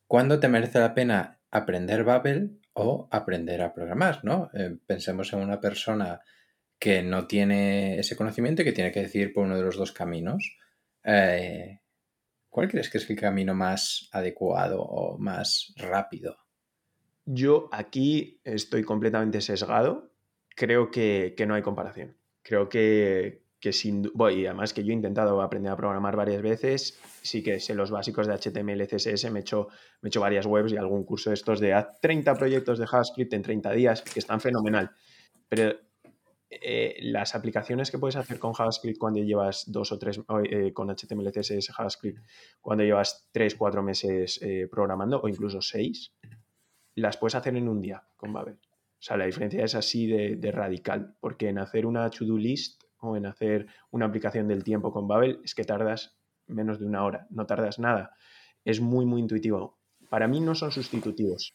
¿cuándo 0.07 0.39
te 0.39 0.49
merece 0.49 0.79
la 0.79 0.95
pena 0.95 1.41
aprender 1.51 2.05
Babel 2.05 2.61
o 2.75 3.09
aprender 3.11 3.63
a 3.63 3.73
programar, 3.75 4.25
¿no? 4.25 4.51
Eh, 4.55 4.77
pensemos 4.87 5.33
en 5.33 5.41
una 5.41 5.61
persona 5.61 6.21
que 6.79 7.03
no 7.03 7.27
tiene 7.27 7.99
ese 7.99 8.17
conocimiento 8.17 8.63
y 8.63 8.65
que 8.65 8.73
tiene 8.73 8.93
que 8.93 9.03
decidir 9.03 9.33
por 9.33 9.45
uno 9.45 9.57
de 9.57 9.63
los 9.63 9.77
dos 9.77 9.93
caminos. 9.93 10.57
Eh, 11.05 11.81
¿Cuál 12.49 12.69
crees 12.69 12.91
que 12.91 12.99
es 12.99 13.09
el 13.09 13.17
camino 13.17 13.55
más 13.55 14.09
adecuado 14.13 14.83
o 14.83 15.19
más 15.19 15.73
rápido? 15.77 16.39
Yo 17.25 17.69
aquí 17.73 18.41
estoy 18.45 18.83
completamente 18.83 19.41
sesgado. 19.41 20.13
Creo 20.57 20.91
que, 20.91 21.35
que 21.37 21.47
no 21.47 21.55
hay 21.55 21.63
comparación. 21.63 22.17
Creo 22.43 22.69
que, 22.69 23.40
que 23.61 23.73
sin 23.73 24.11
y 24.33 24.47
además 24.47 24.73
que 24.73 24.83
yo 24.83 24.91
he 24.91 24.95
intentado 24.95 25.43
aprender 25.43 25.71
a 25.71 25.77
programar 25.77 26.17
varias 26.17 26.41
veces, 26.41 26.99
sí 27.23 27.43
que 27.43 27.61
sé 27.61 27.75
los 27.75 27.91
básicos 27.91 28.27
de 28.27 28.35
HTML, 28.35 28.87
CSS, 28.87 29.31
me 29.31 29.41
he 29.41 29.43
hecho, 29.43 29.69
me 30.01 30.07
he 30.07 30.09
hecho 30.09 30.21
varias 30.21 30.47
webs 30.47 30.73
y 30.73 30.79
algún 30.79 31.05
curso 31.05 31.31
de 31.31 31.35
estos 31.35 31.61
de 31.61 31.85
30 32.01 32.35
proyectos 32.35 32.79
de 32.79 32.87
JavaScript 32.87 33.33
en 33.35 33.43
30 33.43 33.73
días, 33.73 34.03
que 34.03 34.19
están 34.19 34.41
fenomenal. 34.41 34.91
Pero 35.49 35.75
eh, 36.49 36.97
las 37.03 37.35
aplicaciones 37.35 37.91
que 37.91 37.99
puedes 37.99 38.17
hacer 38.17 38.39
con 38.39 38.55
JavaScript 38.55 38.99
cuando 38.99 39.21
llevas 39.21 39.71
dos 39.71 39.93
o 39.93 39.99
tres, 39.99 40.21
eh, 40.51 40.73
con 40.73 40.89
HTML, 40.89 41.31
CSS, 41.31 41.71
JavaScript, 41.71 42.19
cuando 42.63 42.83
llevas 42.83 43.29
tres, 43.31 43.55
cuatro 43.57 43.83
meses 43.83 44.41
eh, 44.43 44.69
programando, 44.71 45.21
o 45.21 45.29
incluso 45.29 45.61
seis, 45.61 46.15
las 46.95 47.19
puedes 47.19 47.35
hacer 47.35 47.55
en 47.57 47.69
un 47.69 47.81
día 47.81 48.03
con 48.17 48.33
Babel. 48.33 48.55
O 48.55 49.03
sea, 49.03 49.17
la 49.17 49.27
diferencia 49.27 49.65
es 49.65 49.75
así 49.75 50.07
de, 50.07 50.37
de 50.37 50.51
radical, 50.51 51.15
porque 51.21 51.49
en 51.49 51.59
hacer 51.59 51.85
una 51.85 52.09
to-do 52.11 52.37
list 52.37 52.83
o 53.01 53.17
en 53.17 53.27
hacer 53.27 53.67
una 53.91 54.07
aplicación 54.07 54.49
del 54.49 54.65
tiempo 54.65 54.93
con 54.93 55.09
Babel 55.09 55.41
es 55.45 55.55
que 55.55 55.65
tardas 55.65 56.17
menos 56.47 56.79
de 56.79 56.87
una 56.87 57.05
hora, 57.05 57.27
no 57.31 57.47
tardas 57.47 57.79
nada. 57.79 58.15
Es 58.65 58.81
muy, 58.81 59.07
muy 59.07 59.21
intuitivo. 59.21 59.79
Para 60.09 60.29
mí 60.29 60.41
no 60.41 60.55
son 60.55 60.73
sustitutivos. 60.73 61.55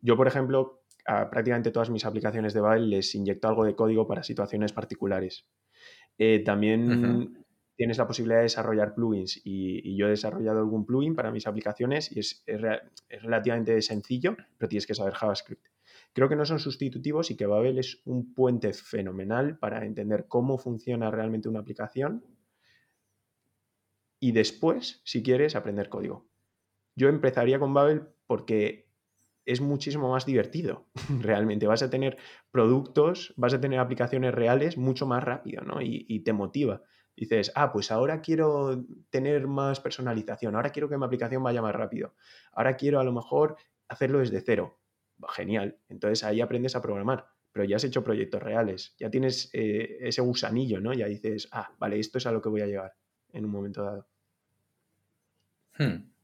Yo, 0.00 0.16
por 0.16 0.26
ejemplo, 0.26 0.82
a 1.06 1.30
prácticamente 1.30 1.70
todas 1.70 1.90
mis 1.90 2.04
aplicaciones 2.04 2.54
de 2.54 2.60
Babel 2.60 2.90
les 2.90 3.14
inyecto 3.14 3.48
algo 3.48 3.64
de 3.64 3.74
código 3.74 4.06
para 4.06 4.22
situaciones 4.22 4.72
particulares. 4.72 5.46
Eh, 6.18 6.42
también 6.44 7.44
tienes 7.76 7.98
la 7.98 8.06
posibilidad 8.06 8.38
de 8.38 8.44
desarrollar 8.44 8.94
plugins 8.94 9.40
y, 9.44 9.96
yo 9.96 10.06
he 10.06 10.10
desarrollado 10.10 10.60
algún 10.60 10.86
plugin 10.86 11.14
para 11.14 11.30
mis 11.30 11.46
aplicaciones 11.46 12.14
y 12.14 12.20
es, 12.20 12.42
es 12.46 13.22
relativamente 13.22 13.80
sencillo, 13.82 14.36
pero 14.56 14.68
tienes 14.68 14.86
que 14.86 14.94
saber 14.94 15.14
JavaScript. 15.14 15.73
Creo 16.14 16.28
que 16.28 16.36
no 16.36 16.46
son 16.46 16.60
sustitutivos 16.60 17.32
y 17.32 17.36
que 17.36 17.46
Babel 17.46 17.78
es 17.78 18.00
un 18.04 18.34
puente 18.34 18.72
fenomenal 18.72 19.58
para 19.58 19.84
entender 19.84 20.26
cómo 20.28 20.58
funciona 20.58 21.10
realmente 21.10 21.48
una 21.48 21.58
aplicación 21.58 22.24
y 24.20 24.30
después, 24.30 25.02
si 25.04 25.24
quieres, 25.24 25.56
aprender 25.56 25.88
código. 25.88 26.28
Yo 26.94 27.08
empezaría 27.08 27.58
con 27.58 27.74
Babel 27.74 28.08
porque 28.28 28.88
es 29.44 29.60
muchísimo 29.60 30.08
más 30.12 30.24
divertido. 30.24 30.86
Realmente 31.20 31.66
vas 31.66 31.82
a 31.82 31.90
tener 31.90 32.16
productos, 32.52 33.34
vas 33.36 33.52
a 33.52 33.60
tener 33.60 33.80
aplicaciones 33.80 34.32
reales 34.32 34.78
mucho 34.78 35.06
más 35.06 35.22
rápido, 35.22 35.62
¿no? 35.64 35.82
Y, 35.82 36.06
y, 36.08 36.20
te 36.20 36.32
motiva. 36.32 36.82
Dices, 37.16 37.50
ah, 37.56 37.72
pues 37.72 37.90
ahora 37.90 38.20
quiero 38.20 38.84
tener 39.10 39.48
más 39.48 39.80
personalización, 39.80 40.54
ahora 40.54 40.70
quiero 40.70 40.88
que 40.88 40.96
mi 40.96 41.04
aplicación 41.04 41.42
vaya 41.42 41.60
más 41.60 41.74
rápido, 41.74 42.14
ahora 42.52 42.76
quiero 42.76 43.00
a 43.00 43.04
lo 43.04 43.12
mejor 43.12 43.56
hacerlo 43.88 44.20
desde 44.20 44.40
cero 44.40 44.78
genial. 45.28 45.78
Entonces 45.88 46.24
ahí 46.24 46.40
aprendes 46.40 46.76
a 46.76 46.82
programar, 46.82 47.26
pero 47.52 47.64
ya 47.64 47.76
has 47.76 47.84
hecho 47.84 48.04
proyectos 48.04 48.42
reales, 48.42 48.94
ya 48.98 49.10
tienes 49.10 49.50
eh, 49.52 49.98
ese 50.00 50.22
gusanillo, 50.22 50.80
¿no? 50.80 50.92
Ya 50.92 51.06
dices, 51.06 51.48
ah, 51.52 51.74
vale, 51.78 51.98
esto 51.98 52.18
es 52.18 52.26
a 52.26 52.32
lo 52.32 52.42
que 52.42 52.48
voy 52.48 52.62
a 52.62 52.66
llegar 52.66 52.94
en 53.32 53.44
un 53.44 53.50
momento 53.50 53.82
dado. 53.82 54.08
Hmm. 55.78 56.14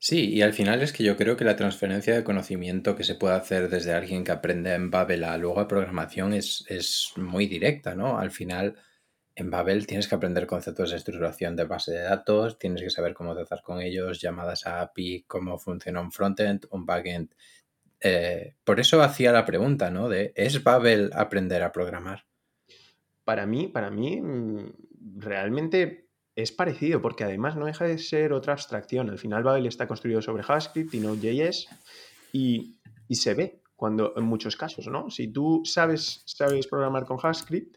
Sí, 0.00 0.32
y 0.32 0.42
al 0.42 0.52
final 0.52 0.80
es 0.82 0.92
que 0.92 1.02
yo 1.02 1.16
creo 1.16 1.36
que 1.36 1.44
la 1.44 1.56
transferencia 1.56 2.14
de 2.14 2.22
conocimiento 2.22 2.94
que 2.94 3.02
se 3.02 3.16
puede 3.16 3.34
hacer 3.34 3.68
desde 3.68 3.92
alguien 3.92 4.22
que 4.22 4.30
aprende 4.30 4.72
en 4.74 4.90
Babel 4.90 5.24
a 5.24 5.36
luego 5.36 5.58
a 5.60 5.66
programación 5.66 6.32
es, 6.32 6.64
es 6.68 7.12
muy 7.16 7.46
directa, 7.46 7.96
¿no? 7.96 8.18
Al 8.18 8.30
final, 8.30 8.76
en 9.34 9.50
Babel 9.50 9.86
tienes 9.86 10.06
que 10.06 10.14
aprender 10.14 10.46
conceptos 10.46 10.90
de 10.90 10.96
estructuración 10.96 11.56
de 11.56 11.64
base 11.64 11.92
de 11.92 12.02
datos, 12.02 12.58
tienes 12.58 12.82
que 12.82 12.90
saber 12.90 13.14
cómo 13.14 13.34
tratar 13.34 13.62
con 13.62 13.80
ellos, 13.80 14.20
llamadas 14.20 14.66
a 14.66 14.82
API, 14.82 15.24
cómo 15.26 15.58
funciona 15.58 16.00
un 16.00 16.12
frontend, 16.12 16.66
un 16.70 16.86
backend, 16.86 17.34
eh, 18.00 18.54
por 18.64 18.80
eso 18.80 19.02
hacía 19.02 19.32
la 19.32 19.44
pregunta, 19.44 19.90
¿no? 19.90 20.08
De 20.08 20.32
¿es 20.36 20.62
Babel 20.62 21.10
aprender 21.14 21.62
a 21.62 21.72
programar? 21.72 22.24
Para 23.24 23.46
mí, 23.46 23.66
para 23.68 23.90
mí, 23.90 24.20
mm, 24.20 24.72
realmente 25.16 26.08
es 26.34 26.52
parecido, 26.52 27.02
porque 27.02 27.24
además 27.24 27.56
no 27.56 27.66
deja 27.66 27.84
de 27.84 27.98
ser 27.98 28.32
otra 28.32 28.52
abstracción. 28.52 29.10
Al 29.10 29.18
final 29.18 29.42
Babel 29.42 29.66
está 29.66 29.88
construido 29.88 30.22
sobre 30.22 30.44
JavaScript 30.44 30.94
y 30.94 31.00
Node.js 31.00 31.68
y, 32.32 32.78
y 33.08 33.16
se 33.16 33.34
ve 33.34 33.60
cuando 33.74 34.12
en 34.16 34.24
muchos 34.24 34.56
casos, 34.56 34.86
¿no? 34.88 35.10
Si 35.10 35.28
tú 35.28 35.62
sabes, 35.64 36.22
sabes 36.26 36.66
programar 36.66 37.04
con 37.06 37.16
JavaScript 37.16 37.76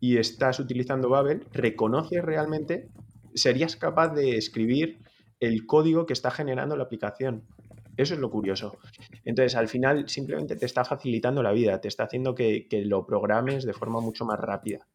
y 0.00 0.16
estás 0.16 0.58
utilizando 0.58 1.08
Babel, 1.08 1.44
reconoces 1.52 2.22
realmente, 2.24 2.88
serías 3.34 3.76
capaz 3.76 4.08
de 4.08 4.36
escribir 4.36 4.98
el 5.40 5.66
código 5.66 6.06
que 6.06 6.12
está 6.12 6.30
generando 6.30 6.76
la 6.76 6.84
aplicación. 6.84 7.44
Eso 7.96 8.14
es 8.14 8.20
lo 8.20 8.30
curioso. 8.30 8.78
Entonces, 9.24 9.56
al 9.56 9.68
final, 9.68 10.08
simplemente 10.08 10.56
te 10.56 10.66
está 10.66 10.84
facilitando 10.84 11.42
la 11.42 11.52
vida, 11.52 11.80
te 11.80 11.88
está 11.88 12.04
haciendo 12.04 12.34
que, 12.34 12.66
lo 12.84 13.06
programes 13.06 13.64
de 13.64 13.72
forma 13.72 14.00
mucho 14.00 14.24
más 14.24 14.38
rápida. 14.38 14.86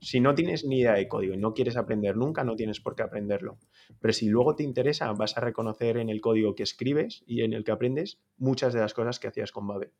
Si 0.00 0.20
no 0.20 0.34
tienes 0.34 0.64
ni 0.64 0.80
idea 0.80 0.94
de 0.94 1.06
código 1.06 1.34
y 1.34 1.38
no 1.38 1.54
quieres 1.54 1.76
aprender 1.76 2.16
nunca, 2.16 2.44
no 2.44 2.56
tienes 2.56 2.80
por 2.80 2.96
qué 2.96 3.02
aprenderlo. 3.02 3.58
Pero 4.00 4.12
si 4.12 4.28
luego 4.28 4.56
te 4.56 4.64
interesa, 4.64 5.12
vas 5.12 5.36
a 5.36 5.40
reconocer 5.40 5.96
en 5.98 6.08
el 6.08 6.20
código 6.20 6.54
que 6.54 6.64
escribes 6.64 7.22
y 7.26 7.42
en 7.42 7.52
el 7.52 7.62
que 7.62 7.72
aprendes 7.72 8.18
muchas 8.36 8.72
de 8.72 8.80
las 8.80 8.94
cosas 8.94 9.20
que 9.20 9.28
hacías 9.28 9.52
con 9.52 9.66
Babel. 9.68 9.92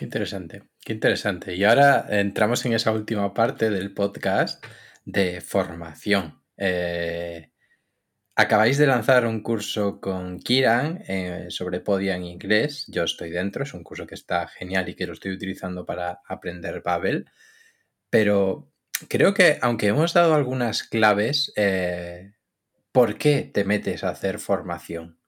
Qué 0.00 0.06
interesante, 0.06 0.62
qué 0.82 0.94
interesante. 0.94 1.54
Y 1.54 1.64
ahora 1.64 2.06
entramos 2.08 2.64
en 2.64 2.72
esa 2.72 2.92
última 2.92 3.34
parte 3.34 3.68
del 3.68 3.92
podcast 3.92 4.64
de 5.04 5.42
formación. 5.42 6.40
Eh, 6.56 7.49
Acabáis 8.40 8.78
de 8.78 8.86
lanzar 8.86 9.26
un 9.26 9.42
curso 9.42 10.00
con 10.00 10.38
Kiran 10.40 11.04
eh, 11.06 11.48
sobre 11.50 11.80
Podia 11.80 12.16
en 12.16 12.24
inglés. 12.24 12.86
Yo 12.88 13.04
estoy 13.04 13.28
dentro, 13.28 13.64
es 13.64 13.74
un 13.74 13.84
curso 13.84 14.06
que 14.06 14.14
está 14.14 14.48
genial 14.48 14.88
y 14.88 14.94
que 14.94 15.06
lo 15.06 15.12
estoy 15.12 15.32
utilizando 15.32 15.84
para 15.84 16.22
aprender 16.26 16.80
Babel. 16.82 17.26
Pero 18.08 18.72
creo 19.08 19.34
que, 19.34 19.58
aunque 19.60 19.88
hemos 19.88 20.14
dado 20.14 20.32
algunas 20.32 20.84
claves, 20.84 21.52
eh, 21.54 22.32
¿por 22.92 23.18
qué 23.18 23.42
te 23.42 23.66
metes 23.66 24.04
a 24.04 24.08
hacer 24.08 24.38
formación? 24.38 25.18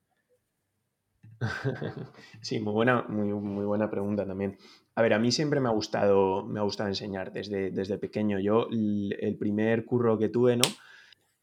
Sí, 2.41 2.61
muy 2.61 2.73
buena, 2.73 3.03
muy, 3.03 3.29
muy, 3.29 3.67
buena 3.67 3.91
pregunta 3.91 4.27
también. 4.27 4.57
A 4.95 5.03
ver, 5.03 5.13
a 5.13 5.19
mí 5.19 5.33
siempre 5.33 5.61
me 5.61 5.69
ha 5.69 5.73
gustado, 5.73 6.47
me 6.47 6.61
ha 6.61 6.63
gustado 6.63 6.89
enseñar 6.89 7.31
desde, 7.31 7.73
desde 7.73 7.99
pequeño. 7.99 8.41
Yo, 8.41 8.69
el 8.71 9.37
primer 9.39 9.85
curro 9.85 10.19
que 10.19 10.31
tuve, 10.31 10.57
¿no? 10.57 10.65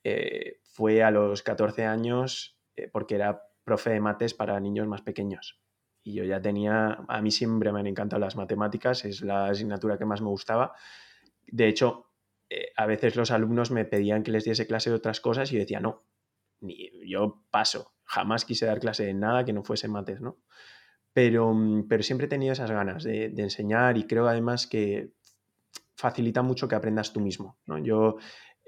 Eh, 0.03 0.59
fue 0.79 1.03
a 1.03 1.11
los 1.11 1.43
14 1.43 1.85
años 1.85 2.57
eh, 2.77 2.87
porque 2.89 3.15
era 3.15 3.43
profe 3.65 3.89
de 3.89 3.99
mates 3.99 4.33
para 4.33 4.57
niños 4.61 4.87
más 4.87 5.01
pequeños. 5.01 5.59
Y 6.03 6.13
yo 6.13 6.23
ya 6.23 6.41
tenía, 6.41 7.03
a 7.09 7.21
mí 7.21 7.31
siempre 7.31 7.73
me 7.73 7.81
han 7.81 7.87
encantado 7.87 8.21
las 8.21 8.37
matemáticas, 8.37 9.03
es 9.03 9.19
la 9.21 9.47
asignatura 9.47 9.97
que 9.97 10.05
más 10.05 10.21
me 10.21 10.29
gustaba. 10.29 10.73
De 11.47 11.67
hecho, 11.67 12.13
eh, 12.49 12.69
a 12.77 12.85
veces 12.85 13.17
los 13.17 13.29
alumnos 13.29 13.71
me 13.71 13.83
pedían 13.83 14.23
que 14.23 14.31
les 14.31 14.45
diese 14.45 14.67
clase 14.67 14.89
de 14.89 14.95
otras 14.95 15.19
cosas 15.19 15.51
y 15.51 15.55
yo 15.55 15.59
decía, 15.59 15.81
no, 15.81 16.05
yo 17.05 17.43
paso, 17.51 17.91
jamás 18.05 18.45
quise 18.45 18.65
dar 18.65 18.79
clase 18.79 19.03
de 19.03 19.13
nada 19.13 19.43
que 19.43 19.51
no 19.51 19.63
fuese 19.63 19.89
mates, 19.89 20.21
¿no? 20.21 20.37
Pero, 21.11 21.53
mm, 21.53 21.89
pero 21.89 22.03
siempre 22.03 22.27
he 22.27 22.29
tenido 22.29 22.53
esas 22.53 22.71
ganas 22.71 23.03
de, 23.03 23.25
enseñar 23.35 23.97
y 23.97 24.07
creo 24.07 24.29
además 24.29 24.65
que 24.65 25.11
facilita 25.97 26.41
mucho 26.41 26.69
que 26.69 26.75
aprendas 26.75 27.11
tú 27.11 27.19
mismo, 27.19 27.59
¿no? 27.65 27.77
Yo 27.79 28.15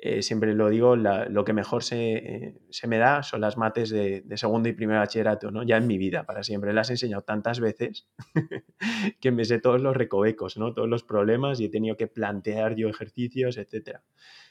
eh, 0.03 0.23
siempre 0.23 0.55
lo 0.55 0.69
digo, 0.69 0.95
lo 0.95 1.45
que 1.45 1.53
mejor 1.53 1.83
eh, 1.91 2.59
se, 2.71 2.87
me 2.87 2.97
da 2.97 3.21
son 3.21 3.41
las 3.41 3.55
mates 3.55 3.91
de, 3.91 4.23
segundo 4.35 4.67
y 4.67 4.73
primer 4.73 4.97
bachillerato, 4.97 5.51
¿no? 5.51 5.61
Ya 5.61 5.77
en 5.77 5.85
mi 5.85 5.99
vida, 5.99 6.23
para 6.23 6.41
siempre. 6.41 6.73
Las 6.73 6.89
he 6.89 6.93
enseñado 6.93 7.21
tantas 7.21 7.59
veces 7.59 8.07
que 9.21 9.31
me 9.31 9.45
sé 9.45 9.59
todos 9.59 9.79
los 9.79 9.95
recovecos, 9.95 10.57
¿no? 10.57 10.73
Todos 10.73 10.89
los 10.89 11.03
problemas 11.03 11.59
y 11.59 11.65
he 11.65 11.69
tenido 11.69 11.97
que 11.97 12.07
plantear 12.07 12.75
yo 12.75 12.89
ejercicios, 12.89 13.57
etc. 13.57 13.99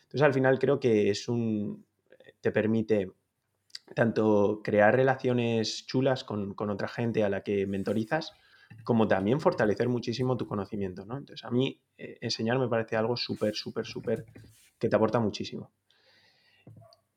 Entonces, 0.03 0.22
al 0.22 0.32
final 0.32 0.61
creo 0.61 0.78
que 0.78 1.11
es 1.11 1.28
un... 1.28 1.84
te 2.40 2.53
permite 2.53 3.11
tanto 3.96 4.61
crear 4.62 4.94
relaciones 4.94 5.84
chulas 5.84 6.22
con, 6.22 6.55
otra 6.57 6.86
gente 6.86 7.24
a 7.24 7.28
la 7.28 7.42
que 7.42 7.66
mentorizas, 7.66 8.34
como 8.84 9.09
también 9.09 9.40
fortalecer 9.40 9.88
muchísimo 9.88 10.36
tu 10.36 10.46
conocimiento, 10.46 11.05
¿no? 11.05 11.18
Entonces, 11.18 11.44
a 11.44 11.51
mí 11.51 11.82
eh, 11.98 12.18
enseñar 12.20 12.61
me 12.61 12.68
parece 12.68 12.94
algo 12.94 13.16
súper, 13.16 13.57
súper, 13.57 13.84
súper 13.84 14.26
que 14.80 14.88
te 14.88 14.96
aporta 14.96 15.20
muchísimo. 15.20 15.70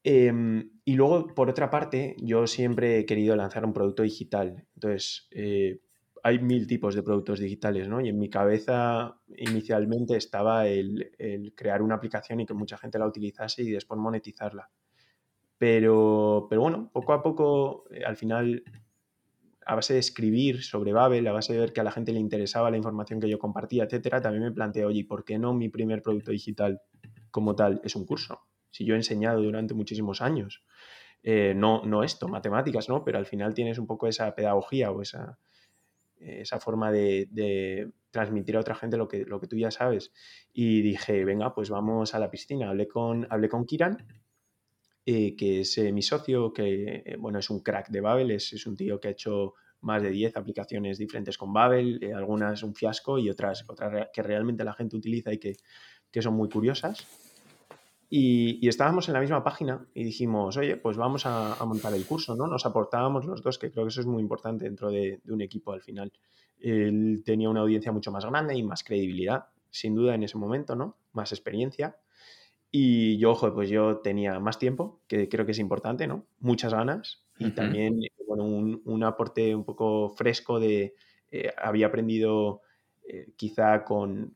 Em, 0.04 0.70
y 0.84 0.96
luego, 0.96 1.28
por 1.34 1.50
otra 1.50 1.70
parte, 1.70 2.16
yo 2.20 2.46
siempre 2.46 3.00
he 3.00 3.06
querido 3.06 3.36
lanzar 3.36 3.66
un 3.66 3.74
producto 3.74 4.04
digital. 4.04 4.68
Entonces, 4.76 5.28
eh, 5.32 5.80
hay 6.24 6.40
mil 6.40 6.68
tipos 6.68 6.94
de 6.96 7.04
productos 7.04 7.40
digitales, 7.40 7.88
¿no? 7.88 8.02
Y 8.02 8.10
en 8.10 8.20
mi 8.20 8.30
cabeza 8.30 9.18
inicialmente 9.38 10.18
estaba 10.18 10.68
el, 10.68 11.14
crear 11.56 11.82
una 11.82 11.96
aplicación 11.96 12.42
y 12.42 12.46
que 12.46 12.54
mucha 12.54 12.78
gente 12.78 13.00
la 13.00 13.08
utilizase 13.08 13.64
y 13.64 13.72
después 13.72 14.00
monetizarla. 14.00 14.70
Pero, 15.58 16.48
pero 16.50 16.62
bueno, 16.62 16.90
poco 16.92 17.14
a 17.14 17.24
poco, 17.24 17.86
eh, 17.92 18.04
al 18.06 18.18
final, 18.18 18.64
a 19.66 19.76
base 19.76 19.94
de 19.94 20.00
escribir 20.00 20.64
sobre 20.64 20.92
Babel, 20.92 21.28
a 21.28 21.32
base 21.32 21.54
de 21.54 21.60
ver 21.60 21.74
que 21.74 21.82
a 21.82 21.84
la 21.86 21.92
gente 21.92 22.12
le 22.12 22.20
interesaba 22.20 22.72
la 22.72 22.78
información 22.78 23.22
que 23.22 23.30
yo 23.30 23.40
compartía, 23.40 23.86
etcétera, 23.86 24.22
también 24.22 24.44
me 24.44 24.52
planteé, 24.52 24.86
oye, 24.86 25.06
¿por 25.06 25.24
qué 25.24 25.40
no 25.40 25.54
mi 25.54 25.70
primer 25.70 26.02
producto 26.02 26.32
digital 26.32 26.82
como 27.34 27.56
tal 27.56 27.82
es 27.84 27.96
un 27.96 28.06
curso. 28.06 28.42
Si 28.70 28.86
yo 28.86 28.94
he 28.94 28.98
enseñado 28.98 29.42
durante 29.42 29.74
muchísimos 29.74 30.22
años, 30.22 30.64
eh, 31.24 31.54
no, 31.56 31.84
no 31.84 32.04
esto, 32.04 32.28
matemáticas, 32.28 32.90
¿no? 32.90 33.04
Pero 33.04 33.18
al 33.18 33.26
final 33.26 33.56
tienes 33.56 33.80
un 33.80 33.88
poco 33.88 34.08
esa 34.08 34.36
pedagogía 34.36 34.92
o 34.92 35.02
esa, 35.02 35.40
forma 36.60 36.92
de, 36.92 37.90
transmitir 38.12 38.56
a 38.56 38.60
otra 38.60 38.76
gente 38.76 38.98
lo 38.98 39.08
que, 39.08 39.26
lo 39.26 39.40
que 39.40 39.48
tú 39.48 39.58
ya 39.58 39.72
sabes. 39.72 40.14
Y 40.54 40.84
dije, 40.84 41.26
venga, 41.26 41.56
pues 41.56 41.72
vamos 41.72 42.14
a 42.14 42.20
la 42.20 42.30
piscina. 42.30 42.70
Hablé 42.70 42.88
con, 42.88 43.26
hablé 43.32 43.50
con 43.50 43.66
Kiran, 43.66 44.06
eh, 45.08 45.36
que 45.36 45.62
es 45.62 45.76
eh, 45.80 45.92
mi 45.92 46.04
socio, 46.04 46.54
que 46.54 47.16
bueno, 47.18 47.40
es 47.40 47.50
un 47.50 47.62
crack 47.62 47.90
de 47.90 48.02
Babel, 48.02 48.30
es, 48.30 48.68
un 48.68 48.76
tío 48.76 49.00
que 49.00 49.08
ha 49.08 49.12
hecho 49.12 49.56
más 49.82 50.04
de 50.04 50.12
10 50.12 50.38
aplicaciones 50.38 51.00
diferentes 51.00 51.36
con 51.36 51.52
Babel, 51.52 52.00
algunas 52.16 52.62
un 52.62 52.76
fiasco 52.76 53.18
y 53.18 53.30
otras, 53.32 53.66
otras 53.68 54.10
que 54.14 54.22
realmente 54.22 54.64
la 54.64 54.74
gente 54.74 54.96
utiliza 54.96 55.34
y 55.34 55.40
que 55.40 56.22
son 56.22 56.36
muy 56.36 56.48
curiosas. 56.48 57.08
Y, 58.16 58.68
estábamos 58.68 59.08
en 59.08 59.16
la 59.16 59.22
misma 59.22 59.44
página 59.44 59.88
y 59.96 60.04
dijimos, 60.04 60.56
oye, 60.58 60.78
pues 60.78 60.98
vamos 60.98 61.26
a, 61.26 61.58
montar 61.66 61.96
el 61.96 62.06
curso, 62.06 62.36
¿no? 62.36 62.46
Nos 62.46 62.64
aportábamos 62.64 63.26
los 63.26 63.42
dos, 63.42 63.58
que 63.58 63.72
creo 63.72 63.86
que 63.86 63.90
eso 63.90 64.02
es 64.02 64.06
muy 64.06 64.22
importante 64.22 64.66
dentro 64.66 64.92
de, 64.92 65.20
un 65.30 65.42
equipo 65.42 65.72
al 65.72 65.82
final. 65.82 66.14
Él 66.60 67.24
tenía 67.26 67.50
una 67.50 67.62
audiencia 67.62 67.92
mucho 67.92 68.12
más 68.12 68.24
grande 68.24 68.56
y 68.56 68.62
más 68.62 68.84
credibilidad, 68.84 69.48
sin 69.72 69.96
duda 69.96 70.14
en 70.14 70.22
ese 70.22 70.38
momento, 70.38 70.76
¿no? 70.76 70.96
Más 71.14 71.32
experiencia. 71.32 71.98
Y 72.70 73.18
yo, 73.18 73.32
ojo, 73.32 73.52
pues 73.52 73.72
yo 73.72 73.98
tenía 73.98 74.40
más 74.40 74.60
tiempo, 74.60 75.02
que 75.08 75.28
creo 75.28 75.48
que 75.48 75.54
es 75.54 75.60
importante, 75.60 76.06
¿no? 76.06 76.28
Muchas 76.40 76.72
ganas 76.72 77.26
y 77.40 77.50
también, 77.50 78.00
bueno, 78.28 78.44
un, 78.44 79.04
aporte 79.04 79.56
un 79.56 79.64
poco 79.64 80.10
fresco 80.10 80.60
de, 80.60 80.94
eh, 81.32 81.52
había 81.58 81.88
aprendido 81.88 82.62
eh, 83.08 83.32
quizá 83.36 83.84
con, 83.84 84.36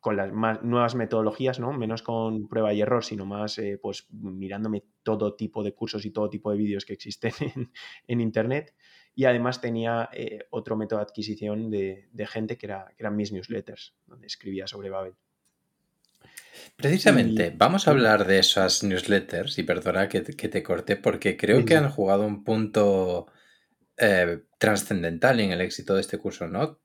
con 0.00 0.16
las 0.16 0.32
más 0.32 0.62
nuevas 0.62 0.94
metodologías, 0.94 1.58
¿no? 1.58 1.72
Menos 1.72 2.02
con 2.02 2.48
prueba 2.48 2.72
y 2.72 2.80
error, 2.80 3.04
sino 3.04 3.26
más 3.26 3.58
eh, 3.58 3.78
pues 3.80 4.06
mirándome 4.10 4.84
todo 5.02 5.34
tipo 5.34 5.62
de 5.62 5.72
cursos 5.72 6.04
y 6.04 6.10
todo 6.10 6.30
tipo 6.30 6.50
de 6.50 6.56
vídeos 6.56 6.84
que 6.84 6.92
existen 6.92 7.32
en, 8.06 8.20
Internet. 8.20 8.74
Y 9.14 9.24
además 9.24 9.60
tenía 9.60 10.08
eh, 10.12 10.46
otro 10.50 10.76
método 10.76 11.00
de 11.00 11.04
adquisición 11.04 11.70
de, 11.70 12.08
gente 12.28 12.56
que, 12.56 12.66
era, 12.66 12.92
eran 12.96 13.16
mis 13.16 13.32
newsletters, 13.32 13.94
donde 14.06 14.28
escribía 14.28 14.68
sobre 14.68 14.90
Babel. 14.90 15.14
Precisamente, 16.76 17.52
vamos 17.56 17.88
a 17.88 17.90
hablar 17.90 18.26
de 18.26 18.38
esas 18.38 18.84
newsletters 18.84 19.58
y 19.58 19.64
perdona 19.64 20.08
que, 20.08 20.20
te 20.20 20.62
corte 20.62 20.96
porque 20.96 21.36
creo 21.36 21.64
que 21.64 21.76
han 21.76 21.90
jugado 21.90 22.24
un 22.24 22.44
punto 22.44 23.26
eh, 23.96 24.42
trascendental 24.58 25.40
en 25.40 25.52
el 25.52 25.60
éxito 25.60 25.94
de 25.94 26.00
este 26.02 26.18
curso, 26.18 26.46
¿no? 26.46 26.80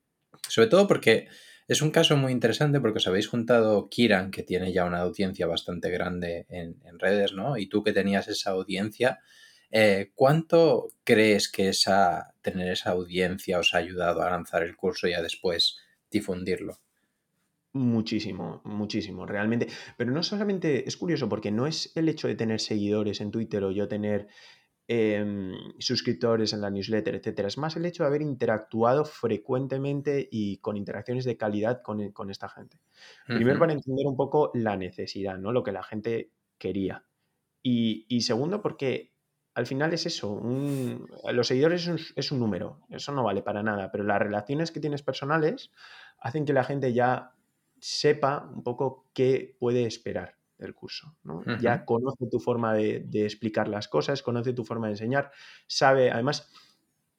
Sobre 0.48 0.68
todo 0.68 0.88
porque 0.88 1.28
es 1.68 1.82
un 1.82 1.92
caso 1.92 2.18
muy 2.18 2.32
interesante 2.32 2.80
porque 2.80 2.98
os 2.98 3.08
habéis 3.08 3.28
juntado 3.28 3.90
Kiran, 3.90 4.32
que 4.32 4.44
tiene 4.44 4.74
ya 4.74 4.86
una 4.86 5.00
audiencia 5.00 5.48
bastante 5.48 5.90
grande 5.90 6.46
en, 6.50 6.78
redes, 7.00 7.34
¿no? 7.34 7.58
Y 7.58 7.68
tú 7.68 7.84
que 7.84 7.94
tenías 7.94 8.28
esa 8.28 8.52
audiencia, 8.52 9.20
eh, 9.72 10.12
¿cuánto 10.16 10.90
crees 11.04 11.50
que 11.50 11.70
esa, 11.70 12.34
tener 12.42 12.72
esa 12.72 12.92
audiencia 12.92 13.60
os 13.60 13.74
ha 13.74 13.78
ayudado 13.78 14.22
a 14.22 14.30
lanzar 14.30 14.64
el 14.64 14.76
curso 14.76 15.08
y 15.08 15.14
a 15.14 15.22
después 15.22 15.78
difundirlo? 16.12 16.80
Muchísimo, 17.74 18.62
muchísimo, 18.66 19.26
realmente. 19.26 19.68
Pero 19.98 20.12
no 20.12 20.22
solamente, 20.22 20.88
es 20.88 20.96
curioso 20.96 21.28
porque 21.28 21.50
no 21.50 21.66
es 21.66 21.92
el 21.96 22.08
hecho 22.08 22.28
de 22.28 22.36
tener 22.36 22.60
seguidores 22.60 23.20
en 23.20 23.32
Twitter 23.32 23.64
o 23.64 23.72
yo 23.72 23.88
tener 23.88 24.28
Em, 24.96 25.56
suscriptores 25.80 26.54
en 26.54 26.62
la 26.62 26.70
newsletter, 26.70 27.16
etcétera. 27.16 27.48
Es 27.48 27.58
más 27.58 27.76
el 27.76 27.86
hecho 27.88 28.04
de 28.04 28.10
haber 28.10 28.22
interactuado 28.22 29.06
frecuentemente 29.06 30.30
y 30.32 30.58
con 30.58 30.78
interacciones 30.78 31.26
de 31.26 31.36
calidad 31.36 31.82
con, 31.82 32.00
e, 32.00 32.14
esta 32.30 32.48
gente. 32.48 32.78
Primero, 33.26 33.58
para 33.58 33.74
entender 33.74 34.06
un 34.06 34.16
poco 34.16 34.52
la 34.54 34.78
necesidad, 34.78 35.40
¿no? 35.40 35.52
Lo 35.52 35.64
que 35.64 35.72
la 35.72 35.82
gente 35.82 36.30
quería. 36.60 37.06
Y, 37.64 38.22
segundo, 38.22 38.62
porque 38.62 39.14
al 39.56 39.66
final 39.66 39.94
es 39.94 40.06
eso. 40.06 40.40
los 41.32 41.48
seguidores 41.48 42.14
es 42.16 42.32
un, 42.32 42.40
número. 42.40 42.82
Eso 42.90 43.14
no 43.14 43.24
vale 43.24 43.42
para 43.42 43.64
nada. 43.64 43.92
Pero 43.92 44.04
las 44.04 44.20
relaciones 44.20 44.72
que 44.72 44.80
tienes 44.80 45.02
personales 45.02 45.72
hacen 46.20 46.46
que 46.46 46.54
la 46.54 46.66
gente 46.66 46.94
ya 46.94 47.34
sepa 47.80 48.48
un 48.54 48.62
poco 48.62 49.08
qué 49.14 49.56
puede 49.58 49.88
esperar 49.88 50.43
del 50.58 50.74
curso. 50.74 51.16
Ya 51.60 51.86
conoce 51.86 52.28
tu 52.30 52.40
forma 52.40 52.74
de, 52.74 53.06
explicar 53.14 53.68
las 53.68 53.88
cosas, 53.88 54.22
conoce 54.22 54.54
tu 54.54 54.64
forma 54.64 54.88
de 54.88 54.94
enseñar, 54.94 55.32
sabe, 55.68 56.12
además, 56.12 56.50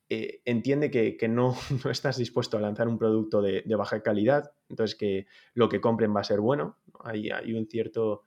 eh, 0.09 0.43
entiende 0.45 0.91
que, 0.91 1.28
no, 1.28 1.57
no, 1.85 1.91
estás 1.91 2.16
dispuesto 2.16 2.57
a 2.57 2.61
lanzar 2.61 2.89
un 2.89 2.99
producto 2.99 3.43
de, 3.43 3.62
baja 3.76 4.03
calidad, 4.03 4.53
entonces 4.68 4.97
que 4.97 5.26
lo 5.55 5.68
que 5.68 5.80
compren 5.80 6.14
va 6.14 6.20
a 6.20 6.24
ser 6.24 6.41
bueno. 6.41 6.78
Hay, 7.03 7.30
hay 7.30 7.53
un 7.53 7.66
cierto, 7.66 8.22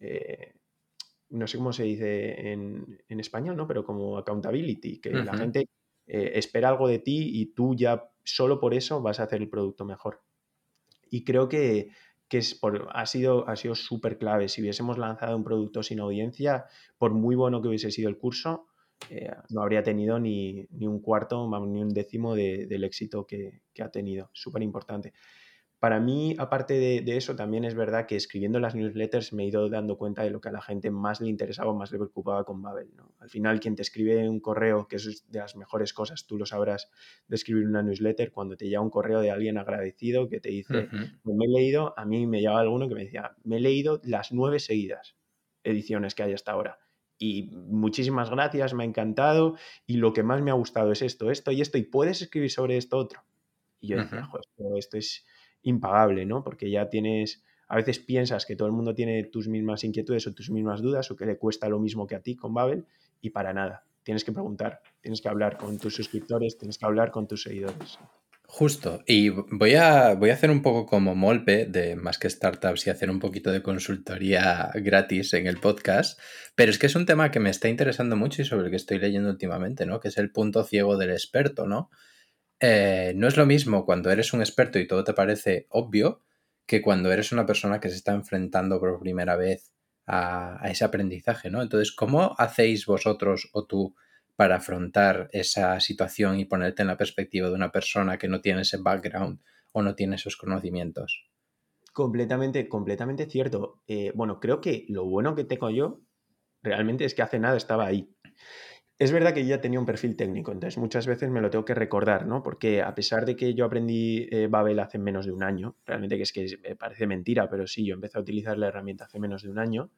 eh, 0.00 0.54
no 1.30 1.46
sé 1.46 1.58
cómo 1.58 1.72
se 1.72 1.84
dice 1.84 2.52
en, 2.52 2.98
español, 3.08 3.56
¿no? 3.56 3.66
pero 3.66 3.84
como 3.84 4.18
accountability, 4.18 5.00
que 5.00 5.10
la 5.10 5.36
gente 5.36 5.68
eh, 6.06 6.32
espera 6.34 6.70
algo 6.70 6.88
de 6.88 7.00
ti 7.00 7.40
y 7.40 7.52
tú 7.52 7.74
ya 7.74 8.10
solo 8.24 8.58
por 8.58 8.74
eso 8.74 9.02
vas 9.02 9.20
a 9.20 9.24
hacer 9.24 9.42
el 9.42 9.50
producto 9.50 9.84
mejor. 9.84 10.22
Y 11.10 11.24
creo 11.24 11.48
que, 11.48 11.90
que 12.28 12.38
es 12.38 12.54
por, 12.54 12.88
ha 12.92 13.06
sido 13.06 13.48
ha 13.48 13.56
sido 13.56 13.74
súper 13.74 14.18
clave. 14.18 14.48
Si 14.48 14.60
hubiésemos 14.60 14.98
lanzado 14.98 15.36
un 15.36 15.44
producto 15.44 15.82
sin 15.82 16.00
audiencia, 16.00 16.66
por 16.98 17.12
muy 17.12 17.34
bueno 17.34 17.62
que 17.62 17.68
hubiese 17.68 17.90
sido 17.90 18.08
el 18.08 18.18
curso, 18.18 18.66
eh, 19.10 19.30
no 19.50 19.62
habría 19.62 19.82
tenido 19.82 20.18
ni, 20.18 20.66
un 20.80 21.00
cuarto, 21.00 21.48
ni 21.66 21.82
un 21.82 21.88
décimo 21.90 22.34
del 22.34 22.84
éxito 22.84 23.26
que, 23.26 23.62
que 23.72 23.82
ha 23.82 23.90
tenido. 23.90 24.30
Súper 24.32 24.62
importante. 24.62 25.12
Para 25.78 26.00
mí, 26.00 26.34
aparte 26.38 26.74
de, 26.74 27.16
eso, 27.16 27.36
también 27.36 27.64
es 27.64 27.74
verdad 27.74 28.06
que 28.06 28.16
escribiendo 28.16 28.58
las 28.58 28.74
newsletters 28.74 29.32
me 29.32 29.44
he 29.44 29.46
ido 29.46 29.68
dando 29.68 29.96
cuenta 29.96 30.22
de 30.24 30.30
lo 30.30 30.40
que 30.40 30.48
a 30.48 30.52
la 30.52 30.60
gente 30.60 30.90
más 30.90 31.20
le 31.20 31.28
interesaba, 31.28 31.72
más 31.72 31.92
le 31.92 31.98
preocupaba 31.98 32.44
con 32.44 32.60
Babel. 32.62 32.90
Al 33.20 33.30
final, 33.30 33.60
quien 33.60 33.76
te 33.76 33.82
escribe 33.82 34.28
un 34.28 34.40
correo, 34.40 34.88
que 34.88 34.96
es 34.96 35.30
de 35.30 35.38
las 35.38 35.54
mejores 35.54 35.92
cosas, 35.92 36.26
tú 36.26 36.36
lo 36.36 36.46
sabrás, 36.46 36.90
de 37.28 37.36
escribir 37.36 37.64
una 37.66 37.82
newsletter, 37.82 38.32
cuando 38.32 38.56
te 38.56 38.66
llega 38.66 38.80
un 38.80 38.90
correo 38.90 39.20
de 39.20 39.30
alguien 39.30 39.56
agradecido 39.56 40.28
que 40.28 40.40
te 40.40 40.48
dice, 40.48 40.88
pues 41.22 41.36
me 41.36 41.44
he 41.44 41.48
leído, 41.48 41.94
a 41.96 42.04
mí 42.04 42.26
me 42.26 42.40
llegaba 42.40 42.60
alguno 42.60 42.88
que 42.88 42.96
me 42.96 43.04
decía, 43.04 43.36
me 43.44 43.58
he 43.58 43.60
leído 43.60 44.00
las 44.02 44.32
nueve 44.32 44.58
seguidas 44.58 45.16
ediciones 45.62 46.16
que 46.16 46.24
hay 46.24 46.32
hasta 46.32 46.52
ahora. 46.52 46.78
Y 47.18 47.50
muchísimas 47.52 48.30
gracias, 48.30 48.74
me 48.74 48.84
ha 48.84 48.86
encantado. 48.86 49.56
Y 49.86 49.96
lo 49.96 50.12
que 50.12 50.22
más 50.22 50.40
me 50.40 50.50
ha 50.50 50.54
gustado 50.54 50.92
es 50.92 51.02
esto, 51.02 51.30
esto 51.30 51.50
y 51.50 51.60
esto. 51.60 51.78
Y 51.78 51.82
puedes 51.82 52.22
escribir 52.22 52.50
sobre 52.50 52.76
esto 52.76 52.96
otro. 52.96 53.22
Y 53.80 53.88
yo 53.88 53.98
decía, 53.98 54.24
joder, 54.24 54.44
esto 54.76 54.96
es 54.96 55.24
impagable, 55.68 56.24
¿no? 56.26 56.42
Porque 56.42 56.70
ya 56.70 56.88
tienes, 56.88 57.42
a 57.68 57.76
veces 57.76 57.98
piensas 57.98 58.46
que 58.46 58.56
todo 58.56 58.66
el 58.66 58.74
mundo 58.74 58.94
tiene 58.94 59.24
tus 59.24 59.48
mismas 59.48 59.84
inquietudes 59.84 60.26
o 60.26 60.32
tus 60.32 60.50
mismas 60.50 60.80
dudas 60.80 61.10
o 61.10 61.16
que 61.16 61.26
le 61.26 61.36
cuesta 61.36 61.68
lo 61.68 61.78
mismo 61.78 62.06
que 62.06 62.14
a 62.14 62.20
ti 62.20 62.34
con 62.34 62.54
Babel 62.54 62.86
y 63.20 63.30
para 63.30 63.52
nada. 63.52 63.84
Tienes 64.02 64.24
que 64.24 64.32
preguntar, 64.32 64.80
tienes 65.02 65.20
que 65.20 65.28
hablar 65.28 65.58
con 65.58 65.78
tus 65.78 65.94
suscriptores, 65.94 66.56
tienes 66.56 66.78
que 66.78 66.86
hablar 66.86 67.10
con 67.10 67.28
tus 67.28 67.42
seguidores. 67.42 67.98
Justo, 68.50 69.02
y 69.06 69.28
voy 69.28 69.74
a, 69.74 70.14
voy 70.14 70.30
a 70.30 70.32
hacer 70.32 70.50
un 70.50 70.62
poco 70.62 70.86
como 70.86 71.14
Molpe 71.14 71.66
de 71.66 71.96
más 71.96 72.18
que 72.18 72.30
startups 72.30 72.86
y 72.86 72.90
hacer 72.90 73.10
un 73.10 73.18
poquito 73.18 73.52
de 73.52 73.62
consultoría 73.62 74.70
gratis 74.74 75.34
en 75.34 75.46
el 75.46 75.58
podcast, 75.58 76.18
pero 76.54 76.70
es 76.70 76.78
que 76.78 76.86
es 76.86 76.96
un 76.96 77.04
tema 77.04 77.30
que 77.30 77.40
me 77.40 77.50
está 77.50 77.68
interesando 77.68 78.16
mucho 78.16 78.40
y 78.40 78.46
sobre 78.46 78.64
el 78.64 78.70
que 78.70 78.76
estoy 78.76 78.98
leyendo 78.98 79.28
últimamente, 79.28 79.84
¿no? 79.84 80.00
Que 80.00 80.08
es 80.08 80.16
el 80.16 80.30
punto 80.30 80.64
ciego 80.64 80.96
del 80.96 81.10
experto, 81.10 81.66
¿no? 81.66 81.90
Eh, 82.60 83.12
no 83.14 83.28
es 83.28 83.36
lo 83.36 83.46
mismo 83.46 83.84
cuando 83.84 84.10
eres 84.10 84.32
un 84.32 84.40
experto 84.40 84.78
y 84.78 84.86
todo 84.86 85.04
te 85.04 85.14
parece 85.14 85.66
obvio 85.70 86.22
que 86.66 86.82
cuando 86.82 87.12
eres 87.12 87.32
una 87.32 87.46
persona 87.46 87.80
que 87.80 87.88
se 87.88 87.96
está 87.96 88.12
enfrentando 88.12 88.80
por 88.80 88.98
primera 88.98 89.36
vez 89.36 89.72
a, 90.06 90.60
ese 90.64 90.84
aprendizaje, 90.84 91.50
¿no? 91.50 91.62
Entonces, 91.62 91.92
¿cómo 91.92 92.34
hacéis 92.38 92.84
vosotros 92.86 93.48
o 93.52 93.66
tú 93.66 93.94
para 94.38 94.58
afrontar 94.58 95.28
esa 95.32 95.80
situación 95.80 96.38
y 96.38 96.44
ponerte 96.44 96.82
en 96.82 96.88
la 96.88 96.96
perspectiva 96.96 97.48
de 97.48 97.54
una 97.54 97.72
persona 97.72 98.18
que 98.18 98.28
no 98.28 98.40
tiene 98.40 98.62
ese 98.62 98.76
background 98.76 99.40
o 99.72 99.82
no 99.82 99.96
tiene 99.96 100.14
esos 100.14 100.36
conocimientos. 100.36 101.28
Completamente, 101.92 102.68
completamente 102.68 103.26
cierto. 103.26 103.82
Eh, 103.88 104.12
bueno, 104.14 104.38
creo 104.38 104.60
que 104.60 104.86
lo 104.90 105.06
bueno 105.06 105.34
que 105.34 105.42
tengo 105.42 105.70
yo 105.70 106.02
realmente 106.62 107.04
es 107.04 107.14
que 107.14 107.22
hace 107.22 107.40
nada 107.40 107.56
estaba 107.56 107.86
ahí. 107.86 108.14
Es 108.98 109.12
verdad 109.12 109.32
que 109.32 109.44
yo 109.44 109.50
ya 109.50 109.60
tenía 109.60 109.78
un 109.78 109.86
perfil 109.86 110.16
técnico, 110.16 110.50
entonces 110.50 110.76
muchas 110.76 111.06
veces 111.06 111.30
me 111.30 111.40
lo 111.40 111.50
tengo 111.50 111.64
que 111.64 111.74
recordar, 111.74 112.26
¿no? 112.26 112.42
Porque 112.42 112.82
a 112.82 112.94
pesar 112.96 113.24
de 113.26 113.36
que 113.36 113.54
yo 113.54 113.64
aprendí 113.64 114.26
eh, 114.30 114.48
Babel 114.48 114.80
hace 114.80 114.98
menos 114.98 115.24
de 115.24 115.30
un 115.30 115.44
año, 115.44 115.76
realmente 115.86 116.16
que 116.16 116.22
es 116.24 116.32
que 116.32 116.58
me 116.62 116.74
parece 116.74 117.06
mentira, 117.06 117.48
pero 117.48 117.66
sí, 117.68 117.86
yo 117.86 117.94
empecé 117.94 118.18
a 118.18 118.22
utilizar 118.22 118.58
la 118.58 118.66
herramienta 118.66 119.04
hace 119.04 119.20
menos 119.20 119.42
de 119.44 119.50
un 119.50 119.58
año, 119.60 119.90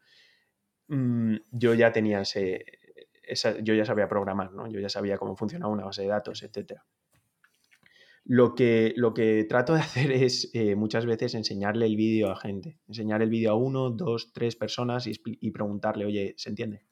mm, 0.89 1.37
yo 1.51 1.73
ya 1.73 1.93
tenía 1.93 2.21
ese, 2.21 2.65
yo 3.63 3.75
ya 3.75 3.85
sabía 3.85 4.09
programar, 4.09 4.53
¿no? 4.53 4.69
Yo 4.69 4.81
ya 4.81 4.89
sabía 4.89 5.17
cómo 5.19 5.37
funcionaba 5.37 5.73
una 5.73 5.85
base 5.85 6.03
de 6.03 6.09
datos, 6.09 6.43
etc. 6.43 6.81
Lo 8.25 8.55
que, 8.55 8.93
lo 8.97 9.15
que 9.15 9.45
trato 9.45 9.75
de 9.75 9.81
hacer 9.81 10.13
es 10.13 10.51
eh, 10.55 10.77
muchas 10.77 11.07
veces 11.07 11.35
enseñarle 11.35 11.87
el 11.87 11.97
vídeo 11.97 12.31
a 12.31 12.37
gente. 12.37 12.79
Enseñar 12.89 13.23
el 13.23 13.31
vídeo 13.31 13.53
a 13.53 13.57
uno, 13.57 13.91
dos, 13.91 14.33
tres 14.33 14.57
personas 14.57 15.07
y, 15.07 15.51
preguntarle, 15.51 16.05
oye, 16.05 16.35
¿se 16.37 16.51
entiende? 16.51 16.83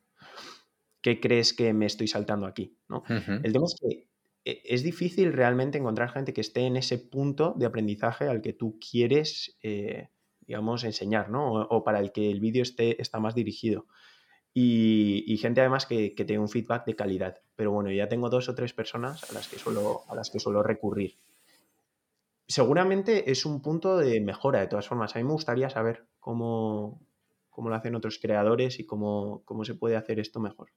¿Qué 1.09 1.21
crees 1.21 1.55
que 1.55 1.73
me 1.73 1.87
estoy 1.87 2.07
saltando 2.07 2.45
aquí? 2.45 2.77
¿no? 2.87 3.03
El 3.09 3.51
tema 3.51 3.65
es 3.65 3.77
que 3.81 4.09
eh, 4.45 4.61
es 4.63 4.83
difícil 4.83 5.33
realmente 5.33 5.79
encontrar 5.79 6.11
gente 6.11 6.35
que 6.35 6.43
esté 6.43 6.67
en 6.67 6.77
ese 6.77 6.99
punto 6.99 7.55
de 7.57 7.65
aprendizaje 7.65 8.29
al 8.29 8.43
que 8.43 8.53
tú 8.53 8.79
quieres, 8.79 9.57
eh, 9.63 10.11
digamos, 10.43 10.85
enseñar, 10.85 11.31
¿no? 11.31 11.63
O, 11.63 11.83
para 11.83 12.01
el 12.01 12.13
que 12.13 12.31
el 12.31 12.41
vídeo 12.41 12.63
esté, 12.63 13.01
está 13.01 13.21
más 13.21 13.35
dirigido 13.35 13.87
y, 14.53 15.39
gente 15.41 15.63
además 15.63 15.87
que, 15.87 16.15
que 16.15 16.27
tenga 16.27 16.43
un 16.43 16.51
feedback 16.51 16.85
de 16.85 16.95
calidad. 16.95 17.39
Pero 17.57 17.73
bueno, 17.73 17.91
ya 17.91 18.09
tengo 18.09 18.29
dos 18.29 18.51
o 18.51 18.55
tres 18.55 18.75
personas 18.75 19.25
a 19.31 19.33
las 19.33 19.49
que 19.49 19.59
suelo, 19.59 20.03
a 20.09 20.15
las 20.15 20.29
que 20.29 20.41
suelo 20.41 20.63
recurrir. 20.63 21.17
Seguramente 22.47 23.31
es 23.31 23.47
un 23.47 23.63
punto 23.63 23.97
de 23.97 24.21
mejora, 24.21 24.61
de 24.61 24.67
todas 24.67 24.87
formas. 24.87 25.17
A 25.17 25.21
mí 25.21 25.25
me 25.25 25.33
gustaría 25.33 25.71
saber 25.71 26.07
cómo, 26.21 27.01
cómo 27.49 27.71
lo 27.71 27.77
hacen 27.77 27.95
otros 27.95 28.19
creadores 28.19 28.79
y 28.79 28.85
cómo, 28.85 29.41
cómo 29.47 29.65
se 29.65 29.75
puede 29.75 29.97
hacer 29.97 30.19
esto 30.21 30.39
mejor. 30.39 30.69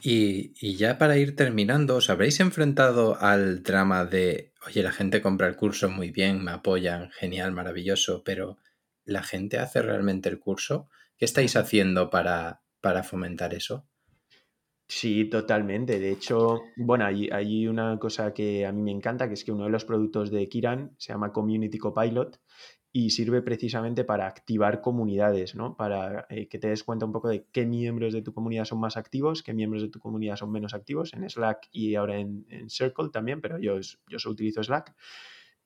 Y, 0.00 0.52
y, 0.60 0.76
ya 0.76 0.98
para 0.98 1.16
ir 1.16 1.34
terminando, 1.34 1.96
¿os 1.96 2.10
habréis 2.10 2.40
enfrentado 2.40 3.20
al 3.20 3.62
drama 3.62 4.04
de, 4.04 4.52
oye, 4.66 4.82
la 4.82 4.92
gente 4.92 5.20
compra 5.20 5.48
el 5.48 5.56
curso 5.56 5.88
muy 5.90 6.10
bien, 6.10 6.44
me 6.44 6.52
apoyan, 6.52 7.10
genial, 7.10 7.52
maravilloso, 7.52 8.22
pero 8.24 8.58
¿la 9.04 9.22
gente 9.22 9.58
hace 9.58 9.82
realmente 9.82 10.28
el 10.28 10.38
curso? 10.38 10.88
¿Qué 11.16 11.24
estáis 11.24 11.56
haciendo 11.56 12.10
para, 12.10 12.62
para 12.80 13.02
fomentar 13.02 13.54
eso? 13.54 13.88
Sí, 14.86 15.26
totalmente. 15.28 15.98
De 15.98 16.10
hecho, 16.10 16.62
bueno, 16.76 17.04
hay, 17.04 17.28
hay, 17.30 17.66
una 17.66 17.98
cosa 17.98 18.32
que 18.32 18.64
a 18.64 18.72
mí 18.72 18.80
me 18.80 18.90
encanta, 18.90 19.28
que 19.28 19.34
es 19.34 19.44
que 19.44 19.52
uno 19.52 19.64
de 19.64 19.70
los 19.70 19.84
productos 19.84 20.30
de 20.30 20.48
Kiran 20.48 20.94
se 20.96 21.12
llama 21.12 21.30
Community 21.30 21.76
Copilot 21.76 22.40
y 22.98 23.10
sirve 23.10 23.42
precisamente 23.42 24.02
para 24.02 24.26
activar 24.26 24.80
comunidades, 24.80 25.54
¿no? 25.54 25.76
Para 25.76 26.26
eh, 26.30 26.48
que 26.48 26.58
te 26.58 26.66
des 26.68 26.82
cuenta 26.82 27.06
un 27.06 27.12
poco 27.12 27.28
de 27.28 27.46
qué 27.52 27.64
miembros 27.64 28.12
de 28.12 28.22
tu 28.22 28.32
comunidad 28.32 28.64
son 28.64 28.80
más 28.80 28.96
activos, 28.96 29.44
qué 29.44 29.54
miembros 29.54 29.82
de 29.82 29.88
tu 29.88 30.00
comunidad 30.00 30.34
son 30.34 30.50
menos 30.50 30.74
activos, 30.74 31.14
en 31.14 31.30
Slack 31.30 31.68
y 31.70 31.94
ahora 31.94 32.18
en, 32.18 32.44
en 32.48 32.68
Circle 32.68 33.10
también, 33.12 33.40
pero 33.40 33.56
yo, 33.60 33.78
yo 34.08 34.18
solo 34.18 34.32
utilizo 34.32 34.64
Slack, 34.64 34.96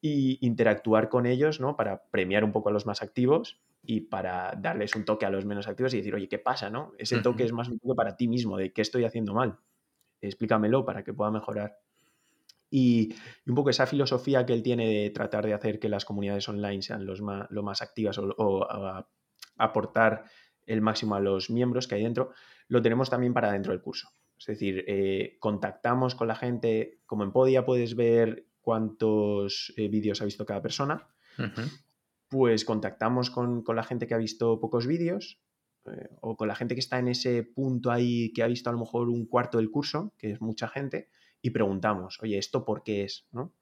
y 0.02 0.44
interactuar 0.46 1.08
con 1.08 1.24
ellos, 1.24 1.58
¿no? 1.58 1.74
Para 1.74 2.02
premiar 2.10 2.44
un 2.44 2.52
poco 2.52 2.68
a 2.68 2.72
los 2.72 2.84
más 2.84 3.00
activos 3.00 3.62
y 3.82 4.00
para 4.00 4.52
darles 4.60 4.94
un 4.94 5.06
toque 5.06 5.24
a 5.24 5.30
los 5.30 5.46
menos 5.46 5.68
activos 5.68 5.94
y 5.94 5.98
decir, 5.98 6.14
oye, 6.14 6.28
¿qué 6.28 6.38
pasa? 6.38 6.68
¿no? 6.68 6.92
Ese 6.98 7.22
toque 7.22 7.44
es 7.44 7.52
más 7.52 7.68
un 7.68 7.78
toque 7.78 7.94
para 7.96 8.14
ti 8.14 8.28
mismo, 8.28 8.58
de 8.58 8.74
qué 8.74 8.82
estoy 8.82 9.06
haciendo 9.06 9.32
mal. 9.32 9.58
Explícamelo 10.20 10.84
para 10.84 11.02
que 11.02 11.14
pueda 11.14 11.30
mejorar. 11.30 11.78
Y, 12.72 13.14
un 13.46 13.54
poco 13.54 13.70
esa 13.70 13.86
filosofía 13.86 14.46
que 14.46 14.54
él 14.54 14.62
tiene 14.62 14.88
de 14.88 15.10
tratar 15.10 15.44
de 15.44 15.54
hacer 15.54 15.78
que 15.78 15.88
las 15.88 16.04
comunidades 16.04 16.48
online 16.48 16.82
sean 16.82 17.04
los 17.04 17.20
más, 17.20 17.46
lo 17.50 17.62
más 17.62 17.82
activas 17.82 18.18
o, 18.18 18.66
aportar 19.58 20.24
el 20.64 20.80
máximo 20.80 21.14
a 21.14 21.20
los 21.20 21.50
miembros 21.50 21.86
que 21.86 21.96
hay 21.96 22.02
dentro, 22.02 22.32
lo 22.68 22.80
tenemos 22.80 23.10
también 23.10 23.34
para 23.34 23.52
dentro 23.52 23.72
del 23.72 23.82
curso. 23.82 24.08
Es 24.38 24.46
decir, 24.46 24.84
eh, 24.88 25.36
contactamos 25.38 26.14
con 26.14 26.26
la 26.28 26.34
gente, 26.34 27.00
como 27.06 27.24
en 27.24 27.32
Podia 27.32 27.64
puedes 27.64 27.94
ver 27.94 28.46
cuántos 28.60 29.72
eh, 29.76 29.88
vídeos 29.88 30.22
ha 30.22 30.24
visto 30.24 30.46
cada 30.46 30.62
persona 30.62 31.08
pues 32.32 32.64
contactamos 32.64 33.28
con, 33.28 33.62
la 33.74 33.82
gente 33.82 34.06
que 34.06 34.14
ha 34.14 34.18
visto 34.18 34.58
pocos 34.58 34.86
vídeos 34.86 35.38
eh, 35.84 36.08
o 36.22 36.34
con 36.34 36.48
la 36.48 36.54
gente 36.54 36.74
que 36.74 36.80
está 36.80 36.98
en 36.98 37.08
ese 37.08 37.42
punto 37.42 37.90
ahí 37.90 38.32
que 38.32 38.42
ha 38.42 38.46
visto 38.46 38.70
a 38.70 38.72
lo 38.72 38.78
mejor 38.78 39.10
un 39.10 39.26
cuarto 39.26 39.58
del 39.58 39.70
curso, 39.70 40.14
que 40.16 40.30
es 40.30 40.40
mucha 40.40 40.66
gente, 40.66 41.10
y 41.42 41.50
preguntamos, 41.50 42.18
oye, 42.22 42.38
¿esto 42.38 42.64
por 42.64 42.82
qué 42.82 43.04
es? 43.04 43.26
¿no? 43.32 43.52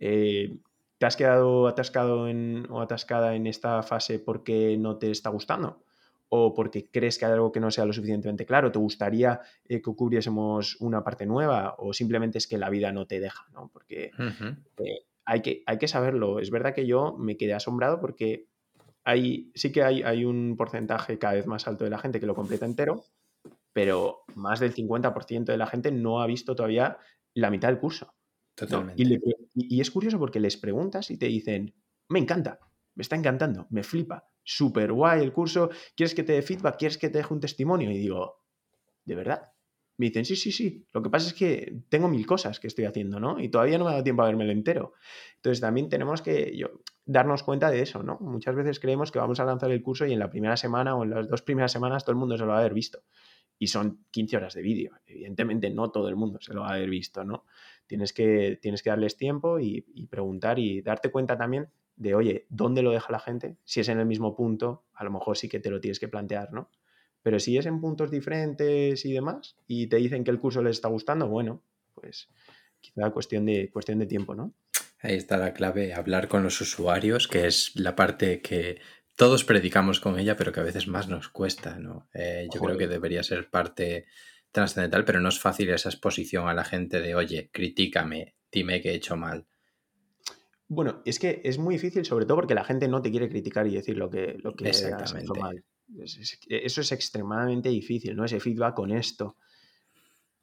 Eh, 0.00 0.58
¿Te 0.98 1.06
has 1.06 1.16
quedado 1.16 1.68
atascado 1.68 2.28
en, 2.28 2.66
o 2.68 2.80
atascada 2.80 3.36
en 3.36 3.46
esta 3.46 3.82
fase 3.84 4.18
porque 4.18 4.76
no 4.76 4.98
te 4.98 5.12
está 5.12 5.30
gustando? 5.30 5.84
¿O 6.28 6.52
porque 6.52 6.90
crees 6.90 7.16
que 7.16 7.24
hay 7.24 7.32
algo 7.32 7.52
que 7.52 7.60
no 7.60 7.70
sea 7.70 7.86
lo 7.86 7.92
suficientemente 7.92 8.44
claro? 8.44 8.72
¿Te 8.72 8.80
gustaría 8.80 9.40
eh, 9.64 9.80
que 9.80 9.94
cubriésemos 9.94 10.76
una 10.80 11.04
parte 11.04 11.24
nueva? 11.24 11.76
¿O 11.78 11.92
simplemente 11.92 12.38
es 12.38 12.48
que 12.48 12.58
la 12.58 12.68
vida 12.68 12.92
no 12.92 13.06
te 13.06 13.20
deja? 13.20 13.46
¿no? 13.52 13.70
Porque 13.72 14.10
hay 15.24 15.40
que, 15.40 15.62
hay 15.64 15.78
que 15.78 15.88
saberlo. 15.88 16.40
Es 16.40 16.50
verdad 16.50 16.74
que 16.74 16.86
yo 16.86 17.16
me 17.16 17.36
quedé 17.36 17.54
asombrado 17.54 18.00
porque 18.00 18.46
hay, 19.04 19.52
sí 19.54 19.70
que 19.72 19.84
hay, 19.84 20.02
hay 20.02 20.24
un 20.24 20.56
porcentaje 20.56 21.18
cada 21.18 21.34
vez 21.34 21.46
más 21.46 21.66
alto 21.68 21.84
de 21.84 21.90
la 21.90 21.98
gente 21.98 22.18
que 22.18 22.26
lo 22.26 22.34
completa 22.34 22.66
entero, 22.66 23.04
pero 23.72 24.24
más 24.34 24.58
del 24.58 24.74
50% 24.74 25.44
de 25.44 25.56
la 25.56 25.66
gente 25.66 25.92
no 25.92 26.20
ha 26.20 26.26
visto 26.26 26.56
todavía 26.56 26.98
la 27.34 27.50
mitad 27.50 27.68
del 27.68 27.78
curso. 27.78 28.14
Totalmente. 28.54 29.02
Y, 29.54 29.80
es 29.80 29.90
curioso 29.90 30.18
porque 30.18 30.40
les 30.40 30.56
preguntas 30.56 31.10
y 31.10 31.16
te 31.16 31.26
dicen, 31.26 31.74
me 32.08 32.18
encanta, 32.18 32.58
me 32.94 33.02
está 33.02 33.16
encantando, 33.16 33.66
me 33.70 33.82
flipa, 33.82 34.28
súper 34.42 34.92
guay 34.92 35.22
el 35.22 35.32
curso, 35.32 35.70
¿quieres 35.94 36.14
que 36.14 36.24
te 36.24 36.32
dé 36.32 36.42
feedback? 36.42 36.76
¿Quieres 36.76 36.98
que 36.98 37.08
te 37.08 37.18
deje 37.18 37.32
un 37.32 37.40
testimonio? 37.40 37.90
Y 37.90 37.98
digo, 37.98 38.44
¿de 39.04 39.14
verdad? 39.14 39.52
Me 39.98 40.06
dicen, 40.06 40.24
sí, 40.24 40.36
sí, 40.36 40.52
sí. 40.52 40.86
Lo 40.92 41.02
que 41.02 41.10
pasa 41.10 41.26
es 41.28 41.34
que 41.34 41.82
tengo 41.88 42.08
mil 42.08 42.24
cosas 42.24 42.60
que 42.60 42.68
estoy 42.68 42.84
haciendo, 42.84 43.18
¿no? 43.18 43.40
Y 43.40 43.48
todavía 43.48 43.78
no 43.78 43.84
me 43.84 43.90
ha 43.90 43.92
dado 43.94 44.04
tiempo 44.04 44.22
a 44.22 44.26
verme 44.26 44.50
entero. 44.50 44.92
Entonces 45.36 45.60
también 45.60 45.88
tenemos 45.88 46.22
que 46.22 46.56
yo, 46.56 46.82
darnos 47.04 47.42
cuenta 47.42 47.70
de 47.70 47.82
eso, 47.82 48.02
¿no? 48.04 48.16
Muchas 48.20 48.54
veces 48.54 48.78
creemos 48.78 49.10
que 49.10 49.18
vamos 49.18 49.40
a 49.40 49.44
lanzar 49.44 49.72
el 49.72 49.82
curso 49.82 50.06
y 50.06 50.12
en 50.12 50.20
la 50.20 50.30
primera 50.30 50.56
semana 50.56 50.94
o 50.94 51.02
en 51.02 51.10
las 51.10 51.28
dos 51.28 51.42
primeras 51.42 51.72
semanas 51.72 52.04
todo 52.04 52.12
el 52.12 52.18
mundo 52.18 52.36
se 52.36 52.44
lo 52.44 52.50
va 52.50 52.56
a 52.56 52.60
haber 52.60 52.74
visto. 52.74 53.00
Y 53.58 53.66
son 53.68 54.04
15 54.10 54.36
horas 54.36 54.54
de 54.54 54.62
vídeo. 54.62 54.92
Evidentemente 55.06 55.70
no 55.70 55.90
todo 55.90 56.08
el 56.08 56.16
mundo 56.16 56.38
se 56.40 56.54
lo 56.54 56.62
va 56.62 56.70
a 56.70 56.74
haber 56.74 56.90
visto, 56.90 57.24
¿no? 57.24 57.44
Tienes 57.86 58.12
que, 58.12 58.58
tienes 58.60 58.82
que 58.82 58.90
darles 58.90 59.16
tiempo 59.16 59.58
y, 59.58 59.82
preguntar 60.10 60.58
y 60.58 60.82
darte 60.82 61.10
cuenta 61.10 61.36
también 61.36 61.68
de, 61.96 62.14
oye, 62.14 62.46
¿dónde 62.48 62.82
lo 62.82 62.92
deja 62.92 63.10
la 63.10 63.18
gente? 63.18 63.56
Si 63.64 63.80
es 63.80 63.88
en 63.88 63.98
el 63.98 64.06
mismo 64.06 64.36
punto, 64.36 64.84
a 64.94 65.04
lo 65.04 65.10
mejor 65.10 65.36
sí 65.36 65.48
que 65.48 65.58
te 65.58 65.70
lo 65.70 65.80
tienes 65.80 65.98
que 65.98 66.08
plantear, 66.08 66.52
¿no? 66.52 66.70
Pero 67.22 67.40
si 67.40 67.58
es 67.58 67.66
en 67.66 67.80
puntos 67.80 68.10
diferentes 68.10 69.04
y 69.04 69.12
demás, 69.12 69.56
y 69.66 69.88
te 69.88 69.96
dicen 69.96 70.22
que 70.22 70.30
el 70.30 70.38
curso 70.38 70.62
les 70.62 70.76
está 70.76 70.88
gustando, 70.88 71.28
bueno, 71.28 71.62
pues 71.94 72.28
quizá 72.80 73.10
cuestión 73.10 73.46
de, 73.46 73.70
cuestión 73.70 73.98
de 73.98 74.06
tiempo, 74.06 74.34
¿no? 74.34 74.54
Ahí 75.00 75.14
está 75.14 75.36
la 75.36 75.52
clave, 75.52 75.94
hablar 75.94 76.26
con 76.26 76.42
los 76.42 76.60
usuarios, 76.60 77.28
que 77.28 77.46
es 77.46 77.72
la 77.76 77.94
parte 77.94 78.40
que 78.40 78.80
todos 79.18 79.44
predicamos 79.44 79.98
con 79.98 80.16
ella, 80.16 80.36
pero 80.36 80.52
que 80.52 80.60
a 80.60 80.62
veces 80.62 80.86
más 80.86 81.08
nos 81.08 81.28
cuesta, 81.28 81.76
¿no? 81.80 82.08
Eh, 82.14 82.46
yo 82.54 82.60
creo 82.60 82.78
que 82.78 82.86
debería 82.86 83.24
ser 83.24 83.50
parte 83.50 84.06
trascendental, 84.52 85.04
pero 85.04 85.20
no 85.20 85.28
es 85.28 85.40
fácil 85.40 85.70
esa 85.70 85.88
exposición 85.88 86.48
a 86.48 86.54
la 86.54 86.64
gente 86.64 87.00
de, 87.00 87.16
oye, 87.16 87.50
critícame, 87.52 88.36
dime 88.52 88.80
que 88.80 88.90
he 88.90 88.94
hecho 88.94 89.16
mal. 89.16 89.44
Bueno, 90.68 91.02
es 91.04 91.18
que 91.18 91.40
es 91.42 91.58
muy 91.58 91.74
difícil, 91.74 92.04
sobre 92.04 92.26
todo 92.26 92.36
porque 92.36 92.54
la 92.54 92.62
gente 92.62 92.86
no 92.86 93.02
te 93.02 93.10
quiere 93.10 93.28
criticar 93.28 93.66
y 93.66 93.74
decir 93.74 93.96
lo 93.96 94.08
que, 94.08 94.36
lo 94.40 94.54
que 94.54 94.68
has 94.68 94.84
hecho 94.84 95.34
mal. 95.34 95.64
Eso 96.48 96.80
es 96.80 96.92
extremadamente 96.92 97.70
difícil, 97.70 98.14
¿no? 98.14 98.24
Ese 98.24 98.38
feedback 98.38 98.78
honesto. 98.78 99.36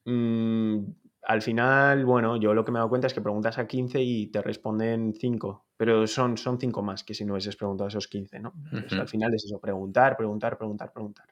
Mm, 0.04 0.80
al 1.22 1.42
final, 1.42 2.04
bueno, 2.04 2.36
yo 2.36 2.54
lo 2.54 2.66
que 2.66 2.72
me 2.74 2.78
he 2.78 2.80
dado 2.80 2.90
cuenta 2.90 3.08
es 3.08 3.14
que 3.14 3.22
preguntas 3.22 3.58
a 3.58 3.68
15 3.68 4.02
y 4.02 4.28
te 4.28 4.42
responden 4.42 5.14
5, 5.14 5.64
pero 5.78 6.08
son, 6.08 6.38
son 6.38 6.60
5 6.60 6.82
más 6.82 7.04
que 7.04 7.14
si 7.14 7.26
no 7.26 7.34
hubieses 7.34 7.56
preguntado 7.56 7.86
a 7.86 7.90
esos 7.90 8.08
15, 8.08 8.40
¿no? 8.40 8.54
al 8.92 9.08
final 9.08 9.34
es 9.34 9.46
eso, 9.46 9.60
preguntar, 9.60 10.16
preguntar, 10.16 10.58
preguntar, 10.58 10.92
preguntar. 10.94 11.28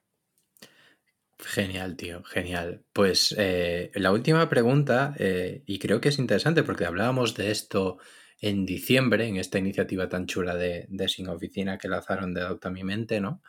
Genial, 1.40 1.98
tío, 1.98 2.24
genial. 2.24 2.84
Pues 2.94 3.36
eh, 3.38 3.92
la 3.96 4.12
última 4.12 4.48
pregunta, 4.50 5.14
eh, 5.18 5.64
y 5.66 5.80
creo 5.80 6.00
que 6.00 6.10
es 6.10 6.20
interesante 6.20 6.64
porque 6.64 6.86
hablábamos 6.86 7.36
de 7.36 7.52
esto 7.52 7.98
en 8.40 8.66
diciembre, 8.66 9.28
en 9.28 9.38
esta 9.38 9.58
iniciativa 9.58 10.08
tan 10.08 10.26
chula 10.26 10.56
de, 10.56 10.86
de 10.90 11.10
Sin 11.10 11.28
Oficina 11.28 11.78
que 11.78 11.90
lanzaron 11.90 12.34
de 12.34 12.42
Adopta 12.42 12.70
Mi 12.70 12.84
Mente, 12.84 13.20
¿no? 13.20 13.42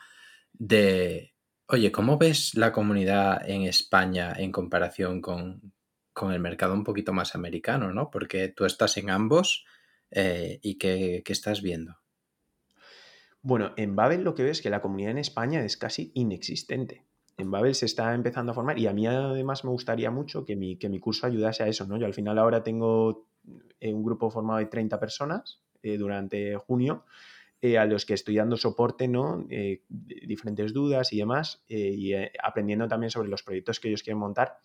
De, 0.53 1.35
oye, 1.67 1.93
¿cómo 1.93 2.19
ves 2.19 2.55
la 2.55 2.73
comunidad 2.73 3.49
en 3.49 3.63
España 3.63 4.33
en 4.37 4.51
comparación 4.51 5.21
con, 5.21 5.73
con 6.13 6.33
el 6.33 6.41
mercado 6.41 6.75
un 6.75 6.85
poquito 6.85 7.13
más 7.13 7.35
americano, 7.35 7.93
¿no? 7.93 8.11
Porque 8.11 8.49
tú 8.49 8.65
estás 8.65 8.97
en 8.97 9.11
ambos 9.11 9.65
eh, 10.11 10.59
y 10.63 10.77
¿qué, 10.77 11.23
¿qué, 11.25 11.33
estás 11.33 11.63
viendo? 11.63 11.97
Bueno, 13.43 13.73
en 13.77 13.95
Babel 13.95 14.23
lo 14.23 14.35
que 14.35 14.43
ves 14.43 14.59
es 14.59 14.63
que 14.63 14.71
la 14.71 14.81
comunidad 14.81 15.11
en 15.11 15.19
España 15.19 15.65
es 15.65 15.77
casi 15.77 16.11
inexistente. 16.15 17.05
En 17.37 17.51
Babel 17.51 17.75
se 17.75 17.87
está 17.87 18.15
empezando 18.15 18.53
a 18.53 18.55
formar 18.55 18.79
y 18.79 18.87
a 18.87 18.93
mí 18.93 19.07
además 19.07 19.65
me 19.65 19.71
gustaría 19.71 20.11
mucho 20.11 20.45
que 20.45 20.57
mi, 20.57 20.77
que 20.77 20.89
mi 20.89 21.01
curso 21.01 21.27
ayudase 21.27 21.63
a 21.63 21.69
eso, 21.69 21.87
¿no? 21.87 21.97
Yo 21.97 22.07
al 22.07 22.15
final 22.15 22.39
ahora 22.39 22.63
tengo 22.63 23.27
eh, 23.81 23.93
un 23.93 24.05
grupo 24.05 24.31
formado 24.31 24.61
de 24.61 24.67
30 24.67 24.99
personas 25.01 25.63
eh, 25.83 25.99
durante 25.99 26.55
junio 26.57 27.05
eh, 27.67 27.79
a 27.79 27.87
los 27.87 28.05
que 28.05 28.13
estoy 28.13 28.37
dando 28.37 28.59
soporte, 28.59 29.09
¿no? 29.09 29.47
Eh, 29.49 29.85
diferentes 29.89 30.75
dudas 30.75 31.15
y 31.15 31.17
demás, 31.17 31.65
eh, 31.67 31.95
y 31.97 32.13
aprendiendo 32.43 32.87
también 32.89 33.11
sobre 33.11 33.31
los 33.31 33.43
proyectos 33.43 33.81
que 33.81 33.89
ellos 33.89 34.03
quieren 34.03 34.19
montar. 34.19 34.59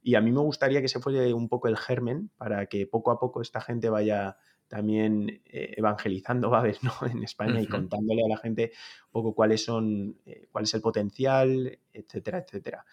Y 0.00 0.14
a 0.14 0.20
mí 0.20 0.30
me 0.30 0.38
gustaría 0.38 0.80
que 0.80 0.86
se 0.86 1.00
fuese 1.00 1.34
un 1.34 1.48
poco 1.48 1.66
el 1.66 1.76
germen 1.76 2.30
para 2.36 2.66
que 2.66 2.86
poco 2.86 3.10
a 3.10 3.18
poco 3.18 3.42
esta 3.42 3.60
gente 3.60 3.88
vaya 3.88 4.36
también 4.68 5.42
evangelizando 5.44 6.50
Babel 6.50 6.76
¿no? 6.82 6.92
en 7.06 7.22
España 7.22 7.60
y 7.60 7.66
contándole 7.66 8.22
a 8.24 8.28
la 8.28 8.38
gente 8.38 8.72
un 9.06 9.12
poco 9.12 9.34
cuáles 9.34 9.64
son, 9.64 10.18
cuál 10.50 10.64
es 10.64 10.74
el 10.74 10.80
potencial, 10.80 11.78
etcétera, 11.92 12.38
etcétera 12.38 12.84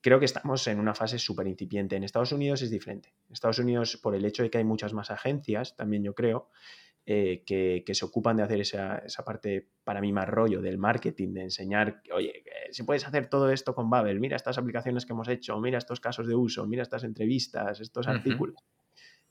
creo 0.00 0.18
que 0.18 0.24
estamos 0.24 0.66
en 0.66 0.80
una 0.80 0.94
fase 0.94 1.18
súper 1.18 1.46
incipiente. 1.46 1.96
En 1.96 2.04
Estados 2.04 2.32
Unidos 2.32 2.62
es 2.62 2.70
diferente. 2.70 3.14
En 3.28 3.34
Estados 3.34 3.58
Unidos, 3.58 3.96
por 3.96 4.14
el 4.14 4.24
hecho 4.24 4.42
de 4.42 4.50
que 4.50 4.58
hay 4.58 4.64
muchas 4.64 4.92
más 4.92 5.10
agencias, 5.10 5.76
también 5.76 6.02
yo 6.02 6.14
creo, 6.14 6.48
eh, 7.06 7.42
que, 7.44 7.82
que, 7.84 7.94
se 7.94 8.04
ocupan 8.04 8.36
de 8.36 8.42
hacer 8.42 8.60
esa, 8.60 8.98
esa, 8.98 9.24
parte, 9.24 9.68
para 9.84 10.00
mí, 10.00 10.12
más 10.12 10.28
rollo 10.28 10.60
del 10.60 10.78
marketing, 10.78 11.32
de 11.32 11.42
enseñar, 11.42 12.02
oye, 12.12 12.44
si 12.70 12.82
puedes 12.82 13.06
hacer 13.06 13.28
todo 13.28 13.50
esto 13.50 13.74
con 13.74 13.90
Babel, 13.90 14.20
mira 14.20 14.36
estas 14.36 14.58
aplicaciones 14.58 15.06
que 15.06 15.12
hemos 15.12 15.28
hecho, 15.28 15.58
mira 15.60 15.78
estos 15.78 15.98
casos 15.98 16.26
de 16.26 16.34
uso, 16.34 16.66
mira 16.66 16.82
estas 16.82 17.04
entrevistas, 17.04 17.80
estos 17.80 18.06
uh 18.06 18.10
-huh. 18.10 18.14
artículos. 18.14 18.62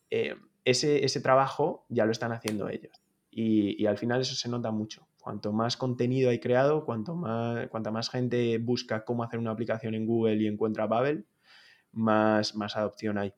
Eh, 0.09 0.35
ese, 0.65 1.03
ese, 1.05 1.21
trabajo 1.21 1.85
ya 1.89 2.05
lo 2.05 2.11
están 2.11 2.31
haciendo 2.31 2.69
ellos. 2.69 3.01
Y, 3.31 3.85
al 3.85 3.97
final 3.97 4.21
eso 4.21 4.35
se 4.35 4.49
nota 4.49 4.71
mucho. 4.71 5.07
Cuanto 5.21 5.53
más 5.53 5.77
contenido 5.77 6.29
hay 6.29 6.39
creado, 6.39 6.85
cuanto 6.85 7.15
más, 7.15 7.67
cuanta 7.69 7.91
más 7.91 8.09
gente 8.09 8.57
busca 8.57 9.05
cómo 9.05 9.23
hacer 9.23 9.39
una 9.39 9.51
aplicación 9.51 9.93
en 9.95 10.05
Google 10.05 10.37
y 10.37 10.47
encuentra 10.47 10.87
Babel, 10.87 11.25
más, 11.91 12.55
más 12.55 12.75
adopción 12.75 13.17
hay. 13.17 13.33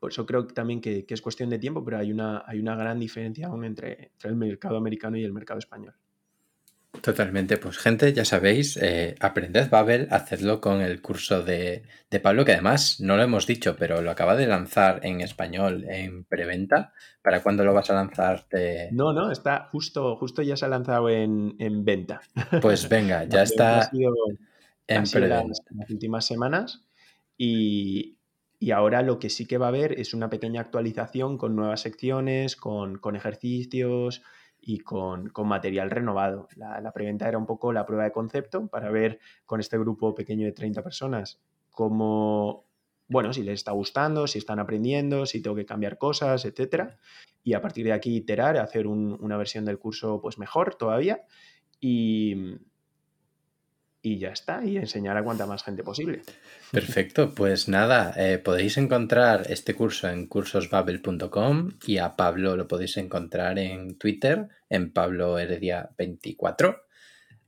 Por 0.00 0.10
eso 0.10 0.26
creo 0.26 0.46
también 0.46 0.80
que, 0.80 1.04
que, 1.04 1.14
es 1.14 1.22
cuestión 1.22 1.50
de 1.50 1.58
tiempo, 1.58 1.84
pero 1.84 1.98
hay 1.98 2.12
una, 2.12 2.42
hay 2.46 2.58
una 2.58 2.74
gran 2.74 2.98
diferencia 2.98 3.48
aún 3.48 3.64
entre, 3.64 4.12
entre, 4.12 4.30
el 4.30 4.36
mercado 4.36 4.76
americano 4.76 5.16
y 5.16 5.24
el 5.24 5.32
mercado 5.32 5.58
español. 5.58 5.94
Totalmente, 7.02 7.56
pues 7.56 7.78
gente, 7.78 8.12
ya 8.12 8.24
sabéis, 8.24 8.76
eh, 8.76 9.14
aprended 9.20 9.70
Babel, 9.70 10.08
hacedlo 10.10 10.60
con 10.60 10.80
el 10.80 11.00
curso 11.00 11.42
de, 11.42 11.84
de, 12.10 12.20
Pablo, 12.20 12.44
que 12.44 12.52
además 12.52 13.00
no 13.00 13.16
lo 13.16 13.22
hemos 13.22 13.46
dicho, 13.46 13.76
pero 13.78 14.02
lo 14.02 14.10
acaba 14.10 14.34
de 14.36 14.46
lanzar 14.46 15.00
en 15.04 15.20
español 15.20 15.84
en 15.88 16.24
preventa. 16.24 16.92
¿Para 17.22 17.42
cuándo 17.42 17.64
lo 17.64 17.72
vas 17.72 17.90
a 17.90 17.94
lanzar? 17.94 18.46
De... 18.50 18.88
No, 18.92 19.12
no, 19.12 19.30
está 19.30 19.68
justo, 19.70 20.16
justo 20.16 20.42
ya 20.42 20.56
se 20.56 20.64
ha 20.64 20.68
lanzado 20.68 21.08
en, 21.08 21.54
en 21.58 21.84
venta. 21.84 22.20
Pues 22.60 22.88
venga, 22.88 23.24
ya 23.28 23.44
está 23.44 23.88
en 23.92 25.04
preventa. 25.04 25.44
Las, 25.44 25.60
las 25.70 25.90
últimas 25.90 26.26
semanas 26.26 26.82
y, 27.38 28.18
y 28.58 28.72
ahora 28.72 29.00
lo 29.00 29.18
que 29.18 29.30
sí 29.30 29.46
que 29.46 29.56
va 29.56 29.66
a 29.66 29.70
haber 29.70 29.98
es 29.98 30.12
una 30.12 30.28
pequeña 30.28 30.60
actualización 30.60 31.38
con 31.38 31.56
nuevas 31.56 31.80
secciones, 31.80 32.56
con, 32.56 32.98
con 32.98 33.16
ejercicios 33.16 34.22
y 34.60 34.78
con, 34.78 35.30
con, 35.30 35.48
material 35.48 35.90
renovado. 35.90 36.48
La, 36.56 36.80
la, 36.80 36.92
preventa 36.92 37.28
era 37.28 37.38
un 37.38 37.46
poco 37.46 37.72
la 37.72 37.86
prueba 37.86 38.04
de 38.04 38.12
concepto 38.12 38.66
para 38.68 38.90
ver 38.90 39.18
con 39.46 39.60
este 39.60 39.78
grupo 39.78 40.14
pequeño 40.14 40.46
de 40.46 40.52
30 40.52 40.82
personas 40.82 41.40
cómo, 41.70 42.66
bueno, 43.08 43.32
si 43.32 43.42
les 43.42 43.54
está 43.54 43.72
gustando, 43.72 44.26
si 44.26 44.38
están 44.38 44.58
aprendiendo, 44.58 45.24
si 45.26 45.40
tengo 45.40 45.56
que 45.56 45.66
cambiar 45.66 45.98
cosas, 45.98 46.44
etcétera. 46.44 46.98
Y 47.42 47.54
a 47.54 47.62
partir 47.62 47.86
de 47.86 47.92
aquí 47.92 48.16
iterar, 48.16 48.58
hacer 48.58 48.86
un, 48.86 49.16
una 49.20 49.36
versión 49.36 49.64
del 49.64 49.78
curso 49.78 50.20
pues 50.20 50.38
mejor 50.38 50.74
todavía 50.74 51.22
y, 51.80 52.58
y 54.02 54.18
ya 54.18 54.30
está, 54.30 54.64
y 54.64 54.76
enseñar 54.76 55.16
a 55.16 55.24
cuanta 55.24 55.46
más 55.46 55.62
gente 55.62 55.82
posible. 55.82 56.22
Perfecto, 56.70 57.34
pues 57.34 57.68
nada, 57.68 58.14
eh, 58.16 58.38
podéis 58.38 58.78
encontrar 58.78 59.46
este 59.50 59.74
curso 59.74 60.08
en 60.08 60.26
cursosbabel.com 60.26 61.72
y 61.86 61.98
a 61.98 62.16
Pablo 62.16 62.56
lo 62.56 62.66
podéis 62.66 62.96
encontrar 62.96 63.58
en 63.58 63.98
Twitter, 63.98 64.48
en 64.68 64.92
Pablo 64.92 65.38
Heredia 65.38 65.90
24. 65.98 66.84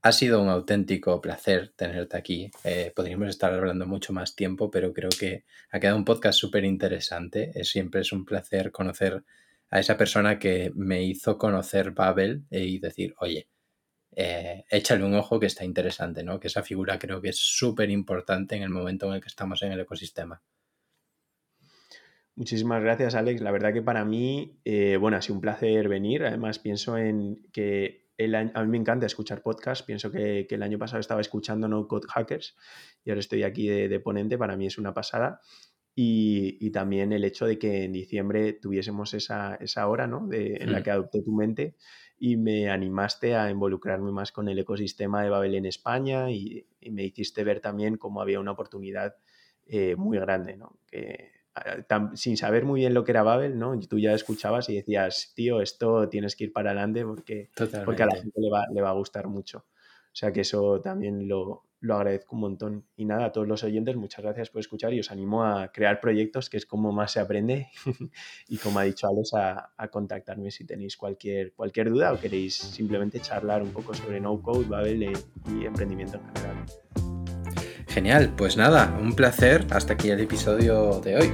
Ha 0.05 0.12
sido 0.12 0.42
un 0.42 0.48
auténtico 0.48 1.20
placer 1.20 1.72
tenerte 1.76 2.16
aquí. 2.16 2.50
Eh, 2.64 2.92
podríamos 2.94 3.28
estar 3.28 3.55
hablando 3.55 3.86
mucho 3.86 4.12
más 4.12 4.34
tiempo, 4.34 4.68
pero 4.70 4.92
creo 4.92 5.11
que 5.11 5.44
ha 5.70 5.78
quedado 5.78 5.96
un 5.96 6.05
podcast 6.05 6.38
súper 6.38 6.64
interesante. 6.64 7.53
Es, 7.55 7.70
siempre 7.70 8.00
es 8.00 8.12
un 8.12 8.24
placer 8.24 8.72
conocer 8.72 9.22
a 9.70 9.78
esa 9.78 9.96
persona 9.96 10.40
que 10.40 10.72
me 10.74 11.05
hizo 11.05 11.38
conocer 11.38 11.92
Babel 11.92 12.44
y 12.50 12.78
decir, 12.80 13.14
oye, 13.20 13.48
eh, 14.14 14.64
échale 14.68 15.04
un 15.04 15.14
ojo 15.14 15.40
que 15.40 15.46
está 15.46 15.64
interesante, 15.64 16.22
¿no? 16.22 16.38
Que 16.38 16.48
esa 16.48 16.62
figura 16.62 16.98
creo 16.98 17.20
que 17.20 17.30
es 17.30 17.38
súper 17.38 17.90
importante 17.90 18.56
en 18.56 18.62
el 18.62 18.70
momento 18.70 19.08
en 19.08 19.14
el 19.14 19.20
que 19.20 19.28
estamos 19.28 19.62
en 19.62 19.72
el 19.72 19.80
ecosistema. 19.80 20.42
Muchísimas 22.34 22.82
gracias, 22.82 23.14
Alex. 23.14 23.40
La 23.40 23.50
verdad 23.50 23.72
que 23.72 23.82
para 23.82 24.04
mí, 24.04 24.58
eh, 24.64 24.96
bueno, 24.98 25.16
ha 25.16 25.22
sido 25.22 25.36
un 25.36 25.40
placer 25.40 25.88
venir. 25.88 26.24
Además, 26.24 26.58
pienso 26.58 26.96
en 26.96 27.46
que 27.52 28.10
el 28.16 28.34
año, 28.34 28.52
a 28.54 28.62
mí 28.62 28.70
me 28.70 28.78
encanta 28.78 29.06
escuchar 29.06 29.42
podcasts. 29.42 29.84
Pienso 29.84 30.10
que, 30.10 30.46
que, 30.48 30.54
el 30.54 30.62
año 30.62 30.78
pasado 30.78 31.00
estaba 31.00 31.20
escuchando 31.20 31.68
No 31.68 31.86
Code 31.88 32.06
Hackers 32.08 32.56
y 33.04 33.10
ahora 33.10 33.20
estoy 33.20 33.42
aquí 33.42 33.66
de, 33.68 33.88
de 33.88 34.00
ponente. 34.00 34.38
Para 34.38 34.56
mí 34.56 34.66
es 34.66 34.78
una 34.78 34.94
pasada. 34.94 35.40
Y, 35.94 36.56
y, 36.58 36.70
también 36.70 37.12
el 37.12 37.22
hecho 37.22 37.44
de 37.44 37.58
que 37.58 37.84
en 37.84 37.92
diciembre 37.92 38.54
tuviésemos 38.54 39.12
esa, 39.12 39.56
esa 39.56 39.86
hora 39.88 40.06
¿no? 40.06 40.26
de, 40.26 40.56
en 40.56 40.70
mm. 40.70 40.72
la 40.72 40.82
que 40.82 40.90
adopté 40.90 41.22
tu 41.22 41.32
mente 41.32 41.76
y 42.25 42.37
me 42.37 42.70
animaste 42.70 43.35
a 43.35 43.51
involucrarme 43.51 44.12
más 44.12 44.31
con 44.31 44.49
el 44.49 44.57
ecosistema 44.57 45.25
de 45.25 45.29
Babel 45.29 45.57
en 45.57 45.66
España 45.66 46.31
y, 46.31 46.64
y 46.81 46.93
me 46.93 47.03
hiciste 47.03 47.43
ver 47.43 47.59
también 47.59 47.97
cómo 47.97 48.23
había 48.23 48.39
una 48.39 48.53
oportunidad 48.53 49.16
eh, 49.66 49.97
muy 49.97 50.20
grande, 50.20 50.57
¿no? 50.57 50.79
que, 50.87 51.33
tan, 51.89 52.16
sin 52.16 52.37
saber 52.37 52.64
muy 52.64 52.79
bien 52.79 52.95
lo 52.95 53.03
que 53.03 53.11
era 53.11 53.25
Babel, 53.25 53.59
¿no? 53.59 53.77
tú 53.89 53.99
ya 53.99 54.14
escuchabas 54.14 54.68
y 54.68 54.77
decías, 54.77 55.33
tío, 55.35 55.61
esto 55.61 56.09
tienes 56.09 56.37
que 56.37 56.45
ir 56.45 56.53
para 56.53 56.70
adelante 56.70 57.05
porque, 57.05 57.51
porque 57.85 58.05
a 58.05 58.07
la 58.07 58.14
gente 58.14 58.41
le 58.41 58.51
va, 58.51 58.66
le 58.73 58.81
va 58.81 58.91
a 58.91 58.95
gustar 58.95 59.27
mucho. 59.27 59.59
O 59.59 60.14
sea 60.14 60.33
que 60.33 60.43
eso 60.43 60.81
también 60.81 61.27
lo, 61.27 61.64
lo 61.83 61.97
agradezco 61.97 62.37
un 62.37 62.41
montón. 62.41 62.87
Y 62.97 63.05
nada, 63.05 63.26
a 63.26 63.33
todos 63.33 63.47
los 63.47 63.62
oyentes, 63.64 63.97
muchas 63.97 64.24
gracias 64.24 64.49
por 64.51 64.61
escuchar 64.61 64.95
y 64.95 65.01
os 65.01 65.11
animo 65.11 65.45
a 65.45 65.70
crear 65.72 66.01
proyectos, 66.01 66.49
que 66.49 66.57
es 66.57 66.64
como 66.64 66.93
más 66.93 67.12
se 67.12 67.20
aprende. 67.20 67.68
y 68.49 68.57
como 68.57 68.78
ha 68.78 68.85
dicho 68.85 69.09
Alex, 69.09 69.35
a, 69.35 69.89
contactarme 69.89 70.51
si 70.51 70.64
tenéis 70.64 70.97
cualquier, 70.97 71.53
cualquier 71.53 71.91
duda 71.91 72.12
o 72.12 72.20
queréis 72.20 72.55
simplemente 72.55 73.20
charlar 73.20 73.62
un 73.62 73.72
poco 73.72 73.93
sobre 73.95 74.20
no 74.20 74.41
code, 74.41 74.64
Babel 74.66 75.03
y 75.03 75.66
emprendimiento 75.66 76.18
en 76.18 76.35
general. 76.35 76.64
Genial, 77.89 78.33
pues 78.37 78.57
nada, 78.57 78.97
un 79.03 79.12
placer. 79.14 79.66
Hasta 79.70 79.95
aquí 79.95 80.09
el 80.09 80.20
episodio 80.20 81.01
de 81.01 81.16
hoy. 81.16 81.33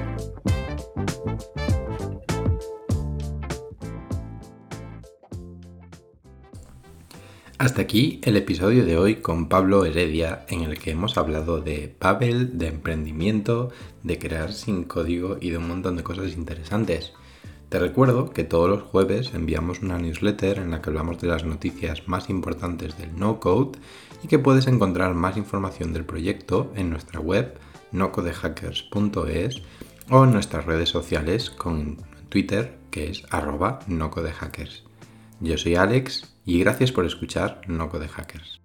Hasta 7.58 7.82
aquí 7.82 8.20
el 8.22 8.36
episodio 8.36 8.84
de 8.84 8.96
hoy 8.96 9.16
con 9.16 9.48
Pablo 9.48 9.84
Heredia 9.84 10.46
en 10.48 10.60
el 10.60 10.78
que 10.78 10.92
hemos 10.92 11.18
hablado 11.18 11.60
de 11.60 11.92
Babel, 11.98 12.56
de 12.56 12.68
emprendimiento, 12.68 13.70
de 14.04 14.16
crear 14.16 14.52
sin 14.52 14.84
código 14.84 15.38
y 15.40 15.50
de 15.50 15.58
un 15.58 15.66
montón 15.66 15.96
de 15.96 16.04
cosas 16.04 16.34
interesantes. 16.34 17.14
Te 17.68 17.80
recuerdo 17.80 18.30
que 18.30 18.44
todos 18.44 18.70
los 18.70 18.82
jueves 18.82 19.32
enviamos 19.34 19.82
una 19.82 19.98
newsletter 19.98 20.58
en 20.58 20.70
la 20.70 20.80
que 20.80 20.90
hablamos 20.90 21.20
de 21.20 21.26
las 21.26 21.44
noticias 21.44 22.06
más 22.06 22.30
importantes 22.30 22.96
del 22.96 23.18
no 23.18 23.40
code 23.40 23.76
y 24.22 24.28
que 24.28 24.38
puedes 24.38 24.68
encontrar 24.68 25.14
más 25.14 25.36
información 25.36 25.92
del 25.92 26.04
proyecto 26.04 26.70
en 26.76 26.90
nuestra 26.90 27.18
web 27.18 27.58
nocodehackers.es 27.90 29.62
o 30.10 30.22
en 30.22 30.32
nuestras 30.32 30.64
redes 30.64 30.90
sociales 30.90 31.50
con 31.50 31.96
Twitter 32.28 32.78
que 32.92 33.10
es 33.10 33.24
arroba 33.30 33.80
nocodehackers. 33.88 34.87
Yo 35.40 35.56
soy 35.56 35.76
Alex 35.76 36.34
y 36.44 36.58
gracias 36.58 36.90
por 36.90 37.06
escuchar 37.06 37.60
No 37.68 37.88
Code 37.88 38.08
Hackers. 38.08 38.60